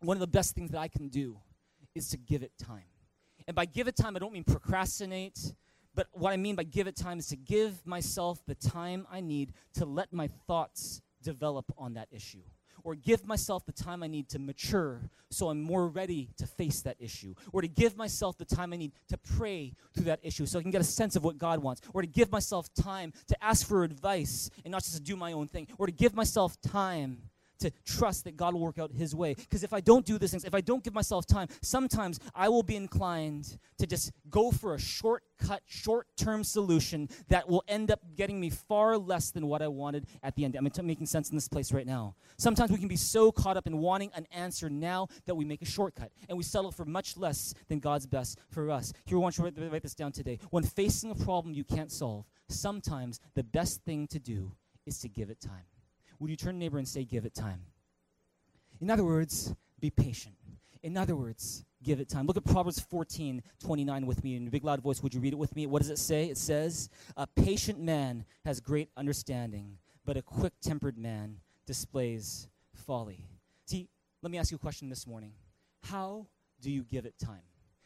one 0.00 0.16
of 0.16 0.20
the 0.20 0.26
best 0.26 0.54
things 0.54 0.70
that 0.72 0.78
I 0.78 0.88
can 0.88 1.08
do 1.08 1.38
is 1.94 2.08
to 2.10 2.16
give 2.16 2.42
it 2.42 2.52
time. 2.58 2.84
And 3.46 3.54
by 3.54 3.64
give 3.64 3.88
it 3.88 3.96
time, 3.96 4.16
I 4.16 4.18
don't 4.18 4.32
mean 4.32 4.44
procrastinate, 4.44 5.54
but 5.94 6.08
what 6.12 6.32
I 6.32 6.36
mean 6.36 6.56
by 6.56 6.64
give 6.64 6.86
it 6.86 6.96
time 6.96 7.18
is 7.18 7.26
to 7.28 7.36
give 7.36 7.86
myself 7.86 8.44
the 8.46 8.54
time 8.54 9.06
I 9.10 9.20
need 9.20 9.52
to 9.74 9.84
let 9.84 10.12
my 10.12 10.28
thoughts 10.46 11.00
develop 11.22 11.72
on 11.78 11.94
that 11.94 12.08
issue 12.10 12.42
or 12.84 12.94
give 12.94 13.26
myself 13.26 13.64
the 13.66 13.72
time 13.72 14.02
I 14.02 14.06
need 14.06 14.28
to 14.30 14.38
mature 14.38 15.10
so 15.30 15.48
I'm 15.48 15.62
more 15.62 15.86
ready 15.88 16.28
to 16.38 16.46
face 16.46 16.82
that 16.82 16.96
issue, 16.98 17.34
or 17.52 17.62
to 17.62 17.68
give 17.68 17.96
myself 17.96 18.36
the 18.36 18.44
time 18.44 18.72
I 18.72 18.76
need 18.76 18.92
to 19.08 19.18
pray 19.18 19.74
through 19.94 20.06
that 20.06 20.20
issue 20.22 20.46
so 20.46 20.58
I 20.58 20.62
can 20.62 20.70
get 20.70 20.80
a 20.80 20.84
sense 20.84 21.14
of 21.14 21.24
what 21.24 21.38
God 21.38 21.62
wants, 21.62 21.82
or 21.94 22.02
to 22.02 22.08
give 22.08 22.32
myself 22.32 22.72
time 22.74 23.12
to 23.28 23.44
ask 23.44 23.66
for 23.66 23.84
advice 23.84 24.50
and 24.64 24.72
not 24.72 24.82
just 24.82 24.96
to 24.96 25.02
do 25.02 25.16
my 25.16 25.32
own 25.32 25.46
thing, 25.46 25.68
or 25.78 25.86
to 25.86 25.92
give 25.92 26.14
myself 26.14 26.60
time 26.60 27.29
to 27.60 27.70
trust 27.84 28.24
that 28.24 28.36
God 28.36 28.54
will 28.54 28.60
work 28.60 28.78
out 28.78 28.92
His 28.92 29.14
way. 29.14 29.34
Because 29.34 29.62
if 29.62 29.72
I 29.72 29.80
don't 29.80 30.04
do 30.04 30.18
these 30.18 30.30
things, 30.30 30.44
if 30.44 30.54
I 30.54 30.60
don't 30.60 30.82
give 30.82 30.94
myself 30.94 31.26
time, 31.26 31.48
sometimes 31.62 32.20
I 32.34 32.48
will 32.48 32.62
be 32.62 32.76
inclined 32.76 33.58
to 33.78 33.86
just 33.86 34.12
go 34.28 34.50
for 34.50 34.74
a 34.74 34.78
shortcut, 34.78 35.62
short 35.66 36.06
term 36.16 36.44
solution 36.44 37.08
that 37.28 37.48
will 37.48 37.64
end 37.68 37.90
up 37.90 38.00
getting 38.16 38.40
me 38.40 38.50
far 38.50 38.98
less 38.98 39.30
than 39.30 39.46
what 39.46 39.62
I 39.62 39.68
wanted 39.68 40.06
at 40.22 40.34
the 40.36 40.44
end. 40.44 40.56
I'm 40.56 40.68
making 40.86 41.06
sense 41.06 41.30
in 41.30 41.36
this 41.36 41.48
place 41.48 41.72
right 41.72 41.86
now. 41.86 42.14
Sometimes 42.36 42.70
we 42.70 42.78
can 42.78 42.88
be 42.88 42.96
so 42.96 43.32
caught 43.32 43.56
up 43.56 43.66
in 43.66 43.78
wanting 43.78 44.10
an 44.14 44.26
answer 44.32 44.68
now 44.70 45.08
that 45.26 45.34
we 45.34 45.44
make 45.44 45.62
a 45.62 45.66
shortcut 45.66 46.12
and 46.28 46.36
we 46.36 46.44
settle 46.44 46.72
for 46.72 46.84
much 46.84 47.16
less 47.16 47.54
than 47.68 47.78
God's 47.78 48.06
best 48.06 48.38
for 48.48 48.70
us. 48.70 48.92
Here, 49.04 49.18
I 49.18 49.20
want 49.20 49.38
you 49.38 49.50
to 49.50 49.60
write, 49.60 49.72
write 49.72 49.82
this 49.82 49.94
down 49.94 50.12
today. 50.12 50.38
When 50.50 50.62
facing 50.64 51.10
a 51.10 51.14
problem 51.14 51.54
you 51.54 51.64
can't 51.64 51.90
solve, 51.90 52.26
sometimes 52.48 53.20
the 53.34 53.44
best 53.44 53.82
thing 53.84 54.06
to 54.08 54.18
do 54.18 54.52
is 54.86 54.98
to 55.00 55.08
give 55.08 55.30
it 55.30 55.40
time. 55.40 55.69
Would 56.20 56.30
you 56.30 56.36
turn 56.36 56.58
neighbor 56.58 56.78
and 56.78 56.86
say, 56.86 57.04
Give 57.04 57.24
it 57.24 57.34
time? 57.34 57.62
In 58.80 58.90
other 58.90 59.04
words, 59.04 59.54
be 59.80 59.90
patient. 59.90 60.34
In 60.82 60.96
other 60.96 61.16
words, 61.16 61.64
give 61.82 62.00
it 62.00 62.08
time. 62.08 62.26
Look 62.26 62.36
at 62.36 62.44
Proverbs 62.44 62.80
14, 62.80 63.42
29 63.62 64.06
with 64.06 64.24
me 64.24 64.36
in 64.36 64.46
a 64.46 64.50
big 64.50 64.64
loud 64.64 64.80
voice. 64.80 65.02
Would 65.02 65.12
you 65.12 65.20
read 65.20 65.32
it 65.32 65.38
with 65.38 65.54
me? 65.54 65.66
What 65.66 65.82
does 65.82 65.90
it 65.90 65.98
say? 65.98 66.26
It 66.26 66.38
says, 66.38 66.88
A 67.16 67.26
patient 67.26 67.80
man 67.80 68.24
has 68.44 68.60
great 68.60 68.88
understanding, 68.96 69.78
but 70.06 70.16
a 70.16 70.22
quick 70.22 70.52
tempered 70.62 70.96
man 70.96 71.36
displays 71.66 72.48
folly. 72.72 73.26
See, 73.66 73.88
let 74.22 74.30
me 74.30 74.38
ask 74.38 74.50
you 74.50 74.56
a 74.56 74.60
question 74.60 74.88
this 74.88 75.06
morning. 75.06 75.32
How 75.82 76.26
do 76.60 76.70
you 76.70 76.82
give 76.82 77.06
it 77.06 77.14
time? 77.18 77.42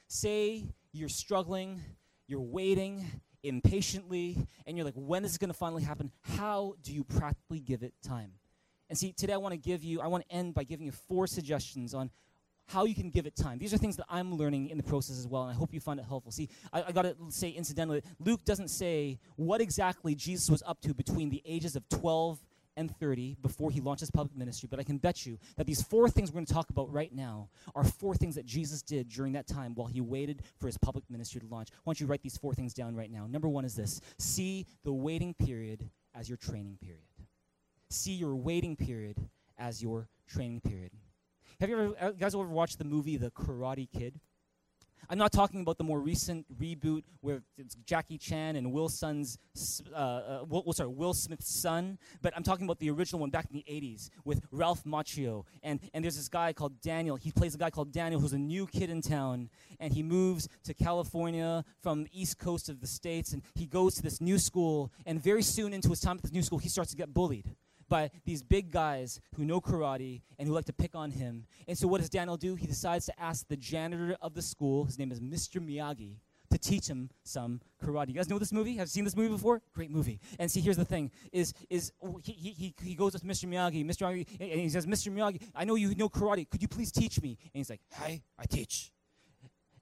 Say 0.09 0.65
you're 0.93 1.09
struggling, 1.09 1.81
you're 2.29 2.41
waiting, 2.41 3.05
impatiently 3.45 4.47
and 4.67 4.77
you're 4.77 4.85
like, 4.85 4.95
when 4.97 5.25
is 5.25 5.33
this 5.33 5.39
going 5.39 5.49
to 5.49 5.55
finally 5.55 5.83
happen? 5.83 6.11
How 6.37 6.75
do 6.83 6.93
you 6.93 7.05
practically 7.05 7.61
give 7.61 7.83
it 7.83 7.95
time? 8.03 8.33
And 8.89 8.99
see, 8.99 9.13
today 9.13 9.33
I 9.33 9.39
want 9.39 9.53
to 9.53 9.59
give 9.59 9.85
you, 9.85 10.01
I 10.01 10.07
want 10.07 10.29
to 10.29 10.35
end 10.35 10.55
by 10.55 10.65
giving 10.65 10.87
you 10.87 10.93
four 10.93 11.27
suggestions 11.27 11.95
on 11.95 12.11
how 12.67 12.85
you 12.85 12.95
can 12.95 13.11
give 13.11 13.27
it 13.27 13.37
time. 13.37 13.59
These 13.59 13.75
are 13.75 13.79
things 13.79 13.97
that 13.97 14.07
I'm 14.09 14.35
learning 14.35 14.69
in 14.71 14.77
the 14.77 14.83
process 14.83 15.19
as 15.19 15.27
well, 15.27 15.43
and 15.43 15.51
I 15.51 15.55
hope 15.55 15.75
you 15.75 15.81
find 15.81 16.01
it 16.01 16.07
helpful. 16.07 16.33
See, 16.33 16.49
I, 16.73 16.85
I 16.85 16.93
got 16.93 17.03
to 17.03 17.15
say 17.29 17.51
incidentally, 17.51 18.03
Luke 18.19 18.45
doesn't 18.45 18.69
say 18.69 19.19
what 19.37 19.61
exactly 19.61 20.15
Jesus 20.15 20.51
was 20.51 20.63
up 20.67 20.81
to 20.83 20.95
between 20.95 21.29
the 21.29 21.43
ages 21.45 21.77
of 21.77 21.89
12 21.89 22.43
and 22.77 22.95
30 22.99 23.37
before 23.43 23.71
he 23.71 23.81
launched 23.81 24.01
his 24.01 24.11
public 24.11 24.37
ministry. 24.37 24.69
But 24.71 24.81
I 24.81 24.83
can 24.83 24.99
bet 24.99 25.27
you 25.27 25.39
that 25.57 25.67
these 25.67 25.83
four 25.83 26.09
things 26.09 26.31
we're 26.31 26.37
going 26.37 26.47
to 26.47 26.53
talk 26.53 26.71
about 26.71 26.93
right 26.93 27.13
now 27.13 27.49
are 27.75 27.85
four 27.85 28.15
things 28.15 28.35
that 28.35 28.47
Jesus 28.47 28.83
did 28.83 29.09
during 29.09 29.33
that 29.35 29.47
time 29.47 29.75
while 29.75 29.87
he 29.87 30.01
waited 30.01 30.43
for 30.61 30.67
his 30.67 30.79
public 30.79 31.05
ministry 31.09 31.41
to 31.41 31.47
launch. 31.47 31.69
Why 31.85 31.91
don't 31.91 32.01
you 32.01 32.07
write 32.07 32.23
these 32.23 32.37
four 32.37 32.55
things 32.55 32.75
down 32.75 32.95
right 32.95 33.11
now? 33.11 33.27
Number 33.27 33.49
one 33.49 33.65
is 33.65 33.75
this 33.75 34.01
see 34.19 34.67
the 34.85 34.93
waiting 34.93 35.35
period 35.35 35.89
as 36.15 36.29
your 36.29 36.39
training 36.39 36.79
period. 36.81 37.03
See 37.91 38.13
your 38.13 38.35
waiting 38.35 38.77
period 38.77 39.19
as 39.59 39.83
your 39.83 40.09
training 40.27 40.61
period. 40.61 40.91
Have 41.61 41.71
you 41.71 41.79
ever, 41.79 41.95
uh, 42.01 42.11
guys 42.11 42.35
ever 42.35 42.45
watched 42.45 42.79
the 42.79 42.85
movie 42.85 43.17
The 43.17 43.31
Karate 43.31 43.89
Kid? 43.91 44.21
I'm 45.11 45.19
not 45.19 45.33
talking 45.33 45.61
about 45.61 45.79
the 45.79 45.85
more 45.85 46.01
recent 46.01 46.47
reboot 46.59 47.03
where 47.21 47.43
it's 47.59 47.75
Jackie 47.87 48.19
Chan 48.19 48.57
and 48.57 48.73
Will 48.73 48.89
Son's, 48.89 49.39
uh, 49.93 49.97
uh, 49.97 50.45
Will, 50.49 50.73
sorry, 50.73 50.89
Will 50.89 51.15
Smith's 51.15 51.49
son, 51.49 51.99
but 52.23 52.33
I'm 52.37 52.43
talking 52.43 52.65
about 52.65 52.79
the 52.79 52.91
original 52.91 53.21
one 53.21 53.31
back 53.31 53.47
in 53.51 53.57
the 53.57 53.65
80s 53.69 54.11
with 54.25 54.43
Ralph 54.51 54.85
Macchio. 54.85 55.45
And, 55.63 55.81
and 55.93 56.05
there's 56.05 56.17
this 56.17 56.29
guy 56.29 56.53
called 56.53 56.81
Daniel. 56.81 57.17
He 57.17 57.31
plays 57.31 57.55
a 57.55 57.59
guy 57.59 57.71
called 57.71 57.93
Daniel 57.93 58.21
who's 58.21 58.33
a 58.33 58.39
new 58.39 58.67
kid 58.67 58.91
in 58.91 59.03
town, 59.03 59.51
and 59.79 59.93
he 59.93 60.03
moves 60.03 60.49
to 60.65 60.75
California 60.75 61.65
from 61.83 62.05
the 62.05 62.11
east 62.13 62.39
coast 62.39 62.69
of 62.69 62.81
the 62.81 62.87
States, 62.87 63.33
and 63.33 63.43
he 63.55 63.67
goes 63.67 63.95
to 63.97 64.03
this 64.03 64.21
new 64.21 64.39
school, 64.39 64.93
and 65.07 65.23
very 65.23 65.43
soon 65.43 65.75
into 65.75 65.91
his 65.91 66.01
time 66.01 66.17
at 66.17 66.23
this 66.23 66.33
new 66.33 66.43
school, 66.43 66.59
he 66.59 66.69
starts 66.69 66.91
to 66.91 66.97
get 66.97 67.13
bullied 67.13 67.55
by 67.89 68.11
these 68.25 68.43
big 68.43 68.71
guys 68.71 69.21
who 69.37 69.45
know 69.45 69.61
karate 69.61 70.23
and 70.39 70.49
who 70.49 70.55
like 70.55 70.65
to 70.67 70.73
pick 70.73 70.95
on 70.95 71.11
him. 71.11 71.47
And 71.69 71.77
so, 71.77 71.89
what 71.89 72.01
does 72.01 72.11
Daniel 72.11 72.37
do? 72.37 72.55
He 72.55 72.67
decides 72.67 73.07
to 73.07 73.21
ask 73.21 73.47
the 73.49 73.57
janitor 73.57 74.17
of 74.21 74.35
the 74.35 74.43
school, 74.43 74.85
his 74.85 74.99
name 74.99 75.13
is 75.13 75.21
Mr. 75.21 75.61
Miyagi, 75.61 76.17
to 76.51 76.59
teach 76.59 76.87
him 76.87 77.11
some 77.25 77.61
karate. 77.83 78.09
You 78.09 78.15
guys 78.15 78.29
know 78.29 78.39
this 78.39 78.53
movie? 78.53 78.77
Have 78.77 78.87
you 78.87 78.91
seen 78.91 79.05
this 79.05 79.17
movie 79.17 79.31
before? 79.31 79.61
Great 79.75 79.91
movie. 79.91 80.21
And 80.39 80.51
see, 80.51 80.61
here's 80.61 80.77
the 80.77 80.85
thing: 80.85 81.11
is 81.33 81.53
is 81.69 81.93
he 82.23 82.33
he, 82.33 82.75
he 82.83 82.95
goes 82.95 83.13
with 83.13 83.25
Mr. 83.25 83.47
Miyagi, 83.47 83.85
Mr. 83.85 84.07
Miyagi, 84.07 84.27
and 84.41 84.61
he 84.61 84.69
says, 84.69 84.87
Mr. 84.87 85.13
Miyagi, 85.13 85.43
I 85.55 85.65
know 85.65 85.75
you 85.75 85.95
know 85.95 86.09
karate. 86.09 86.49
Could 86.49 86.63
you 86.63 86.69
please 86.69 86.93
teach 86.93 87.21
me? 87.21 87.31
And 87.41 87.59
he's 87.61 87.71
like, 87.71 87.81
Hi, 87.95 88.23
I 88.39 88.47
teach. 88.47 88.93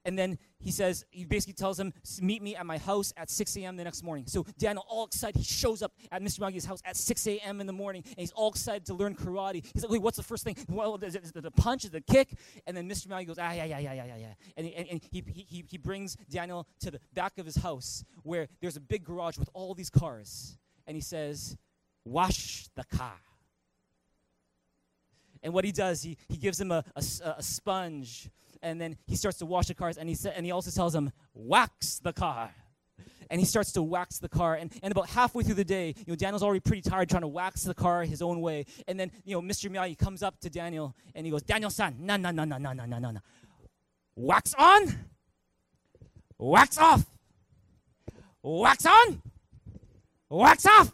And 0.05 0.19
then 0.19 0.39
he 0.59 0.71
says, 0.71 1.05
he 1.11 1.25
basically 1.25 1.55
tells 1.55 1.79
him, 1.79 1.93
meet 2.21 2.43
me 2.43 2.57
at 2.57 2.67
my 2.67 2.79
house 2.79 3.13
at 3.17 3.31
6 3.31 3.57
a.m. 3.57 3.77
the 3.77 3.85
next 3.85 4.03
morning. 4.03 4.27
So 4.27 4.45
Daniel, 4.59 4.85
all 4.89 5.07
excited, 5.07 5.39
he 5.39 5.45
shows 5.45 5.83
up 5.83 5.93
at 6.11 6.23
Mr. 6.23 6.41
Miyagi's 6.41 6.65
house 6.65 6.81
at 6.85 6.97
6 6.97 7.27
a.m. 7.29 7.61
in 7.61 7.67
the 7.67 7.73
morning, 7.73 8.03
and 8.07 8.19
he's 8.19 8.33
all 8.33 8.51
excited 8.51 8.85
to 8.87 8.95
learn 8.95 9.15
karate. 9.15 9.65
He's 9.73 9.83
like, 9.83 9.93
wait, 9.93 10.03
what's 10.03 10.17
the 10.17 10.23
first 10.23 10.45
thing? 10.45 10.57
Well, 10.73 10.97
is 11.03 11.15
it 11.15 11.31
the 11.35 11.51
punch, 11.51 11.85
is 11.85 11.91
the 11.91 12.01
kick? 12.01 12.31
And 12.67 12.77
then 12.77 12.89
Mr. 12.89 13.07
Miyagi 13.07 13.27
goes, 13.27 13.39
ah, 13.39 13.53
yeah, 13.53 13.65
yeah, 13.65 13.79
yeah, 13.79 13.93
yeah, 13.93 14.05
yeah, 14.07 14.17
yeah. 14.17 14.35
And, 14.57 14.67
and, 14.67 14.89
and 14.89 15.01
he, 15.11 15.23
he, 15.27 15.65
he 15.69 15.79
brings 15.79 16.17
Daniel 16.31 16.67
to 16.81 16.91
the 16.91 17.01
back 17.13 17.39
of 17.39 17.45
his 17.45 17.57
house 17.57 18.05
where 18.23 18.49
there's 18.61 18.77
a 18.77 18.81
big 18.81 19.05
garage 19.05 19.37
with 19.37 19.51
all 19.53 19.75
these 19.75 19.91
cars. 19.91 20.59
And 20.87 20.97
he 20.97 21.03
says, 21.03 21.57
wash 22.05 22.69
the 22.75 22.85
car. 22.85 23.21
And 25.43 25.53
what 25.53 25.65
he 25.65 25.73
does, 25.73 26.03
he, 26.03 26.17
he 26.29 26.37
gives 26.37 26.61
him 26.61 26.71
a, 26.71 26.85
a, 26.97 27.03
a 27.37 27.43
sponge 27.43 28.31
and 28.63 28.81
then 28.81 28.97
he 29.07 29.17
starts 29.17 29.39
to 29.39 29.47
wash 29.47 29.67
the 29.67 29.75
cars, 29.75 29.99
and 29.99 30.09
he, 30.09 30.15
sa- 30.15 30.31
and 30.31 30.47
he 30.47 30.53
also 30.53 30.71
tells 30.71 30.95
him, 30.95 31.13
wax 31.35 31.99
the 31.99 32.13
car. 32.13 32.51
And 33.31 33.41
he 33.41 33.47
starts 33.47 33.73
to 33.73 33.83
wax 33.83 34.19
the 34.19 34.29
car. 34.29 34.57
And, 34.57 34.71
and 34.83 34.93
about 34.93 35.09
halfway 35.09 35.43
through 35.43 35.55
the 35.55 35.65
day, 35.65 35.95
you 35.97 36.05
know, 36.09 36.17
Daniel's 36.17 36.43
already 36.43 36.61
pretty 36.61 36.83
tired 36.83 37.09
trying 37.09 37.23
to 37.23 37.29
wax 37.29 37.63
the 37.63 37.73
car 37.75 38.05
his 38.05 38.21
own 38.21 38.43
way. 38.43 38.67
And 38.87 39.01
then, 39.01 39.11
you 39.25 39.35
know, 39.35 39.41
Mr. 39.41 39.71
Miyagi 39.71 39.97
comes 39.97 40.23
up 40.23 40.39
to 40.41 40.51
Daniel 40.51 40.95
and 41.15 41.25
he 41.25 41.33
goes, 41.33 41.43
Daniel-san, 41.43 41.97
no, 41.99 42.17
no, 42.17 42.31
no, 42.31 42.45
no, 42.45 42.59
no, 42.59 42.73
no, 42.75 42.85
no, 42.85 42.99
no, 42.99 43.11
no. 43.11 43.21
Wax 44.17 44.53
on, 44.53 44.95
wax 46.39 46.77
off. 46.77 47.07
Wax 48.43 48.85
on, 48.85 49.23
wax 50.29 50.67
off 50.67 50.93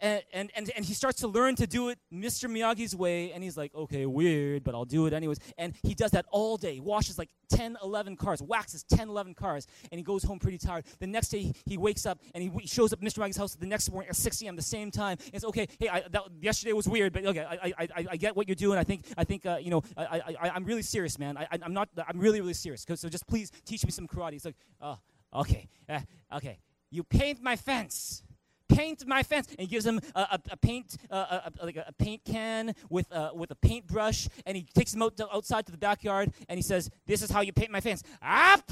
and, 0.00 0.22
and, 0.32 0.50
and, 0.54 0.70
and 0.76 0.84
he 0.84 0.94
starts 0.94 1.20
to 1.20 1.28
learn 1.28 1.56
to 1.56 1.66
do 1.66 1.88
it 1.88 1.98
Mr. 2.12 2.48
Miyagi's 2.48 2.94
way, 2.94 3.32
and 3.32 3.42
he's 3.42 3.56
like, 3.56 3.74
okay, 3.74 4.06
weird, 4.06 4.64
but 4.64 4.74
I'll 4.74 4.84
do 4.84 5.06
it 5.06 5.12
anyways. 5.12 5.38
And 5.56 5.74
he 5.82 5.94
does 5.94 6.12
that 6.12 6.26
all 6.30 6.56
day. 6.56 6.80
Washes 6.80 7.18
like 7.18 7.30
10, 7.50 7.78
11 7.82 8.16
cars, 8.16 8.42
waxes 8.42 8.84
10, 8.84 9.08
11 9.08 9.34
cars, 9.34 9.66
and 9.90 9.98
he 9.98 10.02
goes 10.02 10.22
home 10.22 10.38
pretty 10.38 10.58
tired. 10.58 10.84
The 11.00 11.06
next 11.06 11.28
day, 11.28 11.52
he, 11.66 11.78
wakes 11.78 12.06
up 12.06 12.20
and 12.34 12.42
he, 12.42 12.66
shows 12.66 12.92
up 12.92 13.00
at 13.02 13.08
Mr. 13.08 13.18
Miyagi's 13.18 13.36
house 13.36 13.54
the 13.54 13.66
next 13.66 13.90
morning 13.90 14.08
at 14.08 14.16
6 14.16 14.42
a.m. 14.42 14.56
the 14.56 14.62
same 14.62 14.90
time. 14.90 15.18
And 15.26 15.34
it's 15.34 15.44
okay, 15.44 15.66
hey, 15.78 15.88
I, 15.88 16.02
that, 16.10 16.22
yesterday 16.40 16.72
was 16.72 16.88
weird, 16.88 17.12
but 17.12 17.24
okay, 17.26 17.44
I, 17.44 17.72
I, 17.78 17.88
I, 17.96 18.06
I 18.12 18.16
get 18.16 18.36
what 18.36 18.48
you're 18.48 18.54
doing. 18.54 18.78
I 18.78 18.84
think, 18.84 19.04
I 19.16 19.24
think 19.24 19.46
uh, 19.46 19.58
you 19.60 19.70
know, 19.70 19.82
I, 19.96 20.34
I, 20.40 20.50
I'm 20.50 20.64
really 20.64 20.82
serious, 20.82 21.18
man. 21.18 21.36
I, 21.36 21.46
I, 21.50 21.58
am 21.62 21.72
not, 21.72 21.88
I'm 22.06 22.18
really, 22.18 22.40
really 22.40 22.54
serious. 22.54 22.84
So 22.94 23.08
just 23.08 23.26
please 23.26 23.50
teach 23.64 23.84
me 23.84 23.90
some 23.90 24.06
karate. 24.06 24.34
It's 24.34 24.44
like, 24.44 24.56
oh, 24.80 24.98
okay, 25.34 25.68
uh, 25.88 26.00
okay. 26.36 26.58
You 26.90 27.04
paint 27.04 27.42
my 27.42 27.56
fence 27.56 28.22
paint 28.68 29.06
my 29.06 29.22
fence. 29.22 29.48
And 29.50 29.60
he 29.60 29.66
gives 29.66 29.86
him 29.86 30.00
a, 30.14 30.20
a, 30.20 30.40
a 30.50 30.56
paint, 30.56 30.96
uh, 31.10 31.50
a, 31.60 31.64
like 31.66 31.76
a, 31.76 31.92
paint 31.98 32.24
can 32.24 32.74
with, 32.88 33.10
uh, 33.12 33.30
with 33.34 33.50
a 33.50 33.54
paintbrush, 33.54 34.28
and 34.46 34.56
he 34.56 34.66
takes 34.74 34.94
him 34.94 35.02
out 35.02 35.16
to, 35.16 35.34
outside 35.34 35.66
to 35.66 35.72
the 35.72 35.78
backyard, 35.78 36.32
and 36.48 36.58
he 36.58 36.62
says, 36.62 36.90
"This 37.06 37.22
is 37.22 37.30
how 37.30 37.40
you 37.40 37.52
paint 37.52 37.70
my 37.70 37.80
fence: 37.80 38.02
up, 38.22 38.70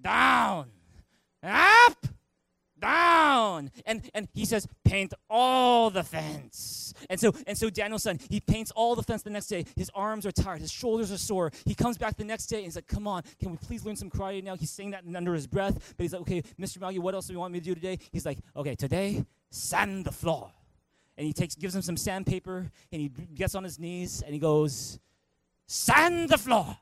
down, 0.00 0.70
up, 1.42 2.06
down. 2.84 3.70
And 3.86 4.02
and 4.14 4.28
he 4.34 4.44
says, 4.44 4.66
paint 4.84 5.14
all 5.28 5.90
the 5.90 6.02
fence. 6.02 6.94
And 7.08 7.18
so 7.18 7.32
and 7.46 7.56
so 7.56 7.70
Daniel-san, 7.70 8.18
he 8.28 8.40
paints 8.40 8.70
all 8.72 8.94
the 8.94 9.02
fence 9.02 9.22
the 9.22 9.30
next 9.30 9.48
day. 9.48 9.64
His 9.76 9.90
arms 9.94 10.26
are 10.26 10.32
tired, 10.32 10.60
his 10.60 10.70
shoulders 10.70 11.10
are 11.10 11.18
sore. 11.18 11.50
He 11.64 11.74
comes 11.74 11.98
back 11.98 12.16
the 12.16 12.24
next 12.24 12.46
day 12.46 12.58
and 12.58 12.64
he's 12.66 12.76
like, 12.76 12.86
come 12.86 13.06
on, 13.06 13.22
can 13.40 13.50
we 13.50 13.56
please 13.56 13.84
learn 13.84 13.96
some 13.96 14.10
karate 14.10 14.42
now? 14.42 14.56
He's 14.56 14.70
saying 14.70 14.90
that 14.90 15.04
under 15.14 15.34
his 15.34 15.46
breath, 15.46 15.94
but 15.96 16.04
he's 16.04 16.12
like, 16.12 16.22
okay, 16.22 16.42
Mr. 16.60 16.78
Miyagi, 16.78 16.98
what 16.98 17.14
else 17.14 17.26
do 17.26 17.32
you 17.32 17.38
want 17.38 17.52
me 17.52 17.60
to 17.60 17.64
do 17.64 17.74
today? 17.74 17.98
He's 18.12 18.26
like, 18.26 18.38
okay, 18.56 18.74
today, 18.74 19.24
sand 19.50 20.04
the 20.04 20.12
floor. 20.12 20.50
And 21.16 21.26
he 21.26 21.32
takes 21.32 21.54
gives 21.54 21.74
him 21.74 21.82
some 21.82 21.96
sandpaper 21.96 22.70
and 22.92 23.00
he 23.00 23.08
gets 23.08 23.54
on 23.54 23.64
his 23.64 23.78
knees 23.78 24.22
and 24.22 24.32
he 24.34 24.40
goes, 24.40 24.98
sand 25.66 26.28
the 26.28 26.38
floor, 26.38 26.76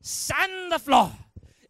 sand 0.00 0.70
the 0.70 0.78
floor 0.78 1.12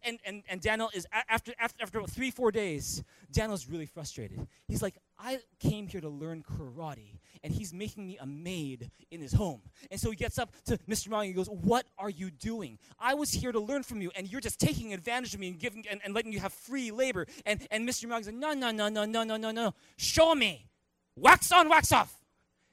and, 0.03 0.19
and, 0.25 0.43
and 0.49 0.61
Daniel 0.61 0.89
is, 0.93 1.07
after, 1.29 1.53
after, 1.59 1.81
after 1.81 1.97
about 1.99 2.09
three, 2.09 2.31
four 2.31 2.51
days, 2.51 3.03
Daniel's 3.31 3.67
really 3.67 3.85
frustrated. 3.85 4.47
He's 4.67 4.81
like, 4.81 4.97
I 5.17 5.39
came 5.59 5.87
here 5.87 6.01
to 6.01 6.09
learn 6.09 6.43
karate, 6.43 7.19
and 7.43 7.53
he's 7.53 7.73
making 7.73 8.07
me 8.07 8.17
a 8.19 8.25
maid 8.25 8.91
in 9.11 9.21
his 9.21 9.33
home. 9.33 9.61
And 9.89 9.99
so 9.99 10.09
he 10.09 10.15
gets 10.15 10.37
up 10.37 10.51
to 10.65 10.77
Mr. 10.89 11.09
Miyagi 11.09 11.27
and 11.27 11.35
goes, 11.35 11.49
What 11.49 11.85
are 11.97 12.09
you 12.09 12.29
doing? 12.29 12.77
I 12.99 13.13
was 13.13 13.31
here 13.31 13.51
to 13.51 13.59
learn 13.59 13.83
from 13.83 14.01
you, 14.01 14.11
and 14.15 14.31
you're 14.31 14.41
just 14.41 14.59
taking 14.59 14.93
advantage 14.93 15.33
of 15.33 15.39
me 15.39 15.49
and, 15.49 15.59
giving, 15.59 15.85
and, 15.89 16.01
and 16.03 16.13
letting 16.13 16.33
you 16.33 16.39
have 16.39 16.53
free 16.53 16.91
labor. 16.91 17.25
And, 17.45 17.65
and 17.71 17.87
Mr. 17.87 18.05
Miyagi's 18.05 18.27
like, 18.27 18.35
No, 18.35 18.53
no, 18.53 18.71
no, 18.71 18.89
no, 18.89 19.05
no, 19.05 19.23
no, 19.23 19.37
no, 19.37 19.51
no. 19.51 19.73
Show 19.97 20.35
me. 20.35 20.67
Wax 21.15 21.51
on, 21.51 21.69
wax 21.69 21.91
off. 21.91 22.13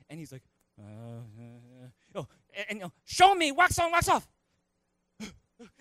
And 0.09 0.19
he's 0.19 0.33
like, 0.33 0.43
uh, 0.79 0.83
uh, 0.83 1.85
uh. 1.85 1.89
Oh, 2.17 2.27
and, 2.69 2.83
and 2.83 2.93
show 3.05 3.35
me, 3.35 3.53
wax 3.53 3.79
on, 3.79 3.93
wax 3.93 4.09
off. 4.09 4.27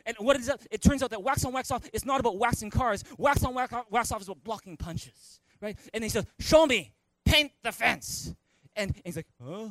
And 0.05 0.15
what 0.19 0.38
is 0.38 0.47
that? 0.47 0.65
It 0.71 0.81
turns 0.81 1.03
out 1.03 1.09
that 1.12 1.23
wax 1.23 1.45
on, 1.45 1.53
wax 1.53 1.71
off 1.71 1.88
is 1.93 2.05
not 2.05 2.19
about 2.19 2.38
waxing 2.38 2.69
cars. 2.69 3.03
Wax 3.17 3.43
on, 3.43 3.53
wax 3.53 3.73
off, 3.73 3.85
wax 3.89 4.12
off 4.12 4.21
is 4.21 4.27
about 4.27 4.43
blocking 4.43 4.77
punches, 4.77 5.39
right? 5.62 5.77
And 5.93 6.03
he 6.03 6.09
says, 6.09 6.25
"Show 6.39 6.65
me, 6.65 6.93
paint 7.25 7.51
the 7.63 7.71
fence." 7.71 8.33
And, 8.75 8.91
and 8.91 9.01
he's 9.03 9.15
like, 9.15 9.27
"Huh?" 9.43 9.69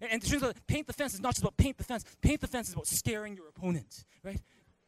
And, 0.00 0.10
and 0.12 0.22
it 0.22 0.26
turns 0.26 0.42
out 0.42 0.56
paint 0.66 0.86
the 0.86 0.92
fence 0.92 1.14
is 1.14 1.20
not 1.20 1.32
just 1.32 1.42
about 1.42 1.56
paint 1.56 1.78
the 1.78 1.84
fence. 1.84 2.04
Paint 2.20 2.40
the 2.40 2.46
fence 2.46 2.68
is 2.68 2.74
about 2.74 2.86
scaring 2.86 3.36
your 3.36 3.48
opponent, 3.48 4.04
right? 4.22 4.40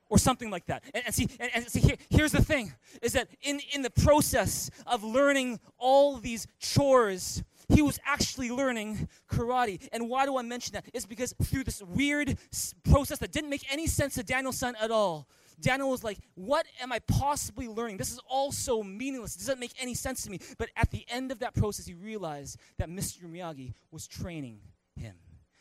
Or 0.08 0.18
something 0.18 0.50
like 0.50 0.66
that. 0.66 0.84
And, 0.94 1.04
and 1.06 1.14
see, 1.14 1.28
and, 1.40 1.50
and 1.54 1.66
see 1.66 1.80
here, 1.80 1.96
here's 2.10 2.32
the 2.32 2.42
thing: 2.42 2.72
is 3.02 3.12
that 3.14 3.28
in 3.42 3.60
in 3.72 3.82
the 3.82 3.90
process 3.90 4.70
of 4.86 5.02
learning 5.02 5.60
all 5.78 6.16
these 6.16 6.46
chores 6.58 7.42
he 7.68 7.82
was 7.82 7.98
actually 8.04 8.50
learning 8.50 9.08
karate. 9.30 9.86
And 9.92 10.08
why 10.08 10.26
do 10.26 10.36
I 10.36 10.42
mention 10.42 10.74
that? 10.74 10.84
It's 10.94 11.06
because 11.06 11.34
through 11.42 11.64
this 11.64 11.82
weird 11.82 12.38
process 12.90 13.18
that 13.18 13.32
didn't 13.32 13.50
make 13.50 13.64
any 13.72 13.86
sense 13.86 14.14
to 14.14 14.22
Daniel-san 14.22 14.76
at 14.80 14.90
all, 14.90 15.28
Daniel 15.60 15.90
was 15.90 16.04
like, 16.04 16.18
What 16.34 16.66
am 16.80 16.92
I 16.92 16.98
possibly 17.00 17.66
learning? 17.66 17.96
This 17.96 18.12
is 18.12 18.20
all 18.28 18.52
so 18.52 18.82
meaningless. 18.82 19.36
It 19.36 19.40
doesn't 19.40 19.60
make 19.60 19.72
any 19.80 19.94
sense 19.94 20.22
to 20.24 20.30
me. 20.30 20.38
But 20.58 20.68
at 20.76 20.90
the 20.90 21.04
end 21.08 21.32
of 21.32 21.38
that 21.40 21.54
process, 21.54 21.86
he 21.86 21.94
realized 21.94 22.58
that 22.78 22.88
Mr. 22.88 23.24
Miyagi 23.24 23.74
was 23.90 24.06
training 24.06 24.60
him. 24.96 25.14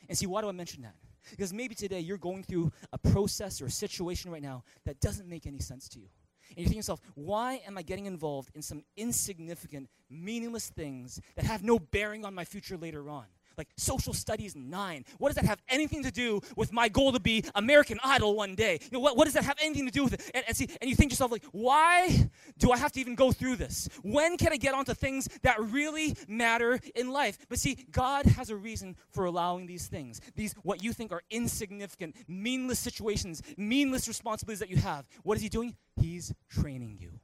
And 0.09 0.17
see, 0.17 0.27
why 0.27 0.41
do 0.41 0.49
I 0.49 0.51
mention 0.51 0.83
that? 0.83 0.95
Because 1.31 1.53
maybe 1.53 1.73
today 1.73 2.01
you're 2.01 2.17
going 2.17 2.43
through 2.43 2.71
a 2.93 2.97
process 2.97 3.61
or 3.61 3.65
a 3.65 3.71
situation 3.71 4.29
right 4.31 4.41
now 4.41 4.63
that 4.85 4.99
doesn't 4.99 5.27
make 5.27 5.47
any 5.47 5.59
sense 5.59 5.89
to 5.89 5.99
you. 5.99 6.07
And 6.49 6.59
you 6.59 6.63
think 6.65 6.73
to 6.73 6.77
yourself, 6.77 7.01
why 7.15 7.61
am 7.67 7.77
I 7.77 7.81
getting 7.81 8.05
involved 8.05 8.49
in 8.55 8.61
some 8.61 8.83
insignificant, 8.95 9.89
meaningless 10.09 10.69
things 10.69 11.19
that 11.35 11.45
have 11.45 11.63
no 11.63 11.79
bearing 11.79 12.25
on 12.25 12.33
my 12.33 12.45
future 12.45 12.77
later 12.77 13.09
on? 13.09 13.25
Like 13.57 13.69
social 13.77 14.13
studies 14.13 14.55
nine. 14.55 15.05
What 15.17 15.29
does 15.29 15.35
that 15.35 15.45
have 15.45 15.61
anything 15.69 16.03
to 16.03 16.11
do 16.11 16.41
with 16.55 16.71
my 16.71 16.89
goal 16.89 17.11
to 17.13 17.19
be 17.19 17.43
American 17.55 17.99
Idol 18.03 18.35
one 18.35 18.55
day? 18.55 18.79
You 18.81 18.89
know, 18.91 18.99
what, 18.99 19.17
what 19.17 19.25
does 19.25 19.33
that 19.33 19.43
have 19.43 19.57
anything 19.61 19.85
to 19.85 19.91
do 19.91 20.03
with 20.03 20.13
it? 20.13 20.31
And, 20.33 20.43
and 20.47 20.55
see, 20.55 20.69
and 20.81 20.89
you 20.89 20.95
think 20.95 21.11
yourself, 21.11 21.31
like, 21.31 21.43
why 21.51 22.29
do 22.57 22.71
I 22.71 22.77
have 22.77 22.91
to 22.93 22.99
even 22.99 23.15
go 23.15 23.31
through 23.31 23.57
this? 23.57 23.89
When 24.01 24.37
can 24.37 24.53
I 24.53 24.57
get 24.57 24.73
onto 24.73 24.93
things 24.93 25.27
that 25.43 25.59
really 25.59 26.15
matter 26.27 26.79
in 26.95 27.11
life? 27.11 27.37
But 27.49 27.59
see, 27.59 27.77
God 27.91 28.25
has 28.25 28.49
a 28.49 28.55
reason 28.55 28.95
for 29.11 29.25
allowing 29.25 29.65
these 29.67 29.87
things. 29.87 30.21
These 30.35 30.53
what 30.63 30.83
you 30.83 30.93
think 30.93 31.11
are 31.11 31.21
insignificant, 31.29 32.15
meaningless 32.27 32.79
situations, 32.79 33.41
meaningless 33.57 34.07
responsibilities 34.07 34.59
that 34.59 34.69
you 34.69 34.77
have. 34.77 35.05
What 35.23 35.37
is 35.37 35.43
He 35.43 35.49
doing? 35.49 35.75
He's 35.99 36.33
training 36.49 36.97
you. 36.99 37.19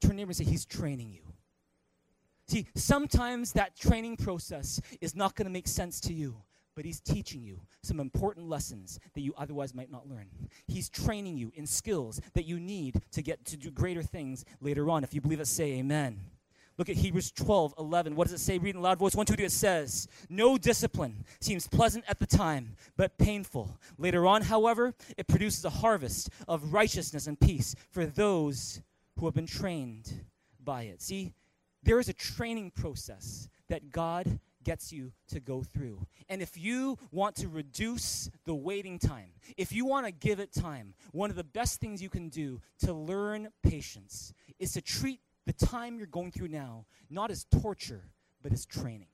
Turn 0.00 0.16
neighbor 0.16 0.30
and 0.30 0.36
say, 0.36 0.44
He's 0.44 0.64
training 0.64 1.12
you. 1.12 1.22
See, 2.48 2.66
sometimes 2.74 3.52
that 3.52 3.76
training 3.76 4.16
process 4.16 4.80
is 5.00 5.16
not 5.16 5.34
going 5.34 5.46
to 5.46 5.52
make 5.52 5.66
sense 5.66 6.00
to 6.00 6.12
you, 6.12 6.36
but 6.76 6.84
He's 6.84 7.00
teaching 7.00 7.42
you 7.42 7.60
some 7.82 7.98
important 7.98 8.48
lessons 8.48 9.00
that 9.14 9.22
you 9.22 9.34
otherwise 9.36 9.74
might 9.74 9.90
not 9.90 10.08
learn. 10.08 10.28
He's 10.66 10.88
training 10.88 11.38
you 11.38 11.50
in 11.54 11.66
skills 11.66 12.20
that 12.34 12.44
you 12.44 12.60
need 12.60 13.00
to 13.12 13.22
get 13.22 13.44
to 13.46 13.56
do 13.56 13.70
greater 13.70 14.02
things 14.02 14.44
later 14.60 14.88
on. 14.90 15.02
If 15.02 15.12
you 15.12 15.20
believe 15.20 15.40
it, 15.40 15.48
say 15.48 15.72
amen. 15.74 16.20
Look 16.78 16.90
at 16.90 16.96
Hebrews 16.96 17.30
12, 17.30 17.74
11. 17.78 18.14
What 18.14 18.28
does 18.28 18.34
it 18.34 18.44
say? 18.44 18.58
Read 18.58 18.74
in 18.74 18.82
loud 18.82 18.98
voice. 18.98 19.14
One, 19.14 19.24
two, 19.24 19.34
three. 19.34 19.46
It 19.46 19.52
says, 19.52 20.08
No 20.28 20.58
discipline 20.58 21.24
seems 21.40 21.66
pleasant 21.66 22.04
at 22.06 22.20
the 22.20 22.26
time, 22.26 22.76
but 22.98 23.16
painful. 23.16 23.78
Later 23.96 24.26
on, 24.26 24.42
however, 24.42 24.94
it 25.16 25.26
produces 25.26 25.64
a 25.64 25.70
harvest 25.70 26.28
of 26.46 26.74
righteousness 26.74 27.26
and 27.26 27.40
peace 27.40 27.74
for 27.90 28.04
those 28.04 28.82
who 29.18 29.24
have 29.24 29.34
been 29.34 29.46
trained 29.46 30.26
by 30.62 30.82
it. 30.82 31.00
See, 31.00 31.32
there 31.86 32.00
is 32.00 32.08
a 32.08 32.12
training 32.12 32.72
process 32.72 33.48
that 33.68 33.90
God 33.90 34.40
gets 34.64 34.92
you 34.92 35.12
to 35.28 35.38
go 35.38 35.62
through. 35.62 36.04
And 36.28 36.42
if 36.42 36.58
you 36.58 36.98
want 37.12 37.36
to 37.36 37.48
reduce 37.48 38.28
the 38.44 38.54
waiting 38.54 38.98
time, 38.98 39.30
if 39.56 39.72
you 39.72 39.86
want 39.86 40.06
to 40.06 40.12
give 40.12 40.40
it 40.40 40.52
time, 40.52 40.94
one 41.12 41.30
of 41.30 41.36
the 41.36 41.44
best 41.44 41.80
things 41.80 42.02
you 42.02 42.10
can 42.10 42.28
do 42.28 42.60
to 42.80 42.92
learn 42.92 43.48
patience 43.62 44.34
is 44.58 44.72
to 44.72 44.82
treat 44.82 45.20
the 45.46 45.52
time 45.52 45.96
you're 45.96 46.08
going 46.08 46.32
through 46.32 46.48
now 46.48 46.86
not 47.08 47.30
as 47.30 47.44
torture, 47.44 48.02
but 48.42 48.52
as 48.52 48.66
training. 48.66 49.06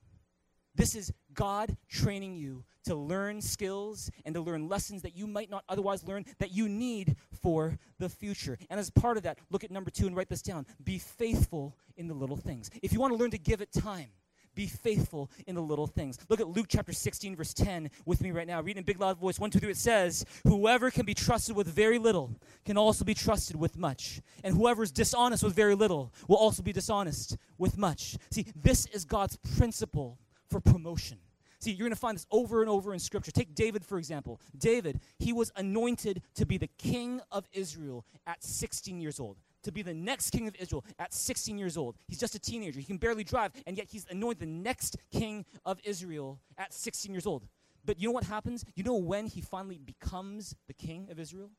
This 0.75 0.95
is 0.95 1.11
God 1.33 1.77
training 1.89 2.35
you 2.35 2.63
to 2.85 2.95
learn 2.95 3.41
skills 3.41 4.11
and 4.25 4.35
to 4.35 4.41
learn 4.41 4.67
lessons 4.67 5.01
that 5.03 5.15
you 5.15 5.27
might 5.27 5.49
not 5.49 5.63
otherwise 5.69 6.03
learn 6.03 6.25
that 6.39 6.51
you 6.51 6.67
need 6.67 7.15
for 7.41 7.77
the 7.99 8.09
future. 8.09 8.57
And 8.69 8.79
as 8.79 8.89
part 8.89 9.17
of 9.17 9.23
that, 9.23 9.37
look 9.49 9.63
at 9.63 9.71
number 9.71 9.89
two 9.89 10.07
and 10.07 10.15
write 10.15 10.29
this 10.29 10.41
down. 10.41 10.65
Be 10.83 10.97
faithful 10.97 11.75
in 11.95 12.07
the 12.07 12.13
little 12.13 12.37
things. 12.37 12.69
If 12.81 12.91
you 12.91 12.99
want 12.99 13.13
to 13.13 13.17
learn 13.17 13.31
to 13.31 13.37
give 13.37 13.61
it 13.61 13.71
time, 13.71 14.09
be 14.55 14.67
faithful 14.67 15.31
in 15.47 15.55
the 15.55 15.61
little 15.61 15.87
things. 15.87 16.19
Look 16.29 16.39
at 16.39 16.47
Luke 16.47 16.67
chapter 16.69 16.93
16, 16.93 17.35
verse 17.35 17.53
10 17.53 17.89
with 18.05 18.21
me 18.21 18.31
right 18.31 18.45
now. 18.45 18.61
Read 18.61 18.77
in 18.77 18.83
big 18.83 18.99
loud 18.99 19.17
voice. 19.17 19.39
One, 19.39 19.49
two, 19.49 19.59
three. 19.59 19.71
It 19.71 19.77
says, 19.77 20.25
Whoever 20.43 20.91
can 20.91 21.05
be 21.05 21.15
trusted 21.15 21.55
with 21.55 21.67
very 21.67 21.97
little 21.97 22.35
can 22.63 22.77
also 22.77 23.03
be 23.03 23.15
trusted 23.15 23.55
with 23.55 23.77
much. 23.77 24.21
And 24.43 24.55
whoever 24.55 24.83
is 24.83 24.91
dishonest 24.91 25.43
with 25.43 25.55
very 25.55 25.73
little 25.73 26.13
will 26.27 26.37
also 26.37 26.61
be 26.61 26.71
dishonest 26.71 27.37
with 27.57 27.77
much. 27.77 28.17
See, 28.31 28.45
this 28.55 28.85
is 28.87 29.05
God's 29.05 29.37
principle 29.37 30.19
for 30.53 30.59
promotion. 30.59 31.17
See, 31.59 31.71
you're 31.71 31.87
going 31.87 31.95
to 31.95 31.99
find 31.99 32.15
this 32.15 32.27
over 32.29 32.61
and 32.61 32.69
over 32.69 32.93
in 32.93 32.99
Scripture. 32.99 33.31
Take 33.31 33.55
David, 33.55 33.83
for 33.83 33.97
example. 33.97 34.39
David, 34.55 34.99
he 35.17 35.33
was 35.33 35.51
anointed 35.55 36.21
to 36.35 36.45
be 36.45 36.57
the 36.57 36.69
king 36.77 37.21
of 37.31 37.47
Israel 37.53 38.05
at 38.27 38.43
16 38.43 39.01
years 39.01 39.19
old, 39.19 39.37
to 39.63 39.71
be 39.71 39.81
the 39.81 39.93
next 39.93 40.29
king 40.29 40.47
of 40.47 40.55
Israel 40.59 40.85
at 40.99 41.11
16 41.11 41.57
years 41.57 41.75
old. 41.75 41.95
He's 42.07 42.19
just 42.19 42.35
a 42.35 42.39
teenager. 42.39 42.79
He 42.79 42.85
can 42.85 42.97
barely 42.97 43.23
drive, 43.23 43.51
and 43.65 43.77
yet 43.77 43.87
he's 43.89 44.05
anointed 44.11 44.41
the 44.41 44.45
next 44.45 44.97
king 45.11 45.45
of 45.65 45.79
Israel 45.83 46.39
at 46.57 46.71
16 46.71 47.11
years 47.11 47.25
old. 47.25 47.47
But 47.83 47.99
you 47.99 48.09
know 48.09 48.13
what 48.13 48.25
happens? 48.25 48.63
You 48.75 48.83
know 48.83 48.95
when 48.95 49.25
he 49.25 49.41
finally 49.41 49.79
becomes 49.79 50.55
the 50.67 50.73
king 50.73 51.07
of 51.09 51.19
Israel? 51.19 51.49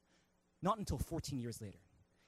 Not 0.63 0.79
until 0.79 0.99
14 0.99 1.41
years 1.41 1.61
later. 1.61 1.79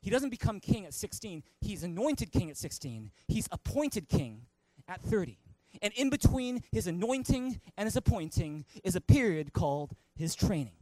He 0.00 0.10
doesn't 0.10 0.30
become 0.30 0.58
king 0.58 0.84
at 0.84 0.94
16, 0.94 1.42
he's 1.60 1.84
anointed 1.84 2.32
king 2.32 2.50
at 2.50 2.56
16, 2.56 3.10
he's 3.28 3.48
appointed 3.52 4.08
king 4.08 4.46
at 4.88 5.02
30. 5.02 5.38
And 5.82 5.92
in 5.94 6.10
between 6.10 6.62
his 6.72 6.86
anointing 6.86 7.60
and 7.76 7.86
his 7.86 7.96
appointing 7.96 8.64
is 8.84 8.96
a 8.96 9.00
period 9.00 9.52
called 9.52 9.94
his 10.14 10.34
training. 10.34 10.72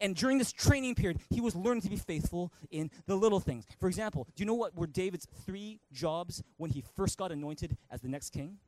And 0.00 0.16
during 0.16 0.38
this 0.38 0.52
training 0.52 0.94
period, 0.94 1.20
he 1.30 1.40
was 1.40 1.54
learning 1.54 1.82
to 1.82 1.90
be 1.90 1.96
faithful 1.96 2.52
in 2.70 2.90
the 3.06 3.14
little 3.14 3.40
things. 3.40 3.66
For 3.78 3.88
example, 3.88 4.26
do 4.34 4.42
you 4.42 4.46
know 4.46 4.54
what 4.54 4.74
were 4.74 4.86
David's 4.86 5.26
three 5.44 5.80
jobs 5.92 6.42
when 6.56 6.70
he 6.70 6.82
first 6.96 7.18
got 7.18 7.30
anointed 7.30 7.76
as 7.90 8.00
the 8.00 8.08
next 8.08 8.30
king? 8.30 8.58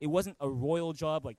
It 0.00 0.06
wasn't 0.06 0.36
a 0.40 0.48
royal 0.48 0.92
job 0.92 1.26
like 1.26 1.36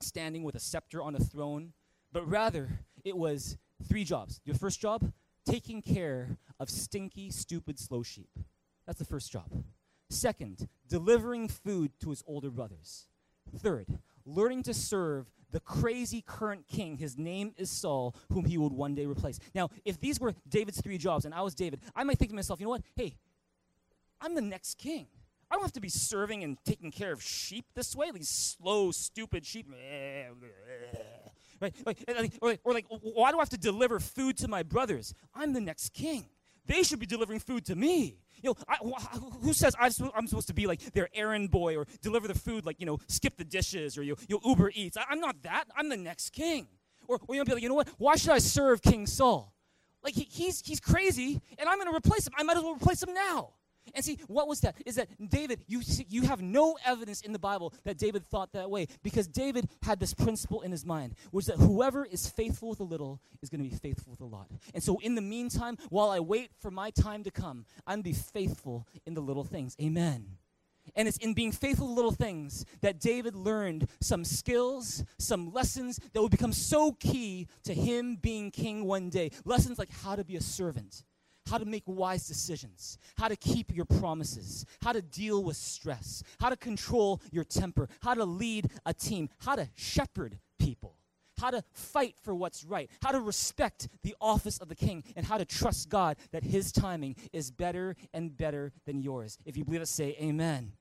standing 0.00 0.42
with 0.42 0.54
a 0.54 0.60
scepter 0.60 1.02
on 1.02 1.14
a 1.14 1.18
throne, 1.18 1.72
but 2.12 2.28
rather 2.28 2.80
it 3.04 3.16
was 3.16 3.56
three 3.88 4.04
jobs. 4.04 4.40
Your 4.44 4.56
first 4.56 4.80
job, 4.80 5.12
taking 5.46 5.80
care 5.80 6.36
of 6.60 6.68
stinky, 6.68 7.30
stupid, 7.30 7.78
slow 7.78 8.02
sheep. 8.02 8.30
That's 8.86 8.98
the 8.98 9.04
first 9.04 9.32
job. 9.32 9.64
Second, 10.10 10.68
delivering 10.88 11.48
food 11.48 11.92
to 12.00 12.10
his 12.10 12.22
older 12.26 12.50
brothers. 12.50 13.06
Third, 13.58 13.86
learning 14.24 14.64
to 14.64 14.74
serve 14.74 15.30
the 15.52 15.60
crazy 15.60 16.22
current 16.22 16.66
king. 16.66 16.96
His 16.96 17.16
name 17.16 17.54
is 17.56 17.70
Saul, 17.70 18.14
whom 18.32 18.44
he 18.44 18.58
would 18.58 18.72
one 18.72 18.94
day 18.94 19.06
replace. 19.06 19.38
Now, 19.54 19.70
if 19.84 20.00
these 20.00 20.20
were 20.20 20.34
David's 20.48 20.80
three 20.80 20.98
jobs 20.98 21.24
and 21.24 21.34
I 21.34 21.42
was 21.42 21.54
David, 21.54 21.80
I 21.94 22.04
might 22.04 22.18
think 22.18 22.30
to 22.30 22.34
myself, 22.34 22.60
you 22.60 22.66
know 22.66 22.70
what? 22.70 22.82
Hey, 22.94 23.16
I'm 24.20 24.34
the 24.34 24.40
next 24.40 24.78
king. 24.78 25.06
I 25.50 25.54
don't 25.54 25.62
have 25.62 25.72
to 25.72 25.80
be 25.80 25.88
serving 25.88 26.42
and 26.42 26.58
taking 26.64 26.90
care 26.90 27.12
of 27.12 27.22
sheep 27.22 27.66
this 27.74 27.94
way, 27.94 28.10
these 28.10 28.28
slow, 28.28 28.90
stupid 28.90 29.46
sheep. 29.46 29.66
Right? 31.58 31.74
Like, 31.86 32.04
or, 32.42 32.54
or 32.64 32.74
like, 32.74 32.84
why 32.90 33.30
do 33.30 33.38
I 33.38 33.40
have 33.40 33.48
to 33.48 33.56
deliver 33.56 33.98
food 33.98 34.36
to 34.38 34.48
my 34.48 34.62
brothers? 34.62 35.14
I'm 35.34 35.54
the 35.54 35.60
next 35.62 35.94
king. 35.94 36.26
They 36.66 36.82
should 36.82 36.98
be 36.98 37.06
delivering 37.06 37.40
food 37.40 37.64
to 37.64 37.74
me. 37.74 38.18
You 38.42 38.50
know, 38.50 38.54
I, 38.68 38.76
who 39.42 39.52
says 39.52 39.74
I'm, 39.78 39.90
I'm 40.14 40.26
supposed 40.26 40.48
to 40.48 40.54
be 40.54 40.66
like 40.66 40.80
their 40.92 41.08
errand 41.14 41.50
boy 41.50 41.76
or 41.76 41.86
deliver 42.02 42.28
the 42.28 42.34
food, 42.34 42.66
like, 42.66 42.80
you 42.80 42.86
know, 42.86 42.98
skip 43.08 43.36
the 43.36 43.44
dishes 43.44 43.96
or 43.96 44.02
you, 44.02 44.16
you 44.28 44.40
Uber 44.44 44.72
Eats? 44.74 44.96
I, 44.96 45.12
am 45.12 45.20
not 45.20 45.42
that. 45.42 45.64
I'm 45.76 45.88
the 45.88 45.96
next 45.96 46.30
king. 46.30 46.66
Or, 47.08 47.20
or 47.26 47.34
you 47.34 47.40
might 47.40 47.46
be 47.46 47.54
like, 47.54 47.62
you 47.62 47.68
know 47.68 47.74
what? 47.74 47.88
Why 47.98 48.16
should 48.16 48.30
I 48.30 48.38
serve 48.38 48.82
King 48.82 49.06
Saul? 49.06 49.52
Like, 50.02 50.14
he, 50.14 50.26
he's, 50.30 50.60
he's 50.64 50.80
crazy, 50.80 51.40
and 51.58 51.68
I'm 51.68 51.78
going 51.78 51.90
to 51.90 51.96
replace 51.96 52.26
him. 52.26 52.32
I 52.36 52.42
might 52.42 52.56
as 52.56 52.62
well 52.62 52.74
replace 52.74 53.02
him 53.02 53.12
now. 53.14 53.54
And 53.94 54.04
see, 54.04 54.18
what 54.26 54.48
was 54.48 54.60
that? 54.60 54.76
Is 54.86 54.96
that 54.96 55.08
David, 55.28 55.60
you, 55.66 55.82
you 56.08 56.22
have 56.22 56.40
no 56.40 56.76
evidence 56.84 57.20
in 57.20 57.32
the 57.32 57.38
Bible 57.38 57.74
that 57.84 57.98
David 57.98 58.24
thought 58.24 58.52
that 58.52 58.70
way 58.70 58.86
because 59.02 59.28
David 59.28 59.68
had 59.82 60.00
this 60.00 60.14
principle 60.14 60.62
in 60.62 60.70
his 60.70 60.84
mind, 60.84 61.14
which 61.30 61.44
is 61.44 61.46
that 61.48 61.62
whoever 61.62 62.04
is 62.04 62.28
faithful 62.28 62.70
with 62.70 62.80
a 62.80 62.84
little 62.84 63.20
is 63.42 63.50
going 63.50 63.62
to 63.62 63.68
be 63.68 63.76
faithful 63.76 64.10
with 64.10 64.20
a 64.20 64.24
lot. 64.24 64.48
And 64.74 64.82
so, 64.82 64.98
in 65.00 65.14
the 65.14 65.22
meantime, 65.22 65.76
while 65.90 66.10
I 66.10 66.20
wait 66.20 66.50
for 66.58 66.70
my 66.70 66.90
time 66.90 67.22
to 67.24 67.30
come, 67.30 67.66
I'm 67.86 68.02
be 68.06 68.12
faithful 68.12 68.86
in 69.04 69.14
the 69.14 69.20
little 69.20 69.42
things. 69.42 69.76
Amen. 69.82 70.36
And 70.94 71.08
it's 71.08 71.16
in 71.16 71.34
being 71.34 71.50
faithful 71.50 71.88
to 71.88 71.92
little 71.92 72.12
things 72.12 72.64
that 72.82 73.00
David 73.00 73.34
learned 73.34 73.88
some 74.00 74.24
skills, 74.24 75.04
some 75.18 75.52
lessons 75.52 75.98
that 76.12 76.22
would 76.22 76.30
become 76.30 76.52
so 76.52 76.92
key 76.92 77.48
to 77.64 77.74
him 77.74 78.16
being 78.16 78.52
king 78.52 78.84
one 78.84 79.10
day. 79.10 79.32
Lessons 79.44 79.78
like 79.78 79.90
how 79.90 80.14
to 80.14 80.24
be 80.24 80.36
a 80.36 80.40
servant, 80.40 81.02
how 81.48 81.58
to 81.58 81.64
make 81.64 81.82
wise 81.86 82.26
decisions, 82.26 82.98
how 83.16 83.28
to 83.28 83.36
keep 83.36 83.74
your 83.74 83.84
promises, 83.84 84.64
how 84.82 84.92
to 84.92 85.02
deal 85.02 85.42
with 85.42 85.56
stress, 85.56 86.22
how 86.40 86.48
to 86.48 86.56
control 86.56 87.20
your 87.30 87.44
temper, 87.44 87.88
how 88.02 88.14
to 88.14 88.24
lead 88.24 88.70
a 88.84 88.92
team, 88.92 89.28
how 89.38 89.54
to 89.54 89.68
shepherd 89.74 90.38
people, 90.58 90.96
how 91.38 91.50
to 91.50 91.62
fight 91.72 92.16
for 92.22 92.34
what's 92.34 92.64
right, 92.64 92.90
how 93.02 93.12
to 93.12 93.20
respect 93.20 93.88
the 94.02 94.16
office 94.20 94.58
of 94.58 94.68
the 94.68 94.74
king, 94.74 95.04
and 95.14 95.26
how 95.26 95.38
to 95.38 95.44
trust 95.44 95.88
God 95.88 96.16
that 96.32 96.42
his 96.42 96.72
timing 96.72 97.16
is 97.32 97.50
better 97.50 97.94
and 98.12 98.36
better 98.36 98.72
than 98.86 99.02
yours. 99.02 99.38
If 99.44 99.56
you 99.56 99.64
believe 99.64 99.82
it, 99.82 99.88
say 99.88 100.16
amen. 100.20 100.72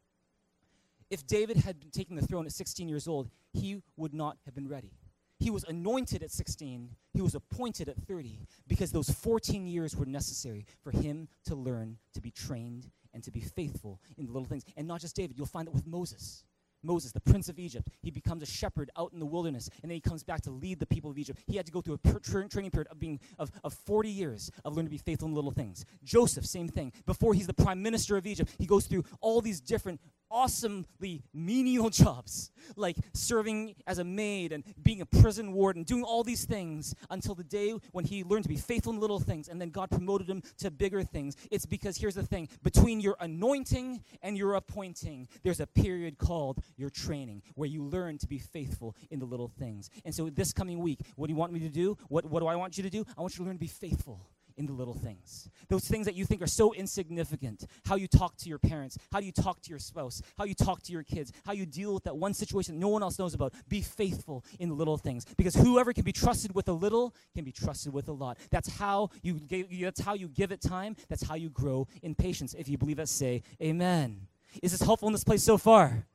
If 1.09 1.27
David 1.27 1.57
had 1.57 1.79
been 1.79 1.91
taking 1.91 2.15
the 2.15 2.25
throne 2.25 2.45
at 2.45 2.51
16 2.51 2.87
years 2.87 3.07
old, 3.07 3.29
he 3.53 3.81
would 3.95 4.13
not 4.13 4.37
have 4.45 4.55
been 4.55 4.67
ready. 4.67 4.91
He 5.39 5.49
was 5.49 5.63
anointed 5.65 6.23
at 6.23 6.31
16, 6.31 6.89
he 7.13 7.21
was 7.21 7.35
appointed 7.35 7.89
at 7.89 7.97
30 8.07 8.47
because 8.67 8.91
those 8.91 9.09
14 9.09 9.67
years 9.67 9.95
were 9.95 10.05
necessary 10.05 10.65
for 10.81 10.91
him 10.91 11.27
to 11.45 11.55
learn 11.55 11.97
to 12.13 12.21
be 12.21 12.31
trained 12.31 12.89
and 13.13 13.23
to 13.23 13.31
be 13.31 13.41
faithful 13.41 13.99
in 14.17 14.25
the 14.25 14.31
little 14.31 14.47
things. 14.47 14.63
And 14.77 14.87
not 14.87 15.01
just 15.01 15.15
David, 15.15 15.37
you'll 15.37 15.47
find 15.47 15.67
it 15.67 15.73
with 15.73 15.87
Moses. 15.87 16.43
Moses, 16.85 17.11
the 17.11 17.19
prince 17.19 17.49
of 17.49 17.59
Egypt, 17.59 17.89
he 18.01 18.11
becomes 18.11 18.43
a 18.43 18.45
shepherd 18.45 18.91
out 18.97 19.11
in 19.11 19.19
the 19.19 19.25
wilderness, 19.25 19.69
and 19.81 19.89
then 19.89 19.95
he 19.95 20.01
comes 20.01 20.23
back 20.23 20.41
to 20.41 20.51
lead 20.51 20.79
the 20.79 20.85
people 20.85 21.09
of 21.09 21.17
Egypt. 21.17 21.39
He 21.47 21.57
had 21.57 21.65
to 21.65 21.71
go 21.71 21.81
through 21.81 21.95
a 21.95 21.97
per- 21.97 22.19
training 22.19 22.71
period 22.71 22.87
of 22.91 22.99
being 22.99 23.19
of, 23.39 23.51
of 23.63 23.73
40 23.73 24.09
years 24.09 24.51
of 24.63 24.75
learning 24.75 24.87
to 24.87 24.91
be 24.91 24.97
faithful 24.97 25.27
in 25.27 25.33
little 25.33 25.51
things. 25.51 25.85
Joseph, 26.03 26.45
same 26.45 26.67
thing. 26.67 26.93
Before 27.05 27.33
he's 27.33 27.47
the 27.47 27.53
prime 27.53 27.81
minister 27.81 28.17
of 28.17 28.27
Egypt, 28.27 28.51
he 28.59 28.65
goes 28.65 28.85
through 28.85 29.03
all 29.19 29.41
these 29.41 29.59
different 29.59 29.99
awesomely 30.29 31.23
menial 31.33 31.89
jobs, 32.03 32.51
like 32.75 32.97
serving 33.13 33.75
as 33.87 33.99
a 33.99 34.03
maid 34.03 34.51
and 34.51 34.63
being 34.83 35.01
a 35.01 35.05
prison 35.05 35.53
warden, 35.53 35.83
doing 35.83 36.03
all 36.03 36.23
these 36.23 36.45
things 36.45 36.95
until 37.09 37.35
the 37.35 37.43
day 37.43 37.73
when 37.91 38.05
he 38.05 38.23
learned 38.23 38.43
to 38.43 38.49
be 38.49 38.57
faithful 38.57 38.93
in 38.93 38.99
little 38.99 39.19
things, 39.19 39.47
and 39.47 39.59
then 39.59 39.69
God 39.69 39.89
promoted 39.89 40.29
him 40.29 40.41
to 40.57 40.71
bigger 40.71 41.03
things. 41.03 41.35
It's 41.51 41.65
because 41.65 41.97
here's 41.97 42.15
the 42.15 42.23
thing 42.23 42.49
between 42.63 42.99
your 42.99 43.15
anointing 43.19 44.03
and 44.21 44.37
your 44.37 44.55
appointing, 44.55 45.27
there's 45.43 45.59
a 45.59 45.67
period 45.67 46.17
called 46.17 46.61
your 46.77 46.89
training 46.89 47.41
where 47.55 47.69
you 47.69 47.83
learn 47.83 48.17
to 48.19 48.27
be 48.27 48.39
faithful 48.39 48.95
in 49.11 49.19
the 49.19 49.25
little 49.25 49.47
things. 49.47 49.89
And 50.03 50.13
so 50.13 50.29
this 50.29 50.53
coming 50.53 50.79
week, 50.79 50.99
what 51.15 51.27
do 51.27 51.33
you 51.33 51.37
want 51.37 51.53
me 51.53 51.59
to 51.59 51.69
do? 51.69 51.97
What, 52.07 52.25
what 52.25 52.39
do 52.39 52.47
I 52.47 52.55
want 52.55 52.77
you 52.77 52.83
to 52.83 52.89
do? 52.89 53.05
I 53.17 53.21
want 53.21 53.33
you 53.33 53.39
to 53.39 53.43
learn 53.45 53.55
to 53.55 53.59
be 53.59 53.67
faithful 53.67 54.27
in 54.57 54.65
the 54.65 54.73
little 54.73 54.93
things. 54.93 55.49
Those 55.67 55.85
things 55.85 56.05
that 56.05 56.15
you 56.15 56.25
think 56.25 56.41
are 56.41 56.47
so 56.47 56.73
insignificant. 56.73 57.65
How 57.85 57.95
you 57.95 58.07
talk 58.07 58.37
to 58.37 58.49
your 58.49 58.59
parents, 58.59 58.97
how 59.11 59.19
you 59.19 59.31
talk 59.31 59.61
to 59.61 59.69
your 59.69 59.79
spouse, 59.79 60.21
how 60.37 60.45
you 60.45 60.53
talk 60.53 60.81
to 60.83 60.91
your 60.91 61.03
kids, 61.03 61.31
how 61.45 61.53
you 61.53 61.65
deal 61.65 61.93
with 61.93 62.03
that 62.03 62.15
one 62.15 62.33
situation 62.33 62.79
no 62.79 62.87
one 62.87 63.03
else 63.03 63.19
knows 63.19 63.33
about. 63.33 63.53
Be 63.67 63.81
faithful 63.81 64.43
in 64.59 64.69
the 64.69 64.75
little 64.75 64.97
things 64.97 65.25
because 65.37 65.55
whoever 65.55 65.93
can 65.93 66.03
be 66.03 66.11
trusted 66.11 66.53
with 66.55 66.67
a 66.67 66.73
little 66.73 67.13
can 67.33 67.43
be 67.43 67.51
trusted 67.51 67.93
with 67.93 68.07
a 68.07 68.13
lot. 68.13 68.37
That's 68.49 68.69
how 68.69 69.09
you 69.21 69.39
that's 69.81 70.01
how 70.01 70.13
you 70.13 70.27
give 70.27 70.51
it 70.51 70.61
time. 70.61 70.95
That's 71.09 71.23
how 71.23 71.35
you 71.35 71.49
grow 71.49 71.87
in 72.01 72.15
patience. 72.15 72.53
If 72.53 72.69
you 72.69 72.77
believe 72.77 72.97
that, 72.97 73.09
say 73.09 73.43
amen. 73.61 74.27
Is 74.61 74.71
this 74.71 74.81
helpful 74.81 75.07
in 75.07 75.13
this 75.13 75.23
place 75.23 75.43
so 75.43 75.57
far? 75.57 76.05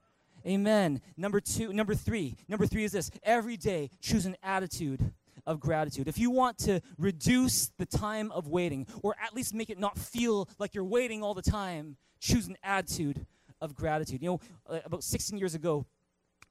Amen. 0.46 1.02
Number 1.16 1.40
two, 1.40 1.72
number 1.72 1.94
three. 1.94 2.36
Number 2.48 2.66
three 2.66 2.84
is 2.84 2.92
this 2.92 3.10
every 3.22 3.56
day 3.56 3.90
choose 4.00 4.24
an 4.24 4.36
attitude 4.42 5.12
of 5.46 5.60
gratitude. 5.60 6.08
If 6.08 6.18
you 6.18 6.30
want 6.30 6.58
to 6.58 6.80
reduce 6.98 7.70
the 7.78 7.86
time 7.86 8.30
of 8.32 8.48
waiting, 8.48 8.86
or 9.02 9.14
at 9.22 9.34
least 9.34 9.54
make 9.54 9.70
it 9.70 9.78
not 9.78 9.98
feel 9.98 10.48
like 10.58 10.74
you're 10.74 10.84
waiting 10.84 11.22
all 11.22 11.34
the 11.34 11.42
time, 11.42 11.96
choose 12.20 12.46
an 12.46 12.56
attitude 12.62 13.26
of 13.60 13.74
gratitude. 13.74 14.22
You 14.22 14.30
know, 14.30 14.40
uh, 14.68 14.80
about 14.84 15.04
16 15.04 15.38
years 15.38 15.54
ago, 15.54 15.86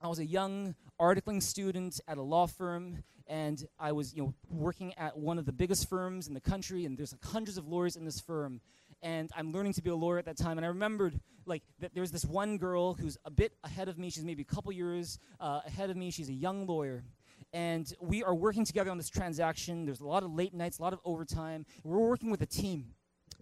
I 0.02 0.08
was 0.08 0.20
a 0.20 0.26
young 0.26 0.76
articling 1.00 1.42
student 1.42 2.00
at 2.08 2.18
a 2.18 2.22
law 2.22 2.48
firm, 2.48 3.04
and 3.28 3.66
I 3.80 3.92
was, 3.92 4.14
you 4.14 4.24
know, 4.24 4.34
working 4.50 4.94
at 4.96 5.18
one 5.18 5.38
of 5.38 5.46
the 5.46 5.52
biggest 5.52 5.90
firms 5.90 6.28
in 6.28 6.34
the 6.34 6.42
country, 6.42 6.86
and 6.86 6.98
there's 6.98 7.12
like 7.12 7.24
hundreds 7.24 7.58
of 7.58 7.68
lawyers 7.68 7.96
in 7.96 8.06
this 8.06 8.20
firm. 8.20 8.62
And 9.02 9.30
I'm 9.36 9.52
learning 9.52 9.74
to 9.74 9.82
be 9.82 9.90
a 9.90 9.96
lawyer 9.96 10.18
at 10.18 10.26
that 10.26 10.38
time, 10.38 10.58
and 10.58 10.66
I 10.66 10.70
remembered 10.70 11.20
like 11.46 11.64
that 11.80 11.94
there 11.94 12.02
was 12.02 12.12
this 12.12 12.26
one 12.26 12.58
girl 12.58 12.94
who's 12.94 13.18
a 13.26 13.32
bit 13.32 13.54
ahead 13.64 13.90
of 13.90 13.98
me. 13.98 14.10
She's 14.10 14.24
maybe 14.24 14.42
a 14.42 14.54
couple 14.54 14.72
years 14.72 15.20
uh, 15.40 15.62
ahead 15.66 15.90
of 15.90 15.98
me. 15.98 16.12
She's 16.12 16.30
a 16.30 16.34
young 16.34 16.66
lawyer, 16.66 17.04
and 17.54 17.92
we 18.00 18.24
are 18.24 18.36
working 18.36 18.66
together 18.66 18.92
on 18.92 18.98
this 18.98 19.10
transaction. 19.10 19.86
There's 19.86 20.02
a 20.02 20.08
lot 20.08 20.24
of 20.24 20.34
late 20.34 20.54
nights, 20.54 20.80
a 20.80 20.82
lot 20.82 20.94
of 20.94 21.00
overtime. 21.04 21.66
We're 21.84 22.00
working 22.00 22.30
with 22.30 22.42
a 22.42 22.46
team. 22.46 22.94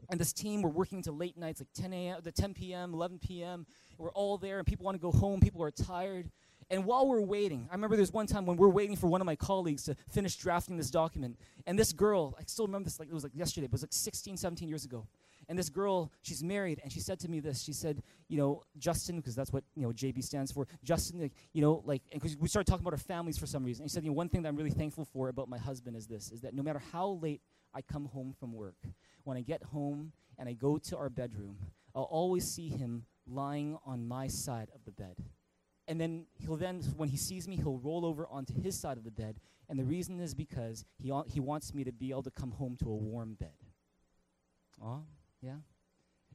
And 0.10 0.20
this 0.20 0.32
team, 0.32 0.62
we're 0.62 0.70
working 0.70 1.01
to 1.03 1.12
late 1.12 1.38
nights, 1.38 1.60
like 1.60 1.68
10 1.74 1.91
a.m., 1.91 2.20
the 2.24 2.32
10 2.32 2.53
p.m., 2.53 2.93
11 2.93 3.20
p.m. 3.20 3.66
We're 3.97 4.12
all 4.12 4.38
there, 4.38 4.60
and 4.60 4.66
people 4.66 4.86
want 4.86 4.95
to 4.95 5.01
go 5.01 5.12
home. 5.12 5.41
People 5.41 5.62
are 5.64 5.72
tired. 5.72 6.30
And 6.70 6.86
while 6.86 7.08
we're 7.08 7.22
waiting, 7.22 7.68
I 7.72 7.76
remember 7.76 7.95
there's 7.95 8.12
one 8.12 8.28
time 8.28 8.45
when 8.45 8.58
we're 8.58 8.70
waiting 8.70 8.95
for 8.95 9.08
one 9.08 9.22
of 9.22 9.26
my 9.26 9.36
colleagues 9.36 9.84
to 9.84 9.95
finish 10.10 10.36
drafting 10.36 10.78
this 10.78 10.91
document. 10.91 11.38
And 11.66 11.80
this 11.80 11.93
girl, 11.93 12.36
I 12.38 12.43
still 12.45 12.68
remember 12.68 12.86
this 12.86 12.99
like 12.99 13.10
it 13.10 13.14
was 13.14 13.24
like 13.24 13.36
yesterday, 13.36 13.68
but 13.68 13.74
it 13.74 13.82
was 13.82 13.84
like 13.84 13.93
16, 13.93 14.38
17 14.38 14.68
years 14.68 14.86
ago. 14.86 15.08
And 15.50 15.58
this 15.58 15.70
girl, 15.70 16.12
she's 16.22 16.43
married, 16.43 16.82
and 16.84 16.91
she 16.91 17.00
said 17.00 17.20
to 17.22 17.30
me 17.30 17.39
this. 17.39 17.62
She 17.62 17.72
said, 17.72 18.04
you 18.28 18.38
know, 18.38 18.64
Justin, 18.78 19.18
because 19.18 19.34
that's 19.34 19.54
what, 19.54 19.64
you 19.76 19.84
know, 19.84 19.93
JB 19.93 20.22
stands 20.24 20.52
for. 20.52 20.68
Justin, 20.84 21.32
you 21.54 21.62
know, 21.62 21.82
like, 21.86 22.02
and 22.12 22.22
because 22.22 22.38
we 22.38 22.50
started 22.50 22.70
talking 22.70 22.84
about 22.84 22.93
our 22.93 23.00
families 23.00 23.38
for 23.38 23.45
some 23.45 23.64
reason. 23.64 23.84
And 23.84 23.89
he 23.89 23.93
said, 23.93 24.04
you 24.04 24.10
know, 24.10 24.16
one 24.16 24.28
thing 24.28 24.41
that 24.41 24.50
I'm 24.50 24.58
really 24.58 24.72
thankful 24.72 25.06
for 25.06 25.30
about 25.30 25.48
my 25.48 25.58
husband 25.58 25.95
is 25.95 26.06
this, 26.06 26.32
is 26.32 26.41
that 26.41 26.54
no 26.54 26.64
matter 26.64 26.82
how 26.91 27.20
late 27.22 27.41
I 27.74 27.82
come 27.82 28.06
home 28.06 28.34
from 28.38 28.54
work, 28.54 28.76
when 29.24 29.38
I 29.38 29.41
get 29.41 29.64
home 29.64 30.12
and 30.38 30.50
I 30.50 30.54
go 30.54 30.78
to 30.78 30.98
our 30.98 31.10
bedroom, 31.10 31.58
I'll 31.95 32.04
always 32.04 32.45
see 32.45 32.68
him 32.68 33.06
lying 33.26 33.78
on 33.86 34.06
my 34.06 34.28
side 34.28 34.70
of 34.76 34.84
the 34.86 34.91
bed. 34.91 35.16
And 35.88 36.02
then 36.02 36.26
he'll 36.36 36.58
then, 36.58 36.82
when 36.98 37.08
he 37.08 37.18
sees 37.18 37.48
me, 37.48 37.56
he'll 37.56 37.80
roll 37.80 38.06
over 38.06 38.28
onto 38.28 38.54
his 38.62 38.78
side 38.78 38.98
of 38.98 39.06
the 39.06 39.12
bed. 39.12 39.39
And 39.70 39.80
the 39.80 39.86
reason 39.86 40.20
is 40.20 40.34
because 40.34 40.84
he, 40.98 41.14
he 41.28 41.39
wants 41.39 41.74
me 41.74 41.86
to 41.86 41.93
be 41.93 42.10
able 42.10 42.24
to 42.24 42.32
come 42.32 42.52
home 42.52 42.76
to 42.84 42.89
a 42.89 42.95
warm 42.95 43.36
bed. 43.36 43.54
Aw, 44.82 45.00
yeah? 45.42 45.56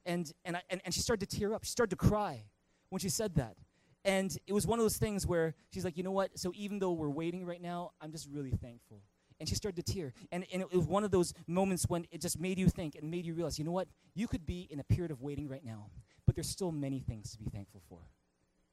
And, 0.05 0.31
and, 0.45 0.57
I, 0.57 0.61
and, 0.69 0.81
and 0.85 0.93
she 0.93 0.99
started 0.99 1.29
to 1.29 1.37
tear 1.37 1.53
up. 1.53 1.63
She 1.63 1.71
started 1.71 1.91
to 1.91 1.95
cry 1.95 2.43
when 2.89 2.99
she 2.99 3.09
said 3.09 3.35
that. 3.35 3.55
And 4.05 4.37
it 4.47 4.53
was 4.53 4.67
one 4.67 4.79
of 4.79 4.83
those 4.83 4.97
things 4.97 5.25
where 5.25 5.55
she's 5.71 5.85
like, 5.85 5.97
you 5.97 6.03
know 6.03 6.11
what? 6.11 6.37
So 6.37 6.51
even 6.55 6.79
though 6.79 6.91
we're 6.91 7.09
waiting 7.09 7.45
right 7.45 7.61
now, 7.61 7.91
I'm 8.01 8.11
just 8.11 8.27
really 8.29 8.51
thankful. 8.51 9.01
And 9.39 9.47
she 9.47 9.55
started 9.55 9.85
to 9.85 9.93
tear. 9.93 10.13
And, 10.31 10.45
and 10.51 10.61
it 10.61 10.73
was 10.73 10.85
one 10.85 11.03
of 11.03 11.11
those 11.11 11.33
moments 11.47 11.85
when 11.87 12.05
it 12.11 12.21
just 12.21 12.39
made 12.39 12.59
you 12.59 12.67
think 12.67 12.95
and 12.95 13.09
made 13.09 13.25
you 13.25 13.33
realize, 13.33 13.57
you 13.57 13.65
know 13.65 13.71
what? 13.71 13.87
You 14.13 14.27
could 14.27 14.45
be 14.45 14.67
in 14.69 14.79
a 14.79 14.83
period 14.83 15.11
of 15.11 15.21
waiting 15.21 15.47
right 15.47 15.63
now, 15.63 15.87
but 16.25 16.35
there's 16.35 16.49
still 16.49 16.71
many 16.71 16.99
things 16.99 17.31
to 17.31 17.37
be 17.37 17.49
thankful 17.49 17.81
for. 17.87 17.99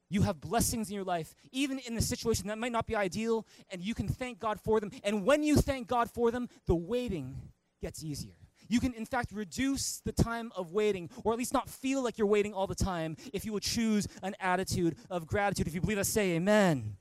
You 0.09 0.23
have 0.23 0.41
blessings 0.41 0.89
in 0.89 0.95
your 0.95 1.05
life, 1.05 1.33
even 1.53 1.79
in 1.79 1.95
the 1.95 2.01
situation 2.01 2.47
that 2.47 2.57
might 2.57 2.73
not 2.73 2.85
be 2.85 2.97
ideal, 2.97 3.47
and 3.69 3.81
you 3.81 3.95
can 3.95 4.09
thank 4.09 4.39
God 4.39 4.59
for 4.59 4.81
them. 4.81 4.91
And 5.05 5.25
when 5.25 5.41
you 5.41 5.55
thank 5.55 5.87
God 5.87 6.11
for 6.11 6.31
them, 6.31 6.49
the 6.67 6.75
waiting 6.75 7.37
gets 7.81 8.03
easier. 8.03 8.35
You 8.71 8.79
can, 8.79 8.93
in 8.93 9.05
fact, 9.05 9.33
reduce 9.33 9.99
the 10.05 10.13
time 10.13 10.53
of 10.55 10.71
waiting, 10.71 11.09
or 11.25 11.33
at 11.33 11.37
least 11.37 11.53
not 11.53 11.69
feel 11.69 12.01
like 12.01 12.17
you're 12.17 12.25
waiting 12.25 12.53
all 12.53 12.67
the 12.67 12.73
time, 12.73 13.17
if 13.33 13.43
you 13.43 13.51
will 13.51 13.59
choose 13.59 14.07
an 14.23 14.33
attitude 14.39 14.95
of 15.09 15.27
gratitude. 15.27 15.67
If 15.67 15.75
you 15.75 15.81
believe 15.81 15.97
that, 15.97 16.05
say 16.05 16.31
amen. 16.37 16.95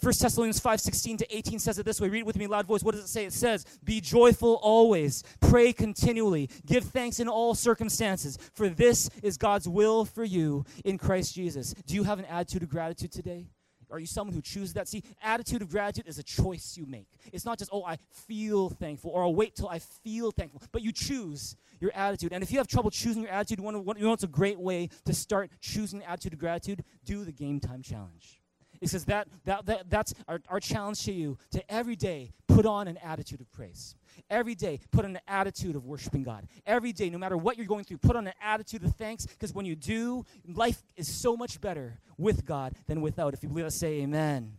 1 0.00 0.12
Thessalonians 0.20 0.60
5 0.60 0.80
16 0.80 1.16
to 1.16 1.36
18 1.36 1.58
says 1.58 1.80
it 1.80 1.84
this 1.84 2.00
way. 2.00 2.08
Read 2.08 2.20
it 2.20 2.26
with 2.26 2.36
me, 2.36 2.46
loud 2.46 2.66
voice. 2.66 2.84
What 2.84 2.94
does 2.94 3.02
it 3.02 3.08
say? 3.08 3.24
It 3.24 3.32
says, 3.32 3.64
Be 3.82 4.00
joyful 4.00 4.60
always, 4.62 5.24
pray 5.40 5.72
continually, 5.72 6.48
give 6.64 6.84
thanks 6.84 7.18
in 7.18 7.26
all 7.26 7.56
circumstances, 7.56 8.38
for 8.52 8.68
this 8.68 9.10
is 9.20 9.36
God's 9.36 9.68
will 9.68 10.04
for 10.04 10.22
you 10.22 10.64
in 10.84 10.96
Christ 10.96 11.34
Jesus. 11.34 11.74
Do 11.86 11.96
you 11.96 12.04
have 12.04 12.20
an 12.20 12.26
attitude 12.26 12.62
of 12.62 12.68
gratitude 12.68 13.10
today? 13.10 13.48
Are 13.90 13.98
you 13.98 14.06
someone 14.06 14.34
who 14.34 14.42
chooses 14.42 14.74
that? 14.74 14.88
See, 14.88 15.02
attitude 15.22 15.62
of 15.62 15.70
gratitude 15.70 16.06
is 16.08 16.18
a 16.18 16.22
choice 16.22 16.76
you 16.76 16.86
make. 16.86 17.06
It's 17.32 17.44
not 17.44 17.58
just, 17.58 17.70
oh, 17.72 17.84
I 17.84 17.98
feel 18.10 18.70
thankful, 18.70 19.10
or 19.12 19.22
I'll 19.22 19.34
wait 19.34 19.54
till 19.54 19.68
I 19.68 19.78
feel 19.78 20.30
thankful, 20.30 20.62
but 20.72 20.82
you 20.82 20.92
choose 20.92 21.56
your 21.80 21.92
attitude. 21.94 22.32
And 22.32 22.42
if 22.42 22.50
you 22.50 22.58
have 22.58 22.66
trouble 22.66 22.90
choosing 22.90 23.22
your 23.22 23.30
attitude, 23.30 23.58
you, 23.58 23.64
want 23.64 23.98
you 23.98 24.04
know 24.04 24.10
what's 24.10 24.24
a 24.24 24.28
great 24.28 24.58
way 24.58 24.88
to 25.04 25.12
start 25.12 25.50
choosing 25.60 26.02
attitude 26.04 26.32
of 26.32 26.38
gratitude? 26.38 26.84
Do 27.04 27.24
the 27.24 27.32
game 27.32 27.60
time 27.60 27.82
challenge. 27.82 28.40
It 28.80 28.88
says 28.88 29.04
that, 29.06 29.28
that, 29.44 29.66
that 29.66 29.90
that's 29.90 30.14
our, 30.28 30.40
our 30.48 30.60
challenge 30.60 31.04
to 31.04 31.12
you 31.12 31.38
to 31.52 31.72
every 31.72 31.96
day 31.96 32.32
put 32.56 32.66
on 32.66 32.88
an 32.88 32.96
attitude 32.98 33.40
of 33.40 33.50
praise. 33.52 33.94
Every 34.30 34.54
day, 34.54 34.80
put 34.90 35.04
on 35.04 35.14
an 35.14 35.20
attitude 35.28 35.76
of 35.76 35.84
worshiping 35.84 36.22
God. 36.22 36.46
Every 36.66 36.92
day, 36.92 37.10
no 37.10 37.18
matter 37.18 37.36
what 37.36 37.58
you're 37.58 37.66
going 37.66 37.84
through, 37.84 37.98
put 37.98 38.16
on 38.16 38.26
an 38.26 38.32
attitude 38.40 38.82
of 38.82 38.94
thanks 38.96 39.26
because 39.26 39.54
when 39.54 39.66
you 39.66 39.76
do, 39.76 40.24
life 40.46 40.82
is 40.96 41.06
so 41.06 41.36
much 41.36 41.60
better 41.60 41.98
with 42.16 42.46
God 42.46 42.74
than 42.86 43.02
without. 43.02 43.34
If 43.34 43.42
you 43.42 43.50
believe 43.50 43.66
us, 43.66 43.74
say 43.74 44.00
amen. 44.00 44.54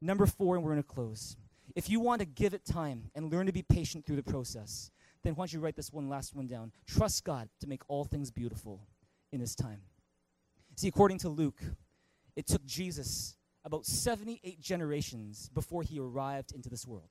Number 0.00 0.26
four, 0.26 0.56
and 0.56 0.64
we're 0.64 0.72
going 0.72 0.82
to 0.82 0.88
close. 0.88 1.36
If 1.74 1.90
you 1.90 2.00
want 2.00 2.20
to 2.20 2.26
give 2.26 2.54
it 2.54 2.64
time 2.64 3.10
and 3.14 3.30
learn 3.30 3.46
to 3.46 3.52
be 3.52 3.62
patient 3.62 4.06
through 4.06 4.16
the 4.16 4.22
process, 4.22 4.90
then 5.22 5.34
why 5.34 5.42
don't 5.42 5.52
you 5.52 5.60
write 5.60 5.76
this 5.76 5.92
one 5.92 6.08
last 6.08 6.34
one 6.34 6.46
down? 6.46 6.72
Trust 6.86 7.24
God 7.24 7.48
to 7.60 7.66
make 7.66 7.82
all 7.88 8.04
things 8.04 8.30
beautiful 8.30 8.80
in 9.30 9.40
His 9.40 9.54
time. 9.54 9.80
See, 10.76 10.88
according 10.88 11.18
to 11.18 11.28
Luke, 11.28 11.60
it 12.34 12.46
took 12.46 12.64
Jesus 12.64 13.36
about 13.66 13.84
78 13.84 14.60
generations 14.60 15.50
before 15.52 15.82
he 15.82 15.98
arrived 15.98 16.52
into 16.52 16.70
this 16.70 16.86
world. 16.86 17.10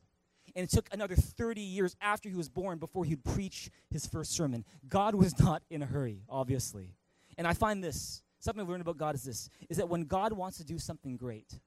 And 0.56 0.64
it 0.64 0.70
took 0.70 0.88
another 0.92 1.16
30 1.16 1.60
years 1.60 1.98
after 2.02 2.30
he 2.30 2.36
was 2.36 2.48
born 2.48 2.80
before 2.80 3.04
he'd 3.04 3.26
preach 3.26 3.70
his 3.92 4.08
first 4.08 4.32
sermon. 4.32 4.64
God 4.88 5.16
was 5.16 5.38
not 5.38 5.64
in 5.70 5.84
a 5.84 5.86
hurry, 5.86 6.24
obviously. 6.30 6.96
And 7.38 7.46
I 7.46 7.54
find 7.54 7.84
this 7.84 8.24
something 8.40 8.62
I've 8.62 8.70
learned 8.70 8.82
about 8.82 8.98
God 8.98 9.16
is 9.16 9.24
this 9.24 9.50
is 9.70 9.78
that 9.78 9.90
when 9.90 10.04
God 10.04 10.32
wants 10.32 10.58
to 10.58 10.64
do 10.64 10.80
something 10.80 11.18
great, 11.18 11.60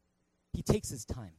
he 0.55 0.63
takes 0.63 0.89
his 0.89 1.05
time. 1.05 1.35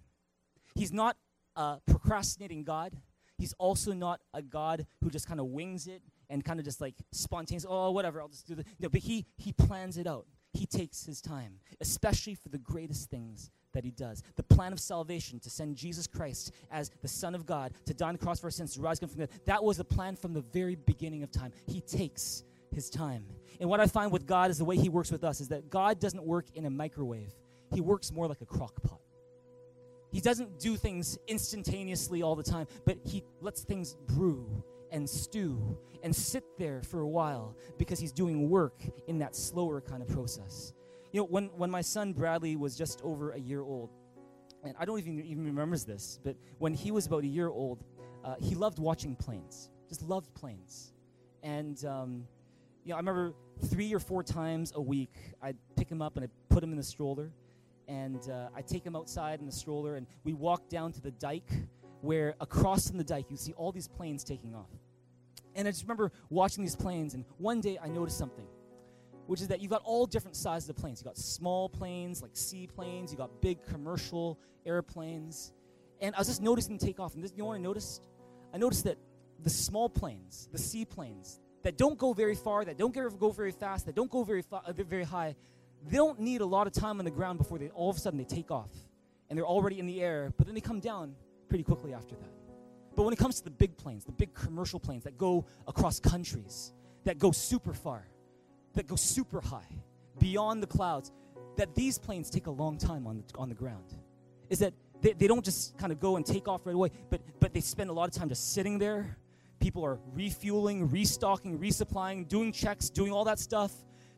He's 0.76 0.93
not 0.93 1.18
a 1.56 1.80
procrastinating 1.88 2.64
God. 2.64 2.93
He's 3.38 3.54
also 3.58 3.93
not 3.93 4.20
a 4.34 4.43
God 4.43 4.86
who 5.02 5.10
just 5.10 5.28
kind 5.28 5.39
of 5.39 5.47
wings 5.47 5.88
it 5.88 6.04
and 6.30 6.43
kind 6.45 6.60
of 6.60 6.66
just 6.66 6.82
like 6.82 6.95
spontaneous, 7.12 7.66
oh, 7.68 7.89
whatever, 7.91 8.22
I'll 8.22 8.28
just 8.28 8.47
do 8.47 8.54
the. 8.54 8.66
No, 8.80 8.89
but 8.89 9.00
he, 9.00 9.26
he 9.38 9.54
plans 9.54 9.97
it 9.97 10.06
out. 10.06 10.28
He 10.54 10.66
takes 10.66 11.06
his 11.06 11.22
time, 11.22 11.60
especially 11.80 12.36
for 12.36 12.50
the 12.50 12.58
greatest 12.58 13.10
things 13.10 13.52
that 13.74 13.84
he 13.84 13.91
does. 13.91 14.24
The 14.36 14.43
plan 14.43 14.74
of 14.74 14.80
salvation 14.80 15.39
to 15.41 15.50
send 15.50 15.76
Jesus 15.76 16.08
Christ 16.08 16.52
as 16.72 16.89
the 17.02 17.08
Son 17.08 17.36
of 17.36 17.45
God 17.45 17.74
to 17.86 17.93
die 17.93 18.08
on 18.08 18.16
the 18.16 18.20
cross 18.20 18.39
for 18.39 18.47
our 18.47 18.52
sins, 18.52 18.74
to 18.74 18.82
rise 18.82 18.97
again 18.97 19.10
from 19.10 19.20
the 19.20 19.28
dead. 19.28 19.41
That 19.45 19.64
was 19.64 19.78
the 19.78 19.84
plan 19.84 20.16
from 20.16 20.34
the 20.34 20.41
very 20.41 20.76
beginning 20.76 21.24
of 21.24 21.32
time. 21.32 21.52
He 21.68 21.82
takes 21.82 22.43
his 22.74 22.89
time. 22.89 23.26
And 23.60 23.70
what 23.70 23.80
I 23.80 23.88
find 23.88 24.12
with 24.12 24.26
God 24.26 24.50
is 24.50 24.58
the 24.58 24.66
way 24.66 24.76
he 24.76 24.89
works 24.89 25.12
with 25.12 25.24
us 25.24 25.39
is 25.39 25.50
that 25.50 25.70
God 25.70 26.00
doesn't 26.00 26.24
work 26.24 26.45
in 26.56 26.66
a 26.66 26.70
microwave. 26.70 27.34
He 27.74 27.82
works 27.82 28.12
more 28.12 28.28
like 28.28 28.41
a 28.41 28.45
crock 28.45 28.82
pot. 28.82 29.02
He 30.12 30.22
doesn't 30.22 30.60
do 30.60 30.76
things 30.76 31.20
instantaneously 31.28 32.24
all 32.24 32.36
the 32.36 32.43
time, 32.43 32.66
but 32.86 32.97
he 33.06 33.24
lets 33.41 33.62
things 33.62 33.95
brew 34.08 34.64
and 34.92 35.10
stew 35.10 35.78
and 36.04 36.16
sit 36.16 36.44
there 36.58 36.82
for 36.82 37.02
a 37.02 37.08
while 37.08 37.56
because 37.78 38.00
he's 38.00 38.12
doing 38.12 38.50
work 38.50 38.82
in 39.08 39.20
that 39.20 39.36
slower 39.36 39.82
kind 39.82 40.02
of 40.02 40.08
process. 40.10 40.74
You 41.12 41.22
know, 41.22 41.26
when, 41.26 41.46
when 41.58 41.72
my 41.72 41.82
son 41.82 42.14
Bradley 42.14 42.56
was 42.56 42.78
just 42.78 43.02
over 43.02 43.32
a 43.32 43.40
year 43.40 43.62
old, 43.62 43.90
and 44.64 44.76
I 44.80 44.86
don't 44.86 45.00
even, 45.00 45.26
even 45.26 45.46
remembers 45.46 45.86
this, 45.86 46.20
but 46.24 46.36
when 46.58 46.74
he 46.74 46.92
was 46.92 47.08
about 47.08 47.24
a 47.24 47.28
year 47.28 47.50
old, 47.50 47.84
uh, 48.24 48.36
he 48.40 48.56
loved 48.56 48.80
watching 48.80 49.16
planes, 49.16 49.70
just 49.88 50.04
loved 50.04 50.34
planes. 50.34 50.94
And, 51.42 51.84
um, 51.86 52.28
you 52.84 52.90
know, 52.90 52.96
I 52.96 53.00
remember 53.00 53.34
three 53.66 53.94
or 53.94 54.00
four 54.00 54.24
times 54.24 54.74
a 54.76 54.82
week, 54.82 55.14
I'd 55.42 55.58
pick 55.76 55.90
him 55.90 56.02
up 56.02 56.16
and 56.16 56.26
I'd 56.26 56.50
put 56.50 56.64
him 56.64 56.72
in 56.72 56.78
the 56.78 56.84
stroller, 56.84 57.32
and 57.88 58.30
uh, 58.30 58.50
I'd 58.56 58.68
take 58.68 58.86
him 58.86 58.96
outside 58.96 59.40
in 59.40 59.46
the 59.46 59.52
stroller, 59.52 59.96
and 59.96 60.06
we 60.24 60.34
walk 60.34 60.70
down 60.70 60.92
to 60.94 61.02
the 61.02 61.12
dike 61.12 61.52
where 62.02 62.36
across 62.39 62.88
from 62.88 62.97
the 62.97 63.04
dike 63.04 63.26
you 63.30 63.38
see 63.38 63.54
all 63.54 63.72
these 63.72 63.88
planes 63.88 64.24
taking 64.24 64.56
off. 64.56 64.70
And 65.56 65.68
I 65.68 65.72
just 65.72 65.84
remember 65.84 66.12
watching 66.30 66.64
these 66.64 66.76
planes, 66.76 67.14
and 67.14 67.26
one 67.38 67.60
day 67.60 67.78
I 67.82 67.88
noticed 67.89 68.18
something, 68.18 68.45
which 69.28 69.41
is 69.41 69.47
that 69.50 69.62
you've 69.62 69.72
got 69.72 69.82
all 69.84 70.06
different 70.06 70.36
sizes 70.36 70.70
of 70.70 70.76
planes. 70.76 71.00
You've 71.00 71.08
got 71.08 71.18
small 71.18 71.70
planes, 71.70 72.22
like 72.22 72.32
seaplanes, 72.34 73.12
you've 73.12 73.20
got 73.20 73.41
big 73.41 73.66
commercial 73.66 74.39
airplanes. 74.66 75.54
And 76.02 76.16
I 76.16 76.20
was 76.20 76.28
just 76.28 76.41
noticing 76.41 76.78
them 76.78 76.88
take 76.88 77.00
off. 77.00 77.14
And 77.16 77.24
this, 77.24 77.32
you 77.32 77.39
know 77.39 77.45
what 77.45 77.56
I 77.56 77.60
noticed? 77.60 78.08
I 78.54 78.58
noticed 78.58 78.86
that 78.86 78.97
the 79.43 79.50
small 79.50 79.89
planes, 79.89 80.47
the 80.52 80.58
seaplanes, 80.58 81.39
that 81.64 81.78
don't 81.78 81.97
go 81.97 82.14
very 82.14 82.36
far, 82.36 82.64
that 82.64 82.78
don't 82.78 82.93
go 82.93 83.32
very 83.32 83.52
fast, 83.52 83.86
that 83.86 83.95
don't 83.95 84.10
go 84.10 84.24
very, 84.24 84.41
fa- 84.41 84.62
uh, 84.66 84.72
very 84.74 85.04
high, 85.04 85.36
they 85.86 85.97
don't 85.97 86.20
need 86.20 86.41
a 86.41 86.45
lot 86.45 86.68
of 86.68 86.74
time 86.74 87.00
on 87.00 87.06
the 87.06 87.12
ground 87.12 87.38
before 87.38 87.58
they 87.58 87.70
all 87.70 87.89
of 87.89 87.97
a 87.97 88.00
sudden 88.00 88.18
they 88.18 88.26
take 88.26 88.52
off. 88.52 88.72
And 89.30 89.38
they're 89.38 89.45
already 89.45 89.80
in 89.80 89.86
the 89.86 90.02
air, 90.02 90.34
but 90.38 90.47
then 90.47 90.56
they 90.56 90.62
come 90.62 90.80
down 90.80 91.16
pretty 91.50 91.64
quickly 91.64 91.93
after 91.93 92.16
that. 92.16 92.30
But 92.95 93.04
when 93.04 93.14
it 93.14 93.18
comes 93.18 93.38
to 93.38 93.43
the 93.43 93.52
big 93.52 93.76
planes, 93.78 94.06
the 94.06 94.12
big 94.12 94.34
commercial 94.34 94.80
planes 94.80 95.04
that 95.04 95.18
go 95.18 95.45
across 95.68 96.00
countries, 96.00 96.74
that 97.04 97.18
go 97.18 97.32
super 97.32 97.74
far, 97.74 98.06
that 98.74 98.88
go 98.88 98.95
super 98.95 99.41
high, 99.41 99.68
beyond 100.20 100.62
the 100.62 100.68
clouds, 100.68 101.12
that 101.58 101.76
these 101.76 101.97
planes 101.97 102.30
take 102.30 102.47
a 102.47 102.52
long 102.52 102.78
time 102.78 103.08
on 103.08 103.18
the, 103.18 103.24
on 103.38 103.50
the 103.50 103.56
ground. 103.56 103.95
Is 104.50 104.60
that 104.60 104.74
they, 105.02 105.14
they 105.14 105.28
don't 105.28 105.43
just 105.43 105.78
kind 105.78 105.91
of 105.91 106.00
go 106.00 106.18
and 106.18 106.26
take 106.26 106.47
off 106.47 106.66
right 106.66 106.76
away, 106.76 106.91
but, 107.10 107.22
but 107.39 107.54
they 107.54 107.62
spend 107.62 107.89
a 107.89 107.93
lot 107.93 108.08
of 108.08 108.14
time 108.14 108.30
just 108.30 108.54
sitting 108.54 108.78
there. 108.78 109.18
People 109.60 109.84
are 109.86 110.00
refueling, 110.14 110.89
restocking, 110.89 111.60
resupplying, 111.60 112.28
doing 112.28 112.52
checks, 112.52 112.89
doing 112.89 113.12
all 113.12 113.26
that 113.26 113.39
stuff, 113.39 113.74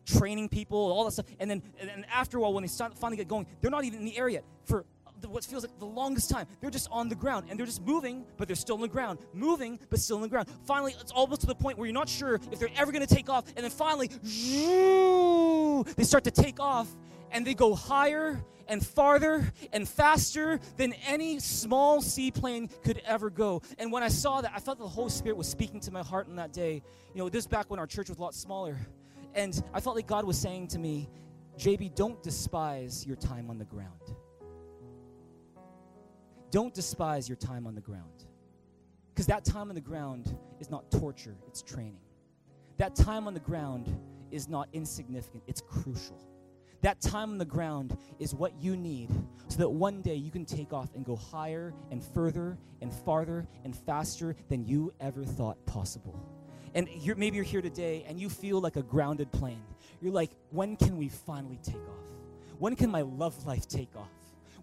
training 0.05 0.49
people, 0.49 0.77
all 0.77 1.05
that 1.05 1.11
stuff. 1.11 1.25
And 1.39 1.49
then, 1.49 1.63
and 1.79 2.05
after 2.11 2.37
a 2.37 2.41
while, 2.41 2.53
when 2.53 2.63
they 2.63 2.67
start, 2.67 2.97
finally 2.97 3.17
get 3.17 3.27
going, 3.27 3.47
they're 3.59 3.71
not 3.71 3.83
even 3.83 3.99
in 3.99 4.05
the 4.05 4.17
air 4.17 4.29
yet. 4.29 4.43
For 4.65 4.85
what 5.29 5.43
feels 5.43 5.63
like 5.63 5.77
the 5.79 5.85
longest 5.85 6.29
time. 6.29 6.47
They're 6.59 6.69
just 6.69 6.89
on 6.91 7.09
the 7.09 7.15
ground 7.15 7.47
and 7.49 7.59
they're 7.59 7.65
just 7.65 7.81
moving, 7.81 8.25
but 8.37 8.47
they're 8.47 8.55
still 8.55 8.75
on 8.75 8.81
the 8.81 8.87
ground. 8.87 9.19
Moving, 9.33 9.79
but 9.89 9.99
still 9.99 10.17
on 10.17 10.21
the 10.21 10.27
ground. 10.27 10.47
Finally, 10.65 10.95
it's 10.99 11.11
almost 11.11 11.41
to 11.41 11.47
the 11.47 11.55
point 11.55 11.77
where 11.77 11.87
you're 11.87 11.93
not 11.93 12.09
sure 12.09 12.35
if 12.35 12.59
they're 12.59 12.69
ever 12.75 12.91
going 12.91 13.05
to 13.05 13.13
take 13.13 13.29
off. 13.29 13.45
And 13.55 13.63
then 13.63 13.71
finally, 13.71 14.07
they 15.95 16.03
start 16.03 16.23
to 16.25 16.31
take 16.31 16.59
off 16.59 16.87
and 17.31 17.45
they 17.45 17.53
go 17.53 17.75
higher 17.75 18.43
and 18.67 18.85
farther 18.85 19.51
and 19.73 19.87
faster 19.87 20.59
than 20.77 20.93
any 21.05 21.39
small 21.39 22.01
seaplane 22.01 22.69
could 22.83 23.01
ever 23.05 23.29
go. 23.29 23.61
And 23.77 23.91
when 23.91 24.03
I 24.03 24.07
saw 24.07 24.41
that, 24.41 24.53
I 24.55 24.59
felt 24.59 24.79
the 24.79 24.87
Holy 24.87 25.09
Spirit 25.09 25.37
was 25.37 25.47
speaking 25.47 25.79
to 25.81 25.91
my 25.91 26.03
heart 26.03 26.27
on 26.27 26.35
that 26.37 26.53
day. 26.53 26.81
You 27.13 27.19
know, 27.19 27.29
this 27.29 27.47
back 27.47 27.69
when 27.69 27.79
our 27.79 27.87
church 27.87 28.09
was 28.09 28.17
a 28.17 28.21
lot 28.21 28.33
smaller. 28.33 28.77
And 29.33 29.61
I 29.73 29.81
felt 29.81 29.95
like 29.95 30.07
God 30.07 30.25
was 30.25 30.37
saying 30.37 30.67
to 30.69 30.79
me, 30.79 31.09
JB, 31.57 31.95
don't 31.95 32.21
despise 32.23 33.05
your 33.05 33.17
time 33.17 33.49
on 33.49 33.57
the 33.57 33.65
ground. 33.65 34.15
Don't 36.51 36.73
despise 36.73 37.29
your 37.29 37.37
time 37.37 37.65
on 37.65 37.75
the 37.75 37.81
ground. 37.81 38.25
Because 39.13 39.25
that 39.27 39.45
time 39.45 39.69
on 39.69 39.75
the 39.75 39.81
ground 39.81 40.37
is 40.59 40.69
not 40.69 40.91
torture, 40.91 41.35
it's 41.47 41.61
training. 41.61 42.01
That 42.77 42.95
time 42.95 43.27
on 43.27 43.33
the 43.33 43.39
ground 43.39 43.97
is 44.31 44.47
not 44.47 44.67
insignificant, 44.73 45.43
it's 45.47 45.61
crucial. 45.61 46.19
That 46.81 46.99
time 46.99 47.31
on 47.31 47.37
the 47.37 47.45
ground 47.45 47.95
is 48.19 48.33
what 48.33 48.53
you 48.59 48.75
need 48.75 49.09
so 49.47 49.59
that 49.59 49.69
one 49.69 50.01
day 50.01 50.15
you 50.15 50.31
can 50.31 50.45
take 50.45 50.73
off 50.73 50.89
and 50.95 51.05
go 51.05 51.15
higher 51.15 51.73
and 51.91 52.03
further 52.03 52.57
and 52.81 52.91
farther 52.91 53.47
and 53.63 53.75
faster 53.75 54.35
than 54.49 54.65
you 54.65 54.91
ever 54.99 55.23
thought 55.23 55.63
possible. 55.67 56.19
And 56.73 56.89
you're, 56.89 57.15
maybe 57.15 57.35
you're 57.35 57.45
here 57.45 57.61
today 57.61 58.03
and 58.07 58.19
you 58.19 58.29
feel 58.29 58.59
like 58.59 58.77
a 58.77 58.81
grounded 58.81 59.31
plane. 59.31 59.63
You're 60.01 60.13
like, 60.13 60.31
when 60.49 60.75
can 60.75 60.97
we 60.97 61.09
finally 61.09 61.59
take 61.61 61.75
off? 61.75 62.57
When 62.57 62.75
can 62.75 62.89
my 62.89 63.01
love 63.01 63.45
life 63.45 63.67
take 63.67 63.95
off? 63.95 64.09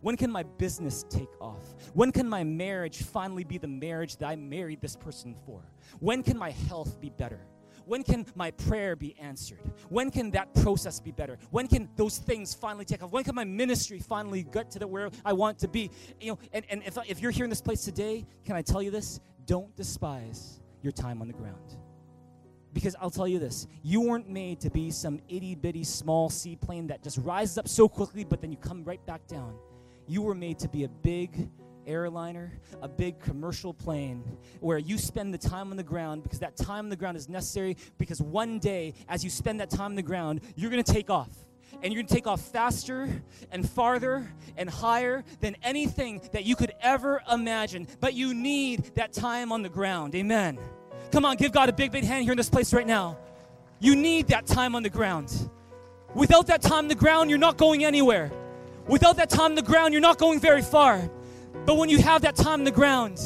When 0.00 0.16
can 0.16 0.30
my 0.30 0.42
business 0.42 1.04
take 1.08 1.30
off? 1.40 1.74
When 1.94 2.12
can 2.12 2.28
my 2.28 2.44
marriage 2.44 3.02
finally 3.02 3.44
be 3.44 3.58
the 3.58 3.68
marriage 3.68 4.16
that 4.18 4.26
I 4.26 4.36
married 4.36 4.80
this 4.80 4.96
person 4.96 5.34
for? 5.44 5.60
When 6.00 6.22
can 6.22 6.38
my 6.38 6.50
health 6.50 7.00
be 7.00 7.10
better? 7.10 7.40
When 7.88 8.02
can 8.02 8.26
my 8.34 8.50
prayer 8.50 8.96
be 8.96 9.16
answered? 9.18 9.60
When 9.88 10.10
can 10.10 10.30
that 10.32 10.54
process 10.54 11.00
be 11.00 11.10
better? 11.10 11.38
When 11.50 11.66
can 11.66 11.88
those 11.96 12.18
things 12.18 12.52
finally 12.52 12.84
take 12.84 13.02
off? 13.02 13.12
When 13.12 13.24
can 13.24 13.34
my 13.34 13.44
ministry 13.44 13.98
finally 13.98 14.42
get 14.42 14.70
to 14.72 14.78
the 14.78 14.86
where 14.86 15.10
I 15.24 15.32
want 15.32 15.58
to 15.60 15.68
be? 15.68 15.90
You 16.20 16.32
know, 16.32 16.38
and, 16.52 16.66
and 16.68 16.82
if, 16.84 16.98
if 17.08 17.20
you're 17.20 17.30
here 17.30 17.44
in 17.44 17.50
this 17.50 17.62
place 17.62 17.84
today, 17.84 18.26
can 18.44 18.56
I 18.56 18.62
tell 18.62 18.82
you 18.82 18.90
this? 18.90 19.20
Don't 19.46 19.74
despise 19.74 20.60
your 20.82 20.92
time 20.92 21.22
on 21.22 21.28
the 21.28 21.34
ground. 21.34 21.76
Because 22.74 22.94
I'll 23.00 23.10
tell 23.10 23.26
you 23.26 23.38
this 23.38 23.66
you 23.82 24.02
weren't 24.02 24.28
made 24.28 24.60
to 24.60 24.70
be 24.70 24.90
some 24.90 25.18
itty 25.30 25.54
bitty 25.54 25.82
small 25.82 26.28
seaplane 26.28 26.86
that 26.88 27.02
just 27.02 27.16
rises 27.18 27.56
up 27.56 27.68
so 27.68 27.88
quickly, 27.88 28.22
but 28.22 28.42
then 28.42 28.52
you 28.52 28.58
come 28.58 28.84
right 28.84 29.04
back 29.06 29.26
down. 29.26 29.54
You 30.08 30.22
were 30.22 30.34
made 30.34 30.58
to 30.60 30.68
be 30.68 30.84
a 30.84 30.88
big 30.88 31.50
airliner, 31.86 32.52
a 32.80 32.88
big 32.88 33.20
commercial 33.20 33.74
plane 33.74 34.24
where 34.60 34.78
you 34.78 34.96
spend 34.96 35.34
the 35.34 35.38
time 35.38 35.70
on 35.70 35.76
the 35.76 35.82
ground 35.82 36.22
because 36.22 36.38
that 36.38 36.56
time 36.56 36.86
on 36.86 36.88
the 36.88 36.96
ground 36.96 37.18
is 37.18 37.28
necessary 37.28 37.76
because 37.98 38.20
one 38.20 38.58
day, 38.58 38.94
as 39.08 39.22
you 39.22 39.28
spend 39.28 39.60
that 39.60 39.68
time 39.68 39.92
on 39.92 39.94
the 39.96 40.02
ground, 40.02 40.40
you're 40.56 40.70
going 40.70 40.82
to 40.82 40.92
take 40.92 41.10
off. 41.10 41.30
And 41.82 41.92
you're 41.92 42.00
going 42.00 42.06
to 42.06 42.14
take 42.14 42.26
off 42.26 42.40
faster 42.40 43.22
and 43.52 43.68
farther 43.68 44.32
and 44.56 44.68
higher 44.68 45.22
than 45.40 45.54
anything 45.62 46.22
that 46.32 46.44
you 46.44 46.56
could 46.56 46.72
ever 46.80 47.22
imagine. 47.30 47.86
But 48.00 48.14
you 48.14 48.32
need 48.32 48.94
that 48.94 49.12
time 49.12 49.52
on 49.52 49.62
the 49.62 49.68
ground. 49.68 50.14
Amen. 50.14 50.58
Come 51.12 51.26
on, 51.26 51.36
give 51.36 51.52
God 51.52 51.68
a 51.68 51.72
big, 51.72 51.92
big 51.92 52.04
hand 52.04 52.24
here 52.24 52.32
in 52.32 52.38
this 52.38 52.48
place 52.48 52.72
right 52.72 52.86
now. 52.86 53.18
You 53.78 53.94
need 53.94 54.28
that 54.28 54.46
time 54.46 54.74
on 54.74 54.82
the 54.82 54.90
ground. 54.90 55.50
Without 56.14 56.46
that 56.46 56.62
time 56.62 56.78
on 56.78 56.88
the 56.88 56.94
ground, 56.94 57.28
you're 57.28 57.38
not 57.38 57.58
going 57.58 57.84
anywhere. 57.84 58.32
Without 58.88 59.16
that 59.16 59.28
time 59.28 59.52
on 59.52 59.54
the 59.54 59.62
ground, 59.62 59.92
you're 59.92 60.00
not 60.00 60.18
going 60.18 60.40
very 60.40 60.62
far. 60.62 61.10
But 61.66 61.76
when 61.76 61.88
you 61.88 61.98
have 61.98 62.22
that 62.22 62.36
time 62.36 62.60
on 62.60 62.64
the 62.64 62.70
ground, 62.70 63.20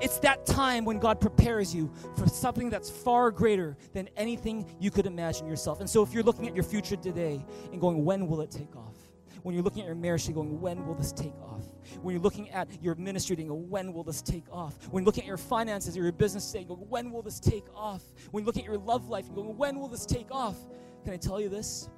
it's 0.00 0.18
that 0.18 0.44
time 0.44 0.84
when 0.84 0.98
God 0.98 1.20
prepares 1.20 1.74
you 1.74 1.92
for 2.16 2.26
something 2.26 2.68
that's 2.68 2.90
far 2.90 3.30
greater 3.30 3.76
than 3.92 4.08
anything 4.16 4.66
you 4.80 4.90
could 4.90 5.06
imagine 5.06 5.46
yourself. 5.46 5.80
And 5.80 5.88
so 5.88 6.02
if 6.02 6.12
you're 6.12 6.24
looking 6.24 6.48
at 6.48 6.54
your 6.54 6.64
future 6.64 6.96
today 6.96 7.44
and 7.70 7.80
going, 7.80 8.04
when 8.04 8.26
will 8.26 8.40
it 8.40 8.50
take 8.50 8.74
off? 8.74 8.96
When 9.44 9.54
you're 9.54 9.62
looking 9.62 9.82
at 9.82 9.86
your 9.86 9.94
marriage, 9.94 10.26
you're 10.26 10.34
going, 10.34 10.60
when 10.60 10.86
will 10.86 10.94
this 10.94 11.12
take 11.12 11.34
off? 11.42 11.64
When 12.02 12.14
you're 12.14 12.22
looking 12.22 12.50
at 12.50 12.66
your 12.82 12.94
ministry, 12.94 13.36
you're 13.36 13.48
going, 13.48 13.68
when 13.68 13.92
will 13.92 14.02
this 14.02 14.22
take 14.22 14.50
off? 14.50 14.74
When 14.90 15.02
you're 15.02 15.06
looking 15.06 15.24
at 15.24 15.28
your 15.28 15.36
finances 15.36 15.96
or 15.96 16.02
your 16.02 16.12
business, 16.12 16.52
you're 16.54 16.64
going, 16.64 16.88
when 16.88 17.12
will 17.12 17.22
this 17.22 17.38
take 17.38 17.66
off? 17.74 18.02
When 18.30 18.42
you 18.42 18.46
look 18.46 18.56
at 18.56 18.64
your 18.64 18.78
love 18.78 19.08
life, 19.08 19.26
you're 19.26 19.36
going, 19.36 19.56
when 19.56 19.78
will 19.78 19.88
this 19.88 20.06
take 20.06 20.30
off? 20.30 20.56
Can 21.04 21.12
I 21.12 21.18
tell 21.18 21.40
you 21.40 21.50
this? 21.50 21.88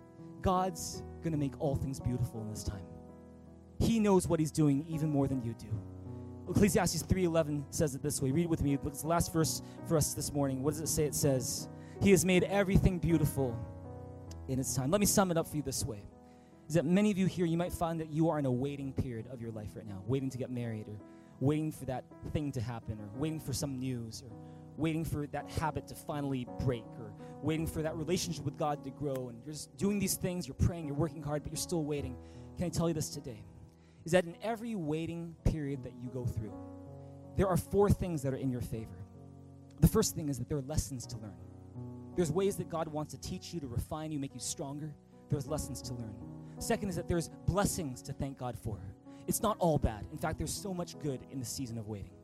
God's 0.42 1.02
going 1.22 1.32
to 1.32 1.38
make 1.38 1.52
all 1.60 1.76
things 1.76 1.98
beautiful 2.00 2.40
in 2.42 2.50
this 2.50 2.64
time. 2.64 2.82
He 3.78 3.98
knows 4.00 4.26
what 4.26 4.40
he's 4.40 4.50
doing 4.50 4.84
even 4.88 5.10
more 5.10 5.28
than 5.28 5.42
you 5.42 5.54
do. 5.54 5.68
Ecclesiastes 6.48 7.02
3:11 7.02 7.64
says 7.70 7.94
it 7.94 8.02
this 8.02 8.22
way. 8.22 8.30
Read 8.30 8.44
it 8.44 8.50
with 8.50 8.62
me. 8.62 8.78
It's 8.84 9.02
the 9.02 9.08
last 9.08 9.32
verse 9.32 9.62
for 9.86 9.96
us 9.96 10.14
this 10.14 10.32
morning. 10.32 10.62
What 10.62 10.72
does 10.72 10.80
it 10.80 10.88
say? 10.88 11.04
It 11.04 11.14
says, 11.14 11.68
"He 12.00 12.10
has 12.12 12.24
made 12.24 12.44
everything 12.44 12.98
beautiful 12.98 13.56
in 14.48 14.58
its 14.58 14.74
time." 14.74 14.90
Let 14.90 15.00
me 15.00 15.06
sum 15.06 15.30
it 15.30 15.36
up 15.36 15.48
for 15.48 15.56
you 15.56 15.62
this 15.62 15.84
way. 15.84 16.02
Is 16.68 16.74
that 16.74 16.84
many 16.84 17.10
of 17.10 17.18
you 17.18 17.26
here 17.26 17.46
you 17.46 17.56
might 17.56 17.72
find 17.72 18.00
that 18.00 18.10
you 18.10 18.28
are 18.28 18.38
in 18.38 18.46
a 18.46 18.50
waiting 18.50 18.92
period 18.92 19.26
of 19.28 19.40
your 19.40 19.52
life 19.52 19.74
right 19.76 19.86
now, 19.86 20.02
waiting 20.06 20.30
to 20.30 20.38
get 20.38 20.50
married 20.50 20.88
or 20.88 20.98
waiting 21.40 21.70
for 21.70 21.84
that 21.84 22.04
thing 22.32 22.50
to 22.52 22.60
happen 22.60 22.98
or 22.98 23.08
waiting 23.18 23.40
for 23.40 23.52
some 23.52 23.78
news 23.78 24.22
or 24.22 24.30
waiting 24.76 25.04
for 25.04 25.26
that 25.28 25.48
habit 25.50 25.86
to 25.88 25.94
finally 25.94 26.46
break 26.60 26.84
or 26.98 27.12
waiting 27.42 27.66
for 27.66 27.82
that 27.82 27.96
relationship 27.96 28.44
with 28.44 28.56
God 28.56 28.82
to 28.84 28.90
grow 28.90 29.28
and 29.28 29.38
you're 29.44 29.52
just 29.52 29.76
doing 29.76 29.98
these 29.98 30.16
things, 30.16 30.46
you're 30.46 30.54
praying, 30.54 30.86
you're 30.86 30.96
working 30.96 31.22
hard, 31.22 31.42
but 31.42 31.52
you're 31.52 31.56
still 31.56 31.84
waiting. 31.84 32.16
Can 32.56 32.66
I 32.66 32.68
tell 32.68 32.88
you 32.88 32.94
this 32.94 33.10
today? 33.10 33.44
Is 34.06 34.12
that 34.12 34.24
in 34.24 34.36
every 34.40 34.76
waiting 34.76 35.34
period 35.44 35.82
that 35.82 35.92
you 36.00 36.08
go 36.08 36.24
through, 36.24 36.52
there 37.36 37.48
are 37.48 37.56
four 37.56 37.90
things 37.90 38.22
that 38.22 38.32
are 38.32 38.38
in 38.38 38.50
your 38.50 38.60
favor. 38.60 38.96
The 39.80 39.88
first 39.88 40.14
thing 40.14 40.28
is 40.28 40.38
that 40.38 40.48
there 40.48 40.56
are 40.56 40.62
lessons 40.62 41.06
to 41.08 41.18
learn. 41.18 41.34
There's 42.14 42.30
ways 42.30 42.56
that 42.56 42.70
God 42.70 42.86
wants 42.88 43.12
to 43.14 43.20
teach 43.20 43.52
you, 43.52 43.60
to 43.60 43.66
refine 43.66 44.12
you, 44.12 44.18
make 44.18 44.32
you 44.32 44.40
stronger. 44.40 44.94
There's 45.28 45.48
lessons 45.48 45.82
to 45.82 45.92
learn. 45.92 46.14
Second 46.60 46.88
is 46.88 46.96
that 46.96 47.08
there's 47.08 47.30
blessings 47.46 48.00
to 48.02 48.12
thank 48.12 48.38
God 48.38 48.56
for. 48.56 48.78
It's 49.26 49.42
not 49.42 49.56
all 49.58 49.76
bad. 49.76 50.06
In 50.12 50.18
fact, 50.18 50.38
there's 50.38 50.54
so 50.54 50.72
much 50.72 50.98
good 51.00 51.20
in 51.32 51.40
the 51.40 51.44
season 51.44 51.76
of 51.76 51.88
waiting. 51.88 52.14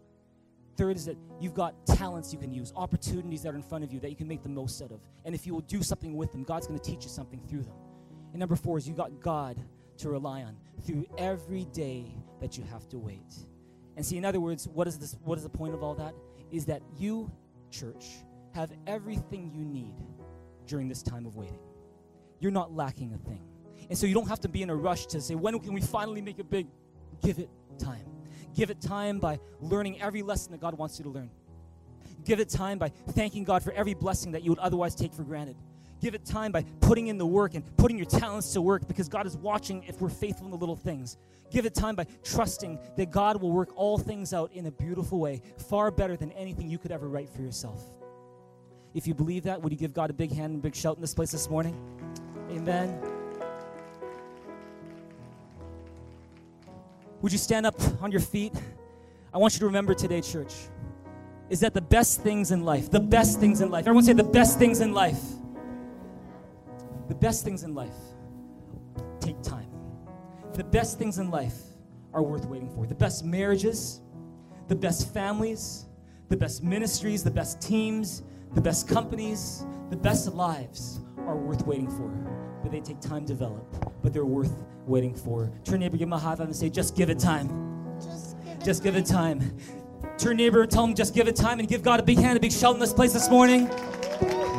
Third 0.77 0.97
is 0.97 1.05
that 1.07 1.17
you've 1.41 1.53
got 1.53 1.85
talents 1.85 2.33
you 2.33 2.39
can 2.39 2.55
use, 2.55 2.73
opportunities 2.77 3.43
that 3.43 3.53
are 3.53 3.57
in 3.57 3.63
front 3.63 3.83
of 3.83 3.93
you 3.93 3.99
that 4.01 4.09
you 4.09 4.17
can 4.17 4.29
make 4.29 4.45
the 4.45 4.49
most 4.49 4.81
out 4.81 4.93
of. 4.93 5.01
And 5.25 5.35
if 5.35 5.47
you 5.49 5.53
will 5.53 5.61
do 5.63 5.83
something 5.83 6.17
with 6.17 6.31
them, 6.31 6.45
God's 6.45 6.69
going 6.69 6.79
to 6.79 6.91
teach 6.91 7.03
you 7.03 7.11
something 7.11 7.41
through 7.49 7.65
them. 7.65 7.75
And 8.31 8.39
number 8.39 8.57
four 8.57 8.79
is 8.79 8.89
you 8.89 8.95
got 8.95 9.21
God 9.21 9.59
to 9.99 10.09
rely 10.09 10.43
on 10.43 10.57
through 10.85 11.07
every 11.19 11.65
day 11.67 12.15
that 12.41 12.57
you 12.59 12.65
have 12.65 12.89
to 12.89 12.99
wait. 12.99 13.35
And 13.97 14.05
see, 14.05 14.17
in 14.17 14.25
other 14.25 14.41
words, 14.41 14.69
what 14.69 14.87
is 14.89 14.99
this? 14.99 15.17
What 15.23 15.39
is 15.39 15.45
the 15.45 15.51
point 15.51 15.75
of 15.75 15.83
all 15.83 15.95
that? 15.97 16.15
Is 16.51 16.65
that 16.67 16.83
you, 16.97 17.31
church, 17.71 18.07
have 18.55 18.71
everything 18.87 19.51
you 19.55 19.65
need 19.65 19.95
during 20.67 20.89
this 20.89 21.03
time 21.03 21.27
of 21.27 21.37
waiting. 21.37 21.59
You're 22.41 22.53
not 22.53 22.75
lacking 22.75 23.15
a 23.15 23.19
thing. 23.19 23.43
And 23.89 23.99
so 23.99 24.07
you 24.07 24.15
don't 24.15 24.29
have 24.29 24.41
to 24.41 24.49
be 24.49 24.63
in 24.63 24.71
a 24.71 24.77
rush 24.77 25.07
to 25.07 25.21
say, 25.21 25.35
when 25.35 25.59
can 25.59 25.73
we 25.73 25.81
finally 25.81 26.23
make 26.23 26.39
it 26.39 26.51
big? 26.51 26.67
Give 27.23 27.39
it 27.39 27.51
time. 27.79 28.05
Give 28.55 28.71
it 28.71 28.81
time 28.81 29.19
by 29.19 29.39
learning 29.61 30.01
every 30.01 30.23
lesson 30.23 30.53
that 30.53 30.61
God 30.61 30.77
wants 30.77 30.99
you 30.99 31.05
to 31.05 31.11
learn. 31.11 31.31
Give 32.25 32.41
it 32.41 32.49
time 32.49 32.79
by 32.79 32.89
thanking 33.11 33.45
God 33.45 33.63
for 33.63 33.73
every 33.73 33.95
blessing 33.95 34.33
that 34.33 34.43
you 34.43 34.51
would 34.51 34.59
otherwise 34.59 34.95
take 34.95 35.13
for 35.13 35.23
granted. 35.23 35.57
Give 36.03 36.17
it 36.17 36.25
time 36.25 36.51
by 36.51 36.65
putting 36.81 37.07
in 37.07 37.17
the 37.17 37.25
work 37.25 37.55
and 37.55 37.65
putting 37.77 37.97
your 37.97 38.07
talents 38.07 38.53
to 38.55 38.61
work 38.61 38.89
because 38.89 39.09
God 39.09 39.25
is 39.25 39.37
watching 39.37 39.85
if 39.85 40.01
we're 40.01 40.09
faithful 40.09 40.47
in 40.47 40.51
the 40.51 40.57
little 40.57 40.75
things. 40.75 41.17
Give 41.53 41.65
it 41.65 41.75
time 41.75 41.95
by 41.95 42.07
trusting 42.25 42.81
that 42.97 43.13
God 43.13 43.41
will 43.41 43.53
work 43.53 43.71
all 43.77 43.99
things 43.99 44.35
out 44.35 44.51
in 44.53 44.67
a 44.67 44.71
beautiful 44.73 45.21
way, 45.21 45.43
far 45.69 45.93
better 45.93 46.17
than 46.17 46.33
anything 46.33 46.69
you 46.69 46.77
could 46.77 46.91
ever 46.91 47.09
write 47.09 47.29
for 47.29 47.41
yourself. 47.41 47.81
If 48.95 49.07
you 49.07 49.15
believe 49.15 49.45
that, 49.45 49.63
would 49.63 49.71
you 49.73 49.79
give 49.79 49.95
God 49.95 50.11
a 50.11 50.13
big 50.13 50.33
hand 50.33 50.55
and 50.55 50.61
big 50.61 50.75
shout 50.75 50.97
in 50.97 51.01
this 51.01 51.15
place 51.15 51.31
this 51.31 51.49
morning? 51.49 51.81
Amen. 52.51 53.01
Would 57.21 57.31
you 57.31 57.39
stand 57.39 57.65
up 57.65 57.81
on 58.03 58.11
your 58.11 58.21
feet? 58.21 58.55
I 59.33 59.39
want 59.39 59.55
you 59.55 59.61
to 59.61 59.67
remember 59.67 59.95
today, 59.95 60.21
church, 60.21 60.53
is 61.49 61.61
that 61.61 61.75
the 61.75 61.81
best 61.81 62.23
things 62.23 62.51
in 62.51 62.65
life, 62.65 62.91
the 62.91 62.99
best 62.99 63.39
things 63.39 63.61
in 63.61 63.71
life, 63.71 63.83
everyone 63.83 64.03
say 64.03 64.15
the 64.15 64.25
best 64.25 64.59
things 64.59 64.81
in 64.81 64.93
life 64.93 65.23
the 67.13 67.19
best 67.19 67.45
things 67.45 67.63
in 67.63 67.75
life 67.75 67.93
take 69.21 69.43
time. 69.43 69.69
The 70.55 70.65
best 70.65 70.99
things 70.99 71.19
in 71.19 71.31
life 71.31 71.59
are 72.15 72.23
worth 72.23 72.47
waiting 72.47 72.71
for. 72.71 72.87
The 72.87 72.95
best 72.95 73.23
marriages, 73.23 74.01
the 74.69 74.75
best 74.75 75.13
families, 75.13 75.85
the 76.31 76.39
best 76.39 76.63
ministries, 76.63 77.23
the 77.23 77.31
best 77.31 77.61
teams, 77.61 78.23
the 78.55 78.63
best 78.63 78.89
companies, 78.89 79.67
the 79.91 79.97
best 79.97 80.33
lives 80.33 81.01
are 81.27 81.37
worth 81.37 81.67
waiting 81.67 81.91
for. 81.91 82.09
But 82.63 82.73
they 82.73 82.81
take 82.81 82.99
time 82.99 83.27
to 83.27 83.35
develop, 83.35 83.67
but 84.03 84.15
they're 84.15 84.25
worth 84.25 84.65
waiting 84.87 85.15
for. 85.15 85.53
Turn 85.65 85.81
neighbor, 85.81 85.99
give 85.99 86.09
him 86.09 86.15
a 86.15 86.19
high 86.19 86.35
five 86.35 86.47
and 86.47 86.57
say, 86.57 86.71
just 86.71 86.97
give 86.97 87.11
it 87.11 87.19
time. 87.19 87.51
Just 88.65 88.83
give 88.83 88.97
it, 88.97 89.01
it 89.01 89.13
time. 89.13 89.55
Turn 90.17 90.39
neighbor, 90.39 90.65
tell 90.65 90.85
him 90.85 90.95
just 90.95 91.15
give 91.15 91.29
it 91.29 91.37
time 91.37 91.59
and 91.59 91.69
give 91.69 91.83
God 91.83 92.01
a 92.01 92.03
big 92.03 92.17
hand, 92.17 92.39
a 92.39 92.41
big 92.41 92.53
shout 92.53 92.73
in 92.73 92.81
this 92.81 92.95
place 92.95 93.13
this 93.13 93.29
morning. 93.29 93.69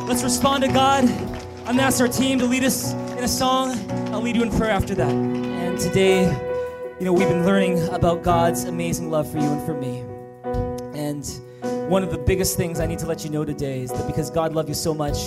Let's 0.06 0.22
respond 0.22 0.64
to 0.66 0.72
God. 0.72 1.32
I'm 1.66 1.78
gonna 1.78 1.84
ask 1.84 2.01
our 2.01 2.09
team 2.09 2.39
to 2.39 2.45
lead 2.45 2.66
us 2.66 2.91
in 2.91 3.24
a 3.24 3.28
song. 3.28 3.72
I'll 4.14 4.22
lead 4.22 4.36
you 4.36 4.43
in 4.43 4.51
prayer 4.51 4.72
after 4.72 4.93
that. 4.95 5.09
And 5.09 5.80
today, 5.80 6.24
you 6.99 7.05
know, 7.05 7.14
we've 7.14 7.30
been 7.30 7.45
learning 7.45 7.88
about 7.88 8.22
God's 8.22 8.66
amazing 8.66 9.09
love 9.09 9.32
for 9.32 9.38
you 9.38 9.45
and 9.45 9.66
for 9.66 9.74
me. 9.74 9.99
And 10.93 11.26
one 11.89 12.03
of 12.03 12.11
the 12.11 12.18
biggest 12.18 12.57
things 12.57 12.82
I 12.82 12.86
need 12.86 12.99
to 12.99 13.05
let 13.05 13.24
you 13.24 13.30
know 13.30 13.45
today 13.45 13.80
is 13.80 13.93
that 13.93 14.05
because 14.07 14.30
God 14.30 14.53
loved 14.53 14.68
you 14.68 14.76
so 14.76 14.93
much, 14.93 15.18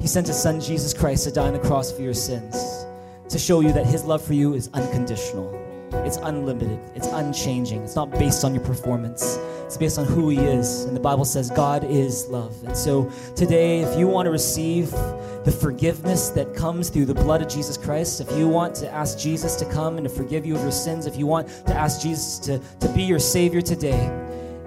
He 0.00 0.08
sent 0.08 0.26
His 0.26 0.42
Son 0.42 0.60
Jesus 0.60 0.92
Christ 0.92 1.22
to 1.24 1.30
die 1.30 1.46
on 1.46 1.52
the 1.52 1.60
cross 1.60 1.92
for 1.92 2.02
your 2.02 2.14
sins, 2.14 2.84
to 3.28 3.38
show 3.38 3.60
you 3.60 3.72
that 3.72 3.86
His 3.86 4.02
love 4.02 4.22
for 4.22 4.34
you 4.34 4.54
is 4.54 4.68
unconditional. 4.74 5.54
It's 6.04 6.16
unlimited. 6.16 6.80
It's 6.96 7.06
unchanging. 7.06 7.84
It's 7.84 7.94
not 7.94 8.10
based 8.10 8.44
on 8.44 8.56
your 8.56 8.64
performance. 8.64 9.38
It's 9.70 9.76
based 9.76 10.00
on 10.00 10.04
who 10.04 10.30
He 10.30 10.38
is. 10.38 10.82
And 10.82 10.96
the 10.96 11.00
Bible 11.00 11.24
says 11.24 11.48
God 11.48 11.84
is 11.84 12.26
love. 12.26 12.60
And 12.64 12.76
so 12.76 13.08
today, 13.36 13.82
if 13.82 13.96
you 13.96 14.08
want 14.08 14.26
to 14.26 14.32
receive 14.32 14.90
the 14.90 15.56
forgiveness 15.56 16.30
that 16.30 16.56
comes 16.56 16.88
through 16.88 17.04
the 17.04 17.14
blood 17.14 17.40
of 17.40 17.46
Jesus 17.46 17.76
Christ, 17.76 18.20
if 18.20 18.28
you 18.36 18.48
want 18.48 18.74
to 18.74 18.90
ask 18.90 19.16
Jesus 19.16 19.54
to 19.54 19.64
come 19.66 19.96
and 19.96 20.02
to 20.08 20.12
forgive 20.12 20.44
you 20.44 20.56
of 20.56 20.62
your 20.62 20.72
sins, 20.72 21.06
if 21.06 21.16
you 21.16 21.24
want 21.24 21.46
to 21.68 21.72
ask 21.72 22.02
Jesus 22.02 22.40
to, 22.40 22.58
to 22.80 22.88
be 22.88 23.04
your 23.04 23.20
Savior 23.20 23.60
today, 23.60 24.08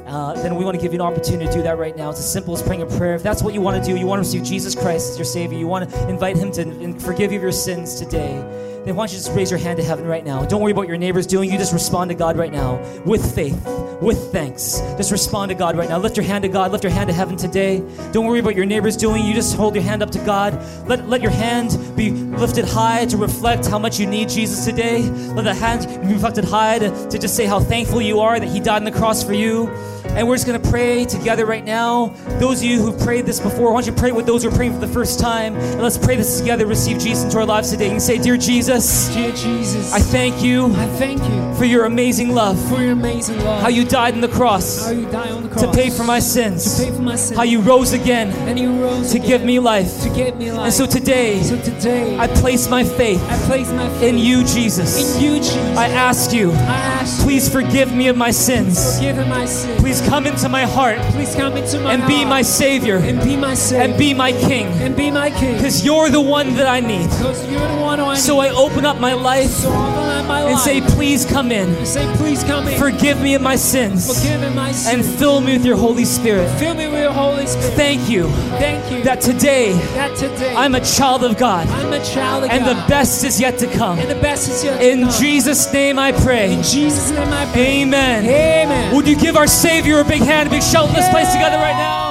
uh, 0.07 0.41
then 0.41 0.55
we 0.55 0.63
want 0.63 0.77
to 0.77 0.81
give 0.81 0.93
you 0.93 1.01
an 1.01 1.05
opportunity 1.05 1.47
to 1.47 1.51
do 1.51 1.61
that 1.63 1.77
right 1.77 1.97
now. 1.97 2.09
It's 2.09 2.19
as 2.19 2.31
simple 2.31 2.53
as 2.53 2.61
praying 2.61 2.83
a 2.83 2.85
prayer. 2.85 3.13
If 3.13 3.23
that's 3.23 3.43
what 3.43 3.53
you 3.53 3.59
want 3.59 3.83
to 3.83 3.91
do, 3.91 3.99
you 3.99 4.05
want 4.05 4.23
to 4.23 4.29
receive 4.29 4.45
Jesus 4.45 4.73
Christ 4.73 5.11
as 5.11 5.17
your 5.17 5.25
Savior, 5.25 5.59
you 5.59 5.67
want 5.67 5.89
to 5.89 6.07
invite 6.07 6.37
Him 6.37 6.49
to 6.53 6.97
forgive 7.01 7.33
you 7.33 7.39
of 7.39 7.43
your 7.43 7.51
sins 7.51 7.99
today 7.99 8.71
then 8.85 8.95
why 8.95 9.05
don't 9.05 9.13
you 9.13 9.17
just 9.17 9.31
raise 9.31 9.49
your 9.49 9.59
hand 9.59 9.77
to 9.77 9.83
heaven 9.83 10.05
right 10.05 10.25
now? 10.25 10.45
Don't 10.45 10.61
worry 10.61 10.71
about 10.71 10.87
your 10.87 10.97
neighbor's 10.97 11.25
doing. 11.25 11.49
You 11.49 11.57
just 11.57 11.73
respond 11.73 12.09
to 12.09 12.15
God 12.15 12.37
right 12.37 12.51
now 12.51 12.81
with 13.05 13.33
faith, 13.33 13.65
with 14.01 14.31
thanks. 14.31 14.79
Just 14.97 15.11
respond 15.11 15.49
to 15.49 15.55
God 15.55 15.77
right 15.77 15.87
now. 15.87 15.97
Lift 15.97 16.17
your 16.17 16.25
hand 16.25 16.43
to 16.43 16.49
God. 16.49 16.71
Lift 16.71 16.83
your 16.83 16.91
hand 16.91 17.07
to 17.07 17.13
heaven 17.13 17.37
today. 17.37 17.81
Don't 18.11 18.25
worry 18.25 18.39
about 18.39 18.55
your 18.55 18.65
neighbor's 18.65 18.97
doing. 18.97 19.25
You 19.25 19.33
just 19.33 19.55
hold 19.55 19.75
your 19.75 19.83
hand 19.83 20.03
up 20.03 20.11
to 20.11 20.19
God. 20.19 20.53
Let, 20.87 21.07
let 21.07 21.21
your 21.21 21.31
hand 21.31 21.77
be 21.95 22.11
lifted 22.11 22.65
high 22.65 23.05
to 23.05 23.17
reflect 23.17 23.65
how 23.67 23.79
much 23.79 23.99
you 23.99 24.05
need 24.05 24.27
Jesus 24.29 24.65
today. 24.65 25.01
Let 25.01 25.45
the 25.45 25.53
hand 25.53 25.87
be 26.05 26.13
reflected 26.13 26.43
high 26.43 26.79
to, 26.79 27.09
to 27.09 27.17
just 27.17 27.35
say 27.35 27.45
how 27.45 27.61
thankful 27.61 28.01
you 28.01 28.19
are 28.19 28.39
that 28.39 28.49
He 28.49 28.59
died 28.59 28.77
on 28.77 28.83
the 28.83 28.91
cross 28.91 29.23
for 29.23 29.33
you. 29.33 29.69
And 30.13 30.27
we're 30.27 30.35
just 30.35 30.45
going 30.45 30.61
to 30.61 30.62
pray 30.73 31.05
together 31.05 31.45
right 31.45 31.63
now. 31.63 32.07
Those 32.39 32.57
of 32.57 32.63
you 32.63 32.81
who 32.81 32.91
prayed 33.05 33.27
this 33.27 33.39
before, 33.39 33.71
why 33.71 33.81
don't 33.81 33.85
you 33.85 33.93
pray 33.93 34.11
with 34.11 34.25
those 34.25 34.41
who 34.41 34.49
are 34.49 34.55
praying 34.55 34.73
for 34.73 34.79
the 34.79 34.87
first 34.91 35.19
time? 35.19 35.55
And 35.55 35.83
let's 35.83 35.99
pray 35.99 36.15
this 36.15 36.39
together. 36.39 36.65
Receive 36.65 36.97
Jesus 36.97 37.25
into 37.25 37.37
our 37.37 37.45
lives 37.45 37.69
today. 37.69 37.85
You 37.85 37.91
can 37.91 37.99
say, 37.99 38.17
Dear 38.17 38.37
Jesus, 38.37 39.13
Dear 39.13 39.31
Jesus, 39.33 39.93
I 39.93 39.99
thank 39.99 40.41
you. 40.41 40.73
I 40.73 40.87
thank 40.97 41.21
you 41.29 41.53
for 41.59 41.65
your 41.65 41.85
amazing 41.85 42.29
love. 42.29 42.57
For 42.69 42.81
your 42.81 42.93
amazing 42.93 43.37
love. 43.43 43.61
How 43.61 43.67
you 43.67 43.85
died 43.85 44.15
on 44.15 44.21
the 44.21 44.27
cross. 44.27 44.85
How 44.85 44.91
you 44.93 45.05
died 45.11 45.31
on 45.31 45.43
the 45.43 45.49
cross 45.49 45.61
to 45.61 45.71
pay 45.71 45.91
for 45.91 46.05
my 46.05 46.17
sins. 46.17 46.77
To 46.77 46.85
pay 46.85 46.91
for 46.91 47.03
my 47.03 47.15
sins. 47.17 47.37
How 47.37 47.43
you 47.43 47.61
rose 47.61 47.93
again. 47.93 48.31
And 48.49 48.57
you 48.57 48.71
rose 48.81 49.11
to 49.11 49.19
again. 49.19 49.29
give 49.29 49.43
me 49.43 49.59
life. 49.59 50.01
To 50.01 50.09
give 50.09 50.35
me 50.37 50.51
life. 50.51 50.65
And 50.65 50.73
so 50.73 50.87
today, 50.87 51.43
so 51.43 51.61
today, 51.61 52.17
I 52.17 52.25
place 52.25 52.67
my 52.67 52.83
faith. 52.83 53.21
I 53.29 53.37
place 53.45 53.69
my 53.71 53.87
faith 53.99 54.09
in 54.09 54.17
you, 54.17 54.43
Jesus. 54.43 55.17
In 55.17 55.21
you, 55.23 55.35
Jesus. 55.37 55.77
I 55.77 55.89
ask 55.89 56.33
you. 56.33 56.49
I 56.51 56.55
ask 56.55 57.21
please 57.21 57.47
forgive 57.47 57.93
me 57.93 58.07
of 58.07 58.17
my 58.17 58.31
sins. 58.31 58.97
Forgive 58.97 59.27
my 59.27 59.45
sins. 59.45 59.79
Please 59.79 60.01
come 60.01 60.25
into 60.25 60.49
my 60.49 60.62
heart 60.67 60.83
heart. 60.83 61.13
Please 61.13 61.35
come 61.35 61.55
into 61.55 61.79
my 61.79 61.93
and 61.93 62.05
be 62.07 62.25
my 62.25 62.41
savior. 62.41 62.97
And 62.97 63.21
be 63.21 63.35
my 63.35 63.53
savior. 63.53 63.83
And 63.83 63.97
be 63.97 64.13
my 64.13 64.31
king. 64.31 64.67
And 64.81 64.95
be 64.95 65.11
my 65.11 65.29
king. 65.29 65.55
Because 65.55 65.85
you're 65.85 66.09
the 66.09 66.21
one 66.21 66.55
that 66.55 66.67
I 66.67 66.79
need. 66.79 67.09
Because 67.09 67.49
you're 67.49 67.67
the 67.67 67.81
one 67.81 67.99
I 67.99 68.13
need. 68.13 68.19
So 68.19 68.39
I 68.39 68.49
open 68.49 68.85
up 68.85 68.99
my 68.99 69.13
life. 69.13 69.49
So 69.49 69.69
my 69.69 70.43
life. 70.43 70.51
And 70.51 70.59
say, 70.59 70.81
please 70.95 71.25
come 71.25 71.51
in. 71.51 71.69
And 71.69 71.87
say, 71.87 72.05
please 72.15 72.43
come 72.43 72.67
in. 72.67 72.79
Forgive 72.79 73.21
me 73.21 73.35
of 73.35 73.41
my 73.41 73.55
sins. 73.55 74.07
Forgive 74.07 74.41
me 74.41 74.49
my 74.55 74.73
And 74.87 75.05
fill 75.05 75.41
me 75.41 75.53
with 75.53 75.65
your 75.65 75.77
Holy 75.77 76.05
Spirit. 76.05 76.49
Fill 76.59 76.75
me 76.75 76.87
with 76.87 77.01
your 77.01 77.11
Holy 77.11 77.45
Spirit. 77.47 77.73
Thank 77.73 78.09
you. 78.09 78.27
Thank 78.59 78.91
you. 78.91 79.03
That 79.03 79.21
today. 79.21 79.73
That 79.93 80.15
today. 80.17 80.55
I'm 80.55 80.75
a 80.75 80.81
child 80.81 81.23
of 81.23 81.37
God. 81.37 81.67
I'm 81.67 81.93
a 81.93 82.03
child 82.03 82.45
of 82.45 82.49
and 82.49 82.65
God. 82.65 82.69
And 82.69 82.77
the 82.77 82.87
best 82.87 83.23
is 83.23 83.39
yet 83.39 83.57
to 83.59 83.67
come. 83.67 83.99
And 83.99 84.09
the 84.09 84.21
best 84.21 84.49
is 84.49 84.63
yet 84.63 84.81
In 84.81 84.99
to 84.99 85.03
come. 85.05 85.21
Jesus' 85.21 85.71
name 85.73 85.99
I 85.99 86.11
pray. 86.11 86.53
In 86.53 86.63
Jesus' 86.63 87.11
name 87.11 87.27
I 87.29 87.45
pray. 87.51 87.81
Amen. 87.83 88.25
Amen. 88.25 88.95
Would 88.95 89.07
you 89.07 89.15
give 89.15 89.35
our 89.35 89.47
Savior 89.47 89.99
a 89.99 90.05
big 90.05 90.21
hand, 90.21 90.49
big 90.53 90.61
shout 90.61 90.87
in 90.87 90.93
this 90.93 91.09
place 91.09 91.33
together 91.33 91.57
right 91.57 91.73
now? 91.73 92.02